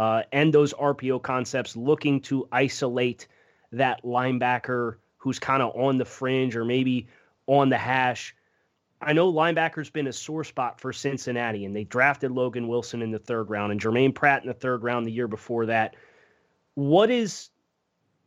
uh, 0.00 0.22
and 0.32 0.50
those 0.50 0.72
RPO 0.72 1.20
concepts 1.22 1.76
looking 1.76 2.22
to 2.22 2.48
isolate 2.50 3.28
that 3.70 4.02
linebacker 4.02 4.96
who's 5.18 5.38
kind 5.38 5.62
of 5.62 5.76
on 5.76 5.98
the 5.98 6.06
fringe 6.06 6.56
or 6.56 6.64
maybe 6.64 7.06
on 7.46 7.68
the 7.68 7.76
hash. 7.76 8.34
I 9.02 9.12
know 9.12 9.30
linebacker's 9.30 9.90
been 9.90 10.06
a 10.06 10.12
sore 10.14 10.42
spot 10.42 10.80
for 10.80 10.94
Cincinnati, 10.94 11.66
and 11.66 11.76
they 11.76 11.84
drafted 11.84 12.30
Logan 12.30 12.66
Wilson 12.66 13.02
in 13.02 13.10
the 13.10 13.18
third 13.18 13.50
round 13.50 13.72
and 13.72 13.80
Germaine 13.80 14.14
Pratt 14.14 14.40
in 14.40 14.48
the 14.48 14.54
third 14.54 14.82
round 14.82 15.06
the 15.06 15.12
year 15.12 15.28
before 15.28 15.66
that. 15.66 15.96
What 16.76 17.10
is 17.10 17.50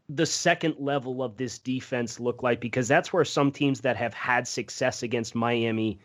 the 0.09 0.27
second 0.27 0.75
level 0.77 1.23
of 1.23 1.37
this 1.37 1.57
defense 1.57 2.19
look 2.19 2.43
like? 2.43 2.61
Because 2.61 2.87
that's 2.87 3.11
where 3.11 3.25
some 3.25 3.51
teams 3.51 3.81
that 3.81 3.97
have 3.97 4.13
had 4.13 4.47
success 4.47 5.01
against 5.01 5.33
Miami 5.33 5.97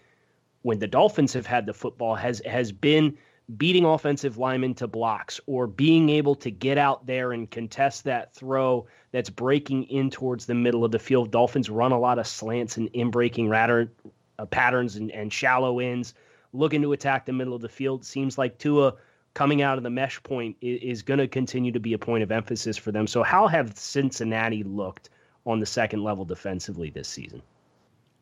when 0.63 0.79
the 0.79 0.89
Dolphins 0.89 1.35
have 1.35 1.47
had 1.47 1.67
the 1.67 1.75
football 1.75 2.15
has 2.15 2.41
has 2.47 2.73
been 2.73 3.19
beating 3.57 3.85
offensive 3.85 4.37
linemen 4.37 4.75
to 4.75 4.87
blocks 4.87 5.41
or 5.47 5.67
being 5.67 6.11
able 6.11 6.35
to 6.35 6.51
get 6.51 6.77
out 6.77 7.07
there 7.07 7.33
and 7.33 7.51
contest 7.51 8.05
that 8.05 8.35
throw 8.35 8.87
that's 9.11 9.31
breaking 9.31 9.85
in 9.85 10.11
towards 10.11 10.45
the 10.45 10.55
middle 10.55 10.85
of 10.85 10.93
the 10.93 10.99
field. 10.99 11.31
Dolphins 11.31 11.71
run 11.71 11.93
a 11.93 11.99
lot 11.99 12.19
of 12.19 12.27
slants 12.27 12.77
and 12.77 12.89
in 12.93 13.11
breaking 13.11 13.49
ratter, 13.49 13.91
uh, 14.39 14.45
patterns 14.45 14.97
and, 14.97 15.11
and 15.13 15.33
shallow 15.33 15.79
ends, 15.79 16.13
looking 16.53 16.83
to 16.83 16.93
attack 16.93 17.25
the 17.25 17.33
middle 17.33 17.55
of 17.55 17.63
the 17.63 17.69
field. 17.69 18.05
Seems 18.05 18.37
like 18.37 18.59
Tua 18.59 18.95
coming 19.33 19.63
out 19.63 19.79
of 19.79 19.85
the 19.85 19.91
mesh 19.91 20.23
point 20.23 20.57
is, 20.61 20.99
is 20.99 21.03
going 21.03 21.19
to 21.19 21.29
continue 21.29 21.73
to 21.73 21.81
be 21.81 21.95
a 21.95 21.99
point 21.99 22.23
of 22.23 22.31
emphasis 22.31 22.77
for 22.77 22.93
them. 22.93 23.07
So, 23.07 23.23
how 23.23 23.47
have 23.47 23.79
Cincinnati 23.79 24.63
looked 24.63 25.09
on 25.47 25.59
the 25.59 25.67
second 25.67 26.05
level 26.05 26.27
defensively 26.27 26.91
this 26.91 27.09
season? 27.09 27.41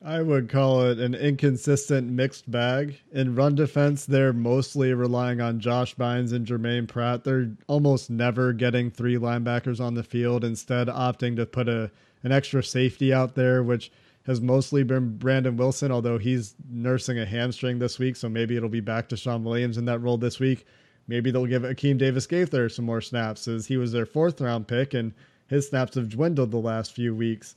I 0.04 0.20
would 0.22 0.48
call 0.48 0.82
it 0.82 0.98
an 0.98 1.14
inconsistent 1.14 2.10
mixed 2.10 2.50
bag. 2.50 3.00
In 3.12 3.34
run 3.34 3.54
defense, 3.54 4.04
they're 4.04 4.32
mostly 4.32 4.92
relying 4.92 5.40
on 5.40 5.58
Josh 5.58 5.96
Bynes 5.96 6.32
and 6.32 6.46
Germaine 6.46 6.86
Pratt. 6.86 7.24
They're 7.24 7.52
almost 7.66 8.10
never 8.10 8.52
getting 8.52 8.90
three 8.90 9.16
linebackers 9.16 9.80
on 9.80 9.94
the 9.94 10.02
field, 10.02 10.44
instead 10.44 10.88
opting 10.88 11.36
to 11.36 11.46
put 11.46 11.68
a 11.68 11.90
an 12.22 12.32
extra 12.32 12.62
safety 12.62 13.12
out 13.12 13.34
there, 13.36 13.62
which 13.62 13.90
has 14.26 14.40
mostly 14.40 14.82
been 14.82 15.16
Brandon 15.16 15.56
Wilson, 15.56 15.92
although 15.92 16.18
he's 16.18 16.56
nursing 16.68 17.18
a 17.18 17.24
hamstring 17.24 17.78
this 17.78 17.98
week, 17.98 18.16
so 18.16 18.28
maybe 18.28 18.56
it'll 18.56 18.68
be 18.68 18.80
back 18.80 19.08
to 19.08 19.16
Shawn 19.16 19.44
Williams 19.44 19.78
in 19.78 19.84
that 19.84 20.00
role 20.00 20.18
this 20.18 20.40
week. 20.40 20.66
Maybe 21.06 21.30
they'll 21.30 21.46
give 21.46 21.62
Akeem 21.62 21.98
Davis 21.98 22.26
Gaither 22.26 22.68
some 22.68 22.84
more 22.84 23.00
snaps, 23.00 23.46
as 23.46 23.66
he 23.66 23.76
was 23.76 23.92
their 23.92 24.06
fourth 24.06 24.40
round 24.40 24.66
pick, 24.66 24.92
and 24.92 25.14
his 25.46 25.68
snaps 25.68 25.94
have 25.94 26.08
dwindled 26.08 26.50
the 26.50 26.56
last 26.56 26.92
few 26.92 27.14
weeks. 27.14 27.54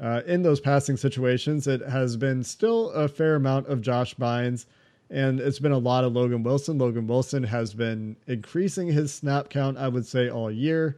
Uh, 0.00 0.22
in 0.26 0.42
those 0.42 0.60
passing 0.60 0.96
situations, 0.96 1.66
it 1.66 1.82
has 1.82 2.16
been 2.16 2.42
still 2.42 2.90
a 2.90 3.06
fair 3.06 3.34
amount 3.34 3.66
of 3.66 3.82
Josh 3.82 4.14
Bynes, 4.14 4.64
and 5.10 5.40
it's 5.40 5.58
been 5.58 5.72
a 5.72 5.78
lot 5.78 6.04
of 6.04 6.12
Logan 6.14 6.42
Wilson. 6.42 6.78
Logan 6.78 7.06
Wilson 7.06 7.42
has 7.42 7.74
been 7.74 8.16
increasing 8.26 8.88
his 8.88 9.12
snap 9.12 9.50
count, 9.50 9.76
I 9.76 9.88
would 9.88 10.06
say, 10.06 10.30
all 10.30 10.50
year. 10.50 10.96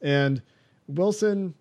And 0.00 0.42
Wilson 0.86 1.54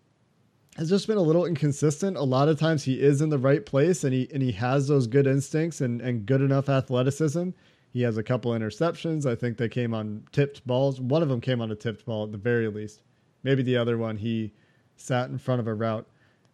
has 0.77 0.89
just 0.89 1.07
been 1.07 1.17
a 1.17 1.21
little 1.21 1.45
inconsistent. 1.45 2.17
A 2.17 2.23
lot 2.23 2.49
of 2.49 2.59
times 2.59 2.83
he 2.83 3.01
is 3.01 3.21
in 3.21 3.29
the 3.29 3.37
right 3.37 3.65
place 3.65 4.03
and 4.03 4.13
he 4.13 4.27
and 4.33 4.43
he 4.43 4.51
has 4.51 4.87
those 4.87 5.07
good 5.07 5.25
instincts 5.25 5.79
and, 5.79 6.01
and 6.01 6.25
good 6.25 6.41
enough 6.41 6.67
athleticism. 6.67 7.51
He 7.93 8.01
has 8.01 8.17
a 8.17 8.23
couple 8.23 8.51
interceptions. 8.51 9.25
I 9.25 9.35
think 9.35 9.57
they 9.57 9.69
came 9.69 9.93
on 9.93 10.27
tipped 10.33 10.67
balls. 10.67 10.99
One 10.99 11.23
of 11.23 11.29
them 11.29 11.39
came 11.39 11.61
on 11.61 11.71
a 11.71 11.75
tipped 11.75 12.05
ball 12.05 12.25
at 12.25 12.33
the 12.33 12.37
very 12.37 12.67
least. 12.67 13.01
Maybe 13.43 13.63
the 13.63 13.77
other 13.77 13.97
one 13.97 14.17
he 14.17 14.51
sat 14.97 15.29
in 15.29 15.37
front 15.37 15.61
of 15.61 15.67
a 15.67 15.73
route 15.73 16.05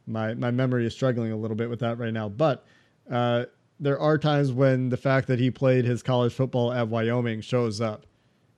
my 0.07 0.33
my 0.33 0.51
memory 0.51 0.85
is 0.85 0.93
struggling 0.93 1.31
a 1.31 1.37
little 1.37 1.57
bit 1.57 1.69
with 1.69 1.79
that 1.79 1.97
right 1.97 2.13
now. 2.13 2.29
But 2.29 2.65
uh, 3.09 3.45
there 3.79 3.99
are 3.99 4.17
times 4.17 4.51
when 4.51 4.89
the 4.89 4.97
fact 4.97 5.27
that 5.27 5.39
he 5.39 5.51
played 5.51 5.85
his 5.85 6.03
college 6.03 6.33
football 6.33 6.71
at 6.71 6.87
Wyoming 6.87 7.41
shows 7.41 7.81
up, 7.81 8.05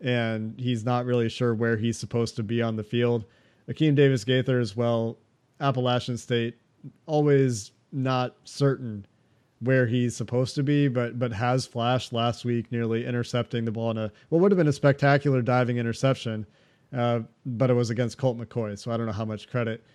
and 0.01 0.59
he's 0.59 0.83
not 0.83 1.05
really 1.05 1.29
sure 1.29 1.53
where 1.53 1.77
he's 1.77 1.97
supposed 1.97 2.35
to 2.35 2.43
be 2.43 2.61
on 2.61 2.75
the 2.75 2.83
field. 2.83 3.25
Akeem 3.69 3.95
Davis 3.95 4.25
Gaither 4.25 4.59
as 4.59 4.75
well, 4.75 5.17
Appalachian 5.61 6.17
State, 6.17 6.57
always 7.05 7.71
not 7.91 8.35
certain 8.43 9.05
where 9.61 9.87
he's 9.87 10.13
supposed 10.13 10.55
to 10.55 10.63
be, 10.63 10.89
but 10.89 11.17
but 11.17 11.31
has 11.31 11.65
flashed 11.65 12.11
last 12.11 12.43
week, 12.43 12.71
nearly 12.71 13.05
intercepting 13.05 13.63
the 13.65 13.71
ball 13.71 13.91
in 13.91 13.97
a 13.97 14.11
what 14.29 14.41
would 14.41 14.51
have 14.51 14.57
been 14.57 14.67
a 14.67 14.73
spectacular 14.73 15.41
diving 15.41 15.77
interception, 15.77 16.45
uh, 16.95 17.21
but 17.45 17.69
it 17.69 17.73
was 17.73 17.89
against 17.89 18.17
Colt 18.17 18.37
McCoy, 18.37 18.77
so 18.77 18.91
I 18.91 18.97
don't 18.97 19.05
know 19.05 19.13
how 19.13 19.25
much 19.25 19.47
credit 19.49 19.85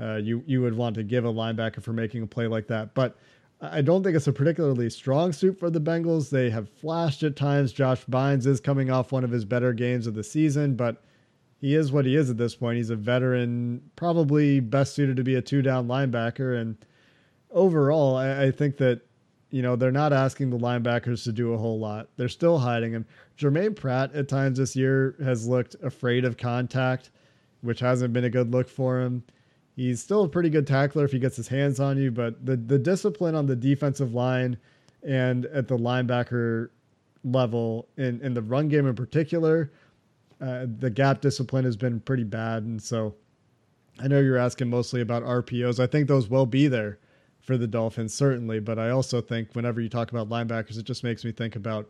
uh, 0.00 0.16
you 0.16 0.42
you 0.46 0.62
would 0.62 0.74
want 0.74 0.94
to 0.96 1.02
give 1.02 1.24
a 1.24 1.32
linebacker 1.32 1.82
for 1.82 1.92
making 1.92 2.22
a 2.22 2.26
play 2.26 2.46
like 2.46 2.66
that. 2.68 2.94
But 2.94 3.16
I 3.60 3.80
don't 3.80 4.02
think 4.02 4.16
it's 4.16 4.26
a 4.26 4.32
particularly 4.32 4.90
strong 4.90 5.32
suit 5.32 5.58
for 5.58 5.70
the 5.70 5.80
Bengals. 5.80 6.30
They 6.30 6.50
have 6.50 6.68
flashed 6.68 7.22
at 7.22 7.36
times. 7.36 7.72
Josh 7.72 8.04
Bynes 8.06 8.46
is 8.46 8.60
coming 8.60 8.90
off 8.90 9.12
one 9.12 9.24
of 9.24 9.30
his 9.30 9.44
better 9.44 9.72
games 9.72 10.06
of 10.06 10.14
the 10.14 10.24
season, 10.24 10.74
but 10.74 11.02
he 11.60 11.74
is 11.76 11.92
what 11.92 12.04
he 12.04 12.16
is 12.16 12.28
at 12.28 12.38
this 12.38 12.56
point. 12.56 12.78
He's 12.78 12.90
a 12.90 12.96
veteran, 12.96 13.82
probably 13.94 14.58
best 14.58 14.94
suited 14.94 15.16
to 15.16 15.22
be 15.22 15.36
a 15.36 15.42
two 15.42 15.62
down 15.62 15.86
linebacker. 15.86 16.60
And 16.60 16.76
overall, 17.50 18.16
I, 18.16 18.46
I 18.46 18.50
think 18.50 18.78
that 18.78 19.02
you 19.52 19.60
know, 19.60 19.76
they're 19.76 19.92
not 19.92 20.14
asking 20.14 20.48
the 20.48 20.58
linebackers 20.58 21.24
to 21.24 21.32
do 21.32 21.52
a 21.52 21.58
whole 21.58 21.78
lot. 21.78 22.08
They're 22.16 22.28
still 22.30 22.58
hiding 22.58 22.92
him. 22.92 23.04
Germaine 23.36 23.74
Pratt 23.74 24.12
at 24.14 24.26
times 24.26 24.58
this 24.58 24.74
year 24.74 25.14
has 25.22 25.46
looked 25.46 25.76
afraid 25.82 26.24
of 26.24 26.38
contact, 26.38 27.10
which 27.60 27.78
hasn't 27.78 28.14
been 28.14 28.24
a 28.24 28.30
good 28.30 28.50
look 28.50 28.66
for 28.66 29.02
him. 29.02 29.22
He's 29.74 30.02
still 30.02 30.24
a 30.24 30.28
pretty 30.28 30.50
good 30.50 30.66
tackler 30.66 31.04
if 31.04 31.12
he 31.12 31.18
gets 31.18 31.36
his 31.36 31.48
hands 31.48 31.80
on 31.80 31.96
you, 31.96 32.10
but 32.10 32.44
the 32.44 32.56
the 32.56 32.78
discipline 32.78 33.34
on 33.34 33.46
the 33.46 33.56
defensive 33.56 34.12
line 34.12 34.58
and 35.02 35.46
at 35.46 35.68
the 35.68 35.76
linebacker 35.76 36.68
level 37.24 37.88
in 37.96 38.20
in 38.20 38.34
the 38.34 38.42
run 38.42 38.68
game 38.68 38.86
in 38.86 38.94
particular, 38.94 39.72
uh, 40.40 40.66
the 40.78 40.90
gap 40.90 41.20
discipline 41.20 41.64
has 41.64 41.76
been 41.76 42.00
pretty 42.00 42.24
bad. 42.24 42.64
And 42.64 42.82
so, 42.82 43.14
I 43.98 44.08
know 44.08 44.20
you're 44.20 44.36
asking 44.36 44.68
mostly 44.68 45.00
about 45.00 45.22
RPOs. 45.22 45.80
I 45.80 45.86
think 45.86 46.06
those 46.06 46.28
will 46.28 46.46
be 46.46 46.68
there 46.68 46.98
for 47.40 47.56
the 47.56 47.66
Dolphins 47.66 48.12
certainly, 48.12 48.60
but 48.60 48.78
I 48.78 48.90
also 48.90 49.20
think 49.20 49.54
whenever 49.54 49.80
you 49.80 49.88
talk 49.88 50.12
about 50.12 50.28
linebackers, 50.28 50.78
it 50.78 50.84
just 50.84 51.02
makes 51.02 51.24
me 51.24 51.32
think 51.32 51.56
about 51.56 51.88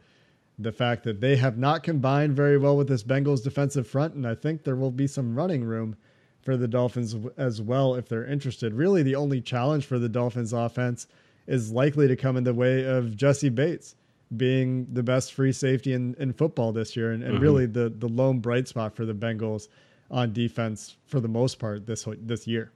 the 0.58 0.72
fact 0.72 1.02
that 1.04 1.20
they 1.20 1.36
have 1.36 1.58
not 1.58 1.82
combined 1.82 2.36
very 2.36 2.58
well 2.58 2.76
with 2.76 2.88
this 2.88 3.02
Bengals 3.02 3.42
defensive 3.42 3.86
front, 3.86 4.14
and 4.14 4.26
I 4.26 4.34
think 4.34 4.62
there 4.62 4.76
will 4.76 4.90
be 4.90 5.06
some 5.06 5.34
running 5.34 5.64
room 5.64 5.96
for 6.42 6.56
the 6.56 6.68
Dolphins 6.68 7.16
as 7.36 7.62
well 7.62 7.94
if 7.94 8.08
they're 8.08 8.26
interested. 8.26 8.74
Really, 8.74 9.02
the 9.02 9.14
only 9.14 9.40
challenge 9.40 9.86
for 9.86 9.98
the 9.98 10.08
Dolphins 10.08 10.52
offense 10.52 11.06
is 11.46 11.72
likely 11.72 12.08
to 12.08 12.16
come 12.16 12.36
in 12.36 12.44
the 12.44 12.54
way 12.54 12.84
of 12.84 13.16
Jessie 13.16 13.48
Bates 13.48 13.96
being 14.36 14.86
the 14.92 15.02
best 15.02 15.34
free 15.34 15.52
safety 15.52 15.92
in, 15.92 16.14
in 16.18 16.32
football 16.32 16.72
this 16.72 16.96
year 16.96 17.12
and, 17.12 17.22
and 17.22 17.34
mm-hmm. 17.34 17.42
really 17.42 17.66
the 17.66 17.90
the 17.98 18.08
lone 18.08 18.38
bright 18.38 18.66
spot 18.66 18.94
for 18.94 19.04
the 19.04 19.14
Bengals 19.14 19.68
on 20.10 20.32
defense 20.32 20.96
for 21.06 21.20
the 21.20 21.28
most 21.28 21.58
part 21.58 21.86
this 21.86 22.06
this 22.22 22.46
year. 22.46 22.72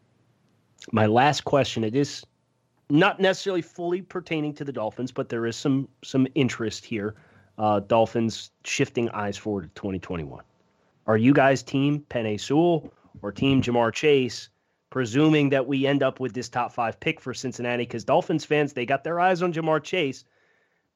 My 0.93 1.07
last 1.07 1.45
question 1.45 1.85
it 1.85 1.95
is 1.95 2.25
not 2.89 3.19
necessarily 3.19 3.63
fully 3.63 4.03
pertaining 4.03 4.55
to 4.55 4.65
the 4.65 4.73
Dolphins, 4.73 5.13
but 5.13 5.29
there 5.29 5.47
is 5.47 5.57
some 5.57 5.89
some 6.03 6.27
interest 6.35 6.85
here. 6.85 7.15
Uh, 7.59 7.81
Dolphins 7.81 8.51
shifting 8.65 9.09
eyes 9.11 9.39
forward 9.39 9.63
to 9.63 9.69
2021. 9.81 10.45
Are 11.07 11.17
you 11.17 11.33
guys 11.33 11.63
team 11.63 12.05
Penei 12.11 12.39
Sewell 12.39 12.93
or 13.23 13.33
team 13.33 13.63
Ja'Marr 13.63 13.93
Chase? 13.93 14.49
Presuming 14.91 15.51
that 15.51 15.67
we 15.67 15.87
end 15.87 16.03
up 16.03 16.21
with 16.21 16.33
this 16.33 16.49
top 16.49 16.73
five 16.73 16.99
pick 17.01 17.21
for 17.21 17.35
Cincinnati, 17.35 17.83
because 17.83 18.05
Dolphins 18.05 18.45
fans 18.45 18.73
they 18.73 18.87
got 18.87 19.05
their 19.05 19.21
eyes 19.21 19.43
on 19.43 19.53
Ja'Marr 19.53 19.83
Chase, 19.83 20.25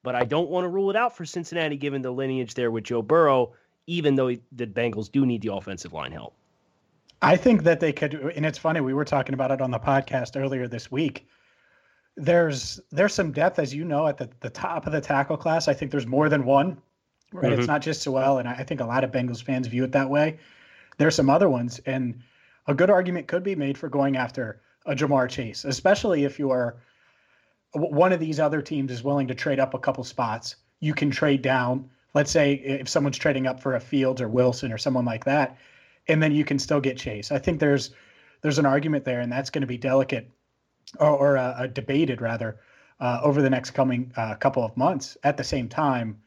but 0.02 0.14
I 0.14 0.24
don't 0.24 0.48
want 0.48 0.64
to 0.64 0.68
rule 0.68 0.90
it 0.90 0.96
out 0.96 1.16
for 1.16 1.24
Cincinnati 1.24 1.76
given 1.76 2.00
the 2.00 2.10
lineage 2.10 2.54
there 2.54 2.70
with 2.70 2.84
Joe 2.84 3.02
Burrow. 3.02 3.52
Even 3.86 4.14
though 4.14 4.28
the 4.52 4.66
Bengals 4.66 5.10
do 5.10 5.26
need 5.26 5.42
the 5.42 5.52
offensive 5.52 5.92
line 5.92 6.12
help. 6.12 6.34
I 7.22 7.36
think 7.36 7.64
that 7.64 7.80
they 7.80 7.92
could, 7.92 8.14
and 8.14 8.46
it's 8.46 8.58
funny. 8.58 8.80
We 8.80 8.94
were 8.94 9.04
talking 9.04 9.34
about 9.34 9.50
it 9.50 9.60
on 9.60 9.72
the 9.72 9.80
podcast 9.80 10.40
earlier 10.40 10.68
this 10.68 10.92
week 10.92 11.26
there's 12.16 12.80
there's 12.90 13.14
some 13.14 13.32
depth, 13.32 13.58
as 13.58 13.74
you 13.74 13.84
know, 13.84 14.06
at 14.06 14.18
the, 14.18 14.28
the 14.40 14.50
top 14.50 14.86
of 14.86 14.92
the 14.92 15.00
tackle 15.00 15.36
class. 15.36 15.68
I 15.68 15.74
think 15.74 15.90
there's 15.90 16.06
more 16.06 16.28
than 16.28 16.44
one. 16.44 16.80
Right, 17.32 17.52
mm-hmm. 17.52 17.60
it's 17.60 17.68
not 17.68 17.80
just 17.80 18.02
Sewell, 18.02 18.38
and 18.38 18.48
I 18.48 18.64
think 18.64 18.80
a 18.80 18.84
lot 18.84 19.04
of 19.04 19.12
Bengals 19.12 19.42
fans 19.42 19.68
view 19.68 19.84
it 19.84 19.92
that 19.92 20.10
way. 20.10 20.38
There's 21.01 21.14
some 21.14 21.30
other 21.30 21.48
ones, 21.48 21.80
and 21.86 22.20
a 22.66 22.74
good 22.74 22.90
argument 22.90 23.26
could 23.26 23.42
be 23.42 23.55
made 23.55 23.78
for 23.78 23.88
going 23.88 24.18
after 24.18 24.61
a 24.84 24.94
Ja'Marr 24.94 25.30
Chase, 25.30 25.64
especially 25.64 26.24
if 26.24 26.38
you 26.38 26.51
are 26.51 26.76
one 27.72 28.12
of 28.12 28.20
these 28.20 28.38
other 28.38 28.61
teams 28.61 28.92
is 28.92 29.03
willing 29.03 29.26
to 29.28 29.34
trade 29.34 29.59
up 29.59 29.72
a 29.72 29.78
couple 29.78 30.05
spots. 30.05 30.57
You 30.78 30.92
can 30.92 31.11
trade 31.11 31.40
down. 31.40 31.88
Let's 32.12 32.30
say 32.30 32.53
if 32.53 32.86
someone's 32.86 33.16
trading 33.16 33.46
up 33.46 33.61
for 33.61 33.76
a 33.76 33.80
Fields 33.80 34.20
or 34.20 34.28
Wilson 34.28 34.74
or 34.74 34.76
someone 34.76 35.07
like 35.07 35.24
that, 35.24 35.57
and 36.07 36.22
then 36.22 36.32
you 36.32 36.44
can 36.44 36.59
still 36.59 36.82
get 36.82 36.98
Chase. 36.98 37.32
I 37.32 37.38
think 37.38 37.61
there's 37.61 37.92
there's 38.42 38.59
an 38.59 38.66
argument 38.66 39.07
there, 39.07 39.20
and 39.20 39.32
that's 39.32 39.48
going 39.48 39.62
to 39.62 39.66
be 39.66 39.78
delicate 39.78 40.30
or, 40.98 41.09
or 41.09 41.38
uh, 41.38 41.62
uh, 41.62 41.66
debated 41.68 42.20
rather 42.20 42.61
uh, 43.01 43.20
over 43.22 43.40
the 43.40 43.48
next 43.48 43.70
coming 43.70 44.12
uh, 44.18 44.34
couple 44.34 44.62
of 44.62 44.76
months. 44.76 45.16
At 45.24 45.38
the 45.38 45.44
same 45.44 45.66
time, 45.66 46.20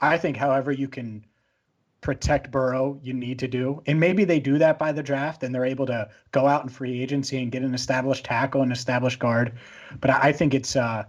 I 0.00 0.16
think, 0.16 0.36
however, 0.36 0.70
you 0.70 0.86
can 0.86 1.24
protect 2.02 2.50
Burrow, 2.50 2.98
you 3.02 3.14
need 3.14 3.38
to 3.38 3.48
do, 3.48 3.80
and 3.86 3.98
maybe 3.98 4.24
they 4.24 4.40
do 4.40 4.58
that 4.58 4.78
by 4.78 4.92
the 4.92 5.02
draft, 5.02 5.42
and 5.42 5.54
they're 5.54 5.64
able 5.64 5.86
to 5.86 6.10
go 6.32 6.46
out 6.46 6.62
in 6.62 6.68
free 6.68 7.00
agency 7.00 7.40
and 7.40 7.50
get 7.50 7.62
an 7.62 7.74
established 7.74 8.24
tackle 8.26 8.60
and 8.60 8.72
established 8.72 9.18
guard. 9.18 9.52
But 10.00 10.10
I 10.10 10.32
think 10.32 10.52
it's 10.52 10.76
uh, 10.76 11.04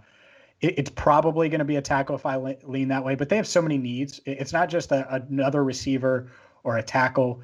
it, 0.60 0.78
it's 0.78 0.90
probably 0.90 1.48
going 1.48 1.58
to 1.58 1.64
be 1.64 1.76
a 1.76 1.82
tackle 1.82 2.16
if 2.16 2.24
I 2.24 2.36
lean 2.36 2.88
that 2.88 3.04
way. 3.04 3.14
But 3.14 3.28
they 3.28 3.36
have 3.36 3.46
so 3.46 3.60
many 3.60 3.76
needs. 3.76 4.20
It's 4.24 4.52
not 4.52 4.70
just 4.70 4.92
a, 4.92 5.12
another 5.14 5.62
receiver 5.64 6.30
or 6.62 6.78
a 6.78 6.82
tackle. 6.82 7.42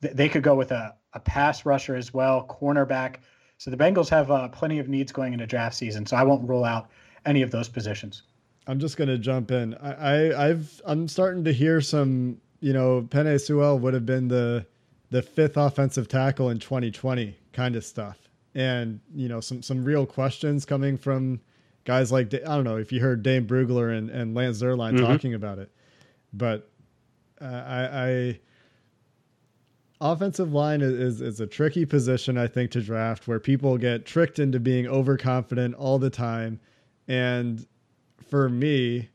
They 0.00 0.28
could 0.28 0.42
go 0.42 0.54
with 0.54 0.70
a, 0.72 0.94
a 1.12 1.20
pass 1.20 1.66
rusher 1.66 1.94
as 1.96 2.14
well, 2.14 2.46
cornerback. 2.48 3.16
So 3.58 3.70
the 3.70 3.76
Bengals 3.76 4.08
have 4.08 4.30
uh, 4.30 4.48
plenty 4.48 4.78
of 4.78 4.88
needs 4.88 5.12
going 5.12 5.32
into 5.32 5.46
draft 5.46 5.76
season. 5.76 6.06
So 6.06 6.16
I 6.16 6.22
won't 6.22 6.48
rule 6.48 6.64
out 6.64 6.88
any 7.26 7.42
of 7.42 7.50
those 7.50 7.68
positions. 7.68 8.22
I'm 8.66 8.78
just 8.78 8.96
going 8.96 9.08
to 9.08 9.18
jump 9.18 9.50
in. 9.50 9.74
I, 9.74 10.32
I 10.32 10.46
have 10.48 10.80
I'm 10.84 11.08
starting 11.08 11.44
to 11.44 11.52
hear 11.52 11.80
some. 11.80 12.38
You 12.62 12.72
know, 12.72 13.02
Penei 13.02 13.38
Sewell 13.38 13.78
would 13.78 13.92
have 13.92 14.06
been 14.06 14.28
the 14.28 14.66
the 15.10 15.20
fifth 15.20 15.58
offensive 15.58 16.08
tackle 16.08 16.48
in 16.48 16.58
2020 16.58 17.36
kind 17.52 17.76
of 17.76 17.84
stuff, 17.84 18.16
and 18.54 19.00
you 19.14 19.28
know 19.28 19.40
some 19.40 19.62
some 19.62 19.84
real 19.84 20.06
questions 20.06 20.64
coming 20.64 20.96
from 20.96 21.40
guys 21.84 22.10
like 22.10 22.32
I 22.32 22.38
don't 22.38 22.64
know 22.64 22.78
if 22.78 22.92
you 22.92 23.00
heard 23.00 23.22
Dane 23.22 23.46
Brugler 23.46 23.96
and, 23.96 24.08
and 24.08 24.34
Lance 24.34 24.62
Zierlein 24.62 24.94
mm-hmm. 24.94 25.04
talking 25.04 25.34
about 25.34 25.58
it, 25.58 25.70
but 26.32 26.70
uh, 27.40 27.44
I, 27.44 28.08
I 28.08 28.40
offensive 30.02 30.52
line 30.52 30.80
is, 30.82 31.20
is 31.20 31.40
a 31.40 31.46
tricky 31.46 31.86
position, 31.86 32.36
I 32.36 32.48
think, 32.48 32.72
to 32.72 32.82
draft 32.82 33.28
where 33.28 33.38
people 33.38 33.78
get 33.78 34.04
tricked 34.04 34.38
into 34.38 34.60
being 34.60 34.86
overconfident 34.86 35.74
all 35.76 35.98
the 35.98 36.10
time. 36.10 36.60
And 37.08 37.66
for 38.28 38.48
me, 38.48 39.10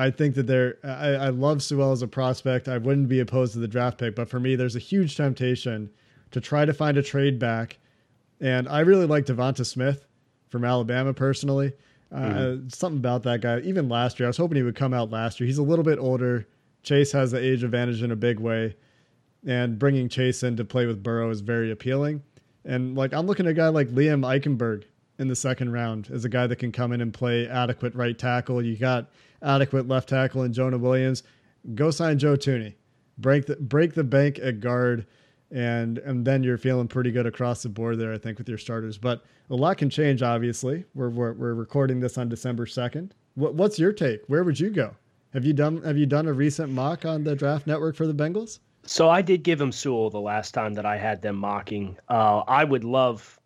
I 0.00 0.10
think 0.10 0.34
that 0.36 0.46
there, 0.46 0.78
I, 0.82 1.26
I 1.26 1.28
love 1.28 1.62
Sewell 1.62 1.92
as 1.92 2.00
a 2.00 2.08
prospect. 2.08 2.68
I 2.68 2.78
wouldn't 2.78 3.08
be 3.08 3.20
opposed 3.20 3.52
to 3.52 3.58
the 3.58 3.68
draft 3.68 3.98
pick, 3.98 4.14
but 4.14 4.28
for 4.30 4.40
me, 4.40 4.56
there's 4.56 4.76
a 4.76 4.80
huge 4.80 5.16
temptation 5.16 5.90
to 6.30 6.40
try 6.40 6.64
to 6.64 6.72
find 6.72 6.96
a 6.96 7.02
trade 7.02 7.38
back. 7.38 7.78
And 8.40 8.66
I 8.68 8.80
really 8.80 9.06
like 9.06 9.26
DeVonta 9.26 9.66
Smith 9.66 10.06
from 10.48 10.64
Alabama 10.64 11.12
personally. 11.12 11.72
Uh, 12.10 12.18
mm-hmm. 12.18 12.68
Something 12.68 12.98
about 12.98 13.24
that 13.24 13.42
guy. 13.42 13.60
Even 13.60 13.88
last 13.88 14.18
year, 14.18 14.26
I 14.26 14.30
was 14.30 14.38
hoping 14.38 14.56
he 14.56 14.62
would 14.62 14.74
come 14.74 14.94
out 14.94 15.10
last 15.10 15.38
year. 15.38 15.46
He's 15.46 15.58
a 15.58 15.62
little 15.62 15.84
bit 15.84 15.98
older. 15.98 16.48
Chase 16.82 17.12
has 17.12 17.32
the 17.32 17.38
age 17.38 17.62
advantage 17.62 18.02
in 18.02 18.10
a 18.10 18.16
big 18.16 18.40
way 18.40 18.74
and 19.46 19.78
bringing 19.78 20.08
Chase 20.08 20.42
in 20.42 20.56
to 20.56 20.64
play 20.64 20.86
with 20.86 21.02
Burrow 21.02 21.30
is 21.30 21.40
very 21.40 21.70
appealing. 21.70 22.22
And 22.64 22.96
like 22.96 23.12
I'm 23.12 23.26
looking 23.26 23.46
at 23.46 23.50
a 23.50 23.54
guy 23.54 23.68
like 23.68 23.88
Liam 23.88 24.22
Eichenberg 24.22 24.84
in 25.20 25.28
the 25.28 25.36
second 25.36 25.70
round 25.70 26.08
as 26.10 26.24
a 26.24 26.28
guy 26.28 26.46
that 26.46 26.56
can 26.56 26.72
come 26.72 26.92
in 26.92 27.00
and 27.00 27.12
play 27.12 27.46
adequate 27.46 27.94
right 27.94 28.18
tackle. 28.18 28.62
You 28.62 28.76
got 28.76 29.10
adequate 29.42 29.86
left 29.86 30.08
tackle 30.08 30.42
in 30.42 30.52
Jonah 30.52 30.78
Williams. 30.78 31.22
Go 31.74 31.90
sign 31.90 32.18
Joe 32.18 32.36
Thuney. 32.36 32.74
Break 33.18 33.46
the 33.46 33.56
break 33.56 33.92
the 33.92 34.02
bank 34.02 34.38
at 34.38 34.60
guard 34.60 35.06
and 35.50 35.98
and 35.98 36.24
then 36.24 36.42
you're 36.42 36.58
feeling 36.58 36.88
pretty 36.88 37.10
good 37.10 37.26
across 37.26 37.62
the 37.62 37.68
board 37.68 37.98
there, 37.98 38.12
I 38.12 38.18
think, 38.18 38.38
with 38.38 38.48
your 38.48 38.58
starters. 38.58 38.98
But 38.98 39.22
a 39.50 39.54
lot 39.54 39.78
can 39.78 39.90
change. 39.90 40.22
Obviously, 40.22 40.84
we're 40.94 41.10
we're, 41.10 41.32
we're 41.32 41.54
recording 41.54 42.00
this 42.00 42.16
on 42.16 42.28
December 42.28 42.66
second. 42.66 43.14
What, 43.34 43.54
what's 43.54 43.78
your 43.78 43.92
take? 43.92 44.22
Where 44.28 44.44
would 44.44 44.58
you 44.58 44.70
go? 44.70 44.94
Have 45.32 45.44
you 45.44 45.52
done 45.52 45.82
Have 45.82 45.96
you 45.96 46.06
done 46.06 46.26
a 46.28 46.32
recent 46.32 46.72
mock 46.72 47.04
on 47.04 47.24
the 47.24 47.34
Draft 47.34 47.66
Network 47.66 47.96
for 47.96 48.06
the 48.06 48.14
Bengals? 48.14 48.60
So 48.84 49.10
I 49.10 49.20
did 49.22 49.42
give 49.42 49.60
him 49.60 49.72
Sewell 49.72 50.08
the 50.08 50.20
last 50.20 50.52
time 50.52 50.72
that 50.74 50.86
I 50.86 50.96
had 50.96 51.20
them 51.20 51.36
mocking. 51.36 51.98
Uh, 52.08 52.38
I 52.48 52.64
would 52.64 52.84
love 52.84 53.38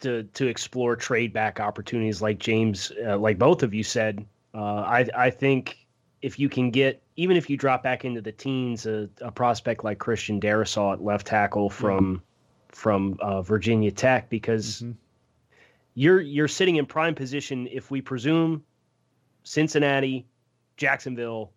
to 0.00 0.24
to 0.24 0.46
explore 0.46 0.96
trade 0.96 1.32
back 1.32 1.60
opportunities 1.60 2.20
like 2.22 2.38
James, 2.38 2.92
uh, 3.06 3.16
like 3.16 3.38
both 3.38 3.62
of 3.62 3.74
you 3.74 3.82
said. 3.82 4.24
Uh, 4.54 4.80
I 4.80 5.08
I 5.16 5.30
think 5.30 5.86
if 6.22 6.38
you 6.38 6.48
can 6.48 6.70
get 6.70 7.02
even 7.16 7.36
if 7.36 7.48
you 7.48 7.56
drop 7.56 7.82
back 7.82 8.04
into 8.04 8.20
the 8.20 8.32
teens, 8.32 8.86
a, 8.86 9.08
a 9.20 9.30
prospect 9.30 9.84
like 9.84 9.98
Christian 9.98 10.40
Darrisaw 10.40 10.94
at 10.94 11.02
left 11.02 11.26
tackle 11.26 11.70
from 11.70 12.16
mm-hmm. 12.16 12.22
from 12.68 13.16
uh, 13.20 13.42
Virginia 13.42 13.90
Tech, 13.90 14.28
because 14.28 14.82
mm-hmm. 14.82 14.92
you're 15.94 16.20
you're 16.20 16.48
sitting 16.48 16.76
in 16.76 16.86
prime 16.86 17.14
position 17.14 17.68
if 17.70 17.90
we 17.90 18.00
presume 18.00 18.64
Cincinnati, 19.44 20.26
Jacksonville, 20.76 21.52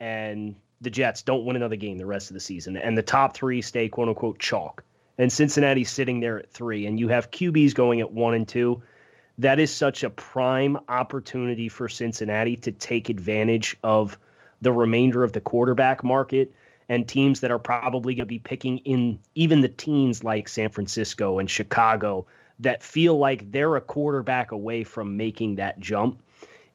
and 0.00 0.56
the 0.80 0.90
Jets 0.90 1.22
don't 1.22 1.44
win 1.44 1.56
another 1.56 1.76
game 1.76 1.98
the 1.98 2.06
rest 2.06 2.30
of 2.30 2.34
the 2.34 2.40
season, 2.40 2.76
and 2.76 2.96
the 2.96 3.02
top 3.02 3.34
three 3.36 3.62
stay 3.62 3.88
quote 3.88 4.08
unquote 4.08 4.38
chalk, 4.38 4.82
and 5.18 5.32
Cincinnati's 5.32 5.90
sitting 5.90 6.20
there 6.20 6.38
at 6.38 6.50
three, 6.50 6.86
and 6.86 7.00
you 7.00 7.08
have 7.08 7.30
QBs 7.30 7.74
going 7.74 8.00
at 8.00 8.12
one 8.12 8.34
and 8.34 8.46
two, 8.46 8.82
that 9.38 9.58
is 9.58 9.70
such 9.70 10.02
a 10.02 10.10
prime 10.10 10.78
opportunity 10.88 11.68
for 11.68 11.88
Cincinnati 11.88 12.56
to 12.56 12.72
take 12.72 13.08
advantage 13.08 13.76
of 13.82 14.18
the 14.62 14.72
remainder 14.72 15.22
of 15.22 15.32
the 15.32 15.40
quarterback 15.40 16.02
market 16.02 16.52
and 16.88 17.06
teams 17.06 17.40
that 17.40 17.50
are 17.50 17.58
probably 17.58 18.14
going 18.14 18.26
to 18.26 18.26
be 18.26 18.38
picking 18.38 18.78
in 18.78 19.18
even 19.34 19.60
the 19.60 19.68
teens 19.68 20.24
like 20.24 20.48
San 20.48 20.70
Francisco 20.70 21.38
and 21.38 21.50
Chicago 21.50 22.26
that 22.60 22.82
feel 22.82 23.18
like 23.18 23.50
they're 23.50 23.76
a 23.76 23.80
quarterback 23.80 24.52
away 24.52 24.84
from 24.84 25.16
making 25.16 25.56
that 25.56 25.78
jump. 25.78 26.22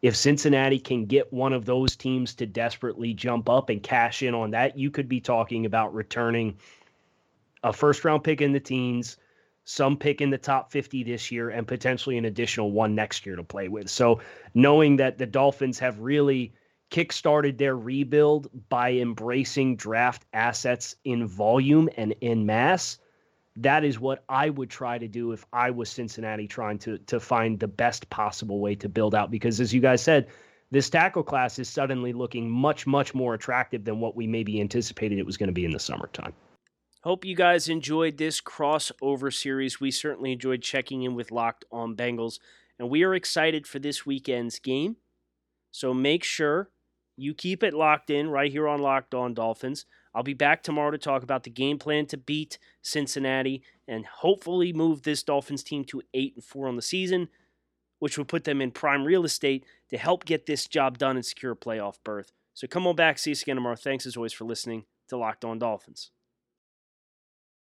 If 0.02 0.16
Cincinnati 0.16 0.80
can 0.80 1.06
get 1.06 1.32
one 1.32 1.54
of 1.54 1.66
those 1.66 1.96
teams 1.96 2.34
to 2.36 2.46
desperately 2.46 3.14
jump 3.14 3.50
up 3.50 3.70
and 3.70 3.82
cash 3.82 4.22
in 4.22 4.34
on 4.34 4.52
that, 4.52 4.78
you 4.78 4.92
could 4.92 5.08
be 5.08 5.22
talking 5.22 5.66
about 5.66 5.94
returning 5.94 6.56
a 7.64 7.74
first 7.74 8.03
round 8.05 8.24
pick 8.24 8.41
in 8.41 8.51
the 8.51 8.59
teens, 8.59 9.18
some 9.64 9.97
pick 9.97 10.22
in 10.22 10.30
the 10.30 10.38
top 10.38 10.72
50 10.72 11.03
this 11.03 11.32
year, 11.32 11.49
and 11.49 11.68
potentially 11.68 12.18
an 12.18 12.26
additional 12.26 12.72
one 12.72 12.95
next 12.95 13.26
year 13.26 13.36
to 13.36 13.43
play 13.43 13.68
with. 13.68 13.89
So, 13.89 14.20
knowing 14.53 14.97
that 14.97 15.18
the 15.18 15.26
Dolphins 15.26 15.80
have 15.80 15.99
really 15.99 16.53
kickstarted 16.91 17.57
their 17.57 17.76
rebuild 17.76 18.49
by 18.70 18.91
embracing 18.93 19.78
draft 19.78 20.26
assets 20.34 20.95
in 21.05 21.26
volume 21.26 21.89
and 21.97 22.14
in 22.20 22.45
mass 22.45 22.97
that 23.57 23.84
is 23.84 23.99
what 23.99 24.24
I 24.30 24.49
would 24.49 24.70
try 24.70 24.97
to 24.97 25.07
do 25.07 25.32
if 25.34 25.45
I 25.51 25.72
was 25.72 25.89
Cincinnati 25.89 26.47
trying 26.47 26.78
to 26.80 26.97
to 26.99 27.20
find 27.20 27.59
the 27.59 27.68
best 27.68 28.09
possible 28.09 28.59
way 28.59 28.76
to 28.76 28.89
build 28.89 29.14
out 29.14 29.32
because 29.32 29.59
as 29.59 29.74
you 29.74 29.82
guys 29.82 30.01
said 30.01 30.28
this 30.72 30.89
tackle 30.89 31.24
class 31.24 31.59
is 31.59 31.68
suddenly 31.68 32.14
looking 32.14 32.49
much 32.49 32.88
much 32.88 33.14
more 33.14 33.34
attractive 33.34 33.84
than 33.84 33.99
what 33.99 34.16
we 34.16 34.26
maybe 34.26 34.62
anticipated 34.62 35.20
it 35.20 35.26
was 35.26 35.38
going 35.38 35.47
to 35.47 35.53
be 35.53 35.66
in 35.66 35.72
the 35.72 35.80
summertime. 35.80 36.34
Hope 37.04 37.26
you 37.26 37.36
guys 37.36 37.68
enjoyed 37.68 38.18
this 38.18 38.39
crossover 38.39 39.34
series. 39.34 39.80
We 39.80 39.89
certainly 39.89 40.34
enjoyed 40.34 40.62
checking 40.62 41.02
in 41.02 41.16
with 41.16 41.32
Locked 41.32 41.66
on 41.72 41.95
Bengals 41.95 42.38
and 42.78 42.89
we 42.89 43.04
are 43.04 43.16
excited 43.16 43.68
for 43.68 43.80
this 43.80 44.06
weekend's 44.06 44.60
game. 44.60 44.97
So 45.72 45.93
make 45.93 46.24
sure 46.24 46.70
you 47.16 47.34
keep 47.34 47.64
it 47.64 47.74
locked 47.74 48.10
in 48.10 48.30
right 48.30 48.52
here 48.52 48.68
on 48.68 48.82
Locked 48.82 49.14
on 49.14 49.34
Dolphins. 49.34 49.86
I'll 50.14 50.24
be 50.24 50.34
back 50.34 50.62
tomorrow 50.62 50.91
to 50.91 50.97
talk 50.97 51.24
about 51.24 51.43
the 51.43 51.49
game 51.49 51.80
plan 51.80 52.06
to 52.08 52.18
beat 52.18 52.60
Cincinnati 52.82 53.64
and 53.88 54.06
hopefully 54.06 54.74
move 54.74 55.04
this 55.04 55.24
Dolphins 55.24 55.64
team 55.64 55.84
to 55.86 56.02
8 56.14 56.36
and 56.36 56.43
4 56.43 56.68
on 56.68 56.76
the 56.76 56.82
season. 56.82 57.30
which 57.99 58.18
will 58.18 58.26
put 58.26 58.45
them 58.45 58.62
in 58.62 58.72
prime 58.72 59.06
real 59.06 59.24
estate 59.24 59.64
to 59.89 59.97
help 59.97 60.26
get 60.26 60.47
this 60.47 60.68
job 60.68 60.97
done 60.97 61.18
and 61.18 61.26
secure 61.26 61.52
a 61.52 61.56
playoff 61.56 61.97
berth. 62.04 62.32
So 62.56 62.66
come 62.68 62.88
on 62.88 62.95
back. 62.95 63.20
See 63.20 63.30
you 63.30 63.36
again 63.39 63.58
tomorrow. 63.58 63.76
Thanks 63.76 64.08
as 64.08 64.18
always 64.18 64.34
for 64.34 64.45
listening 64.45 64.86
to 65.10 65.18
Locked 65.18 65.45
On 65.45 65.60
Dolphins. 65.60 66.10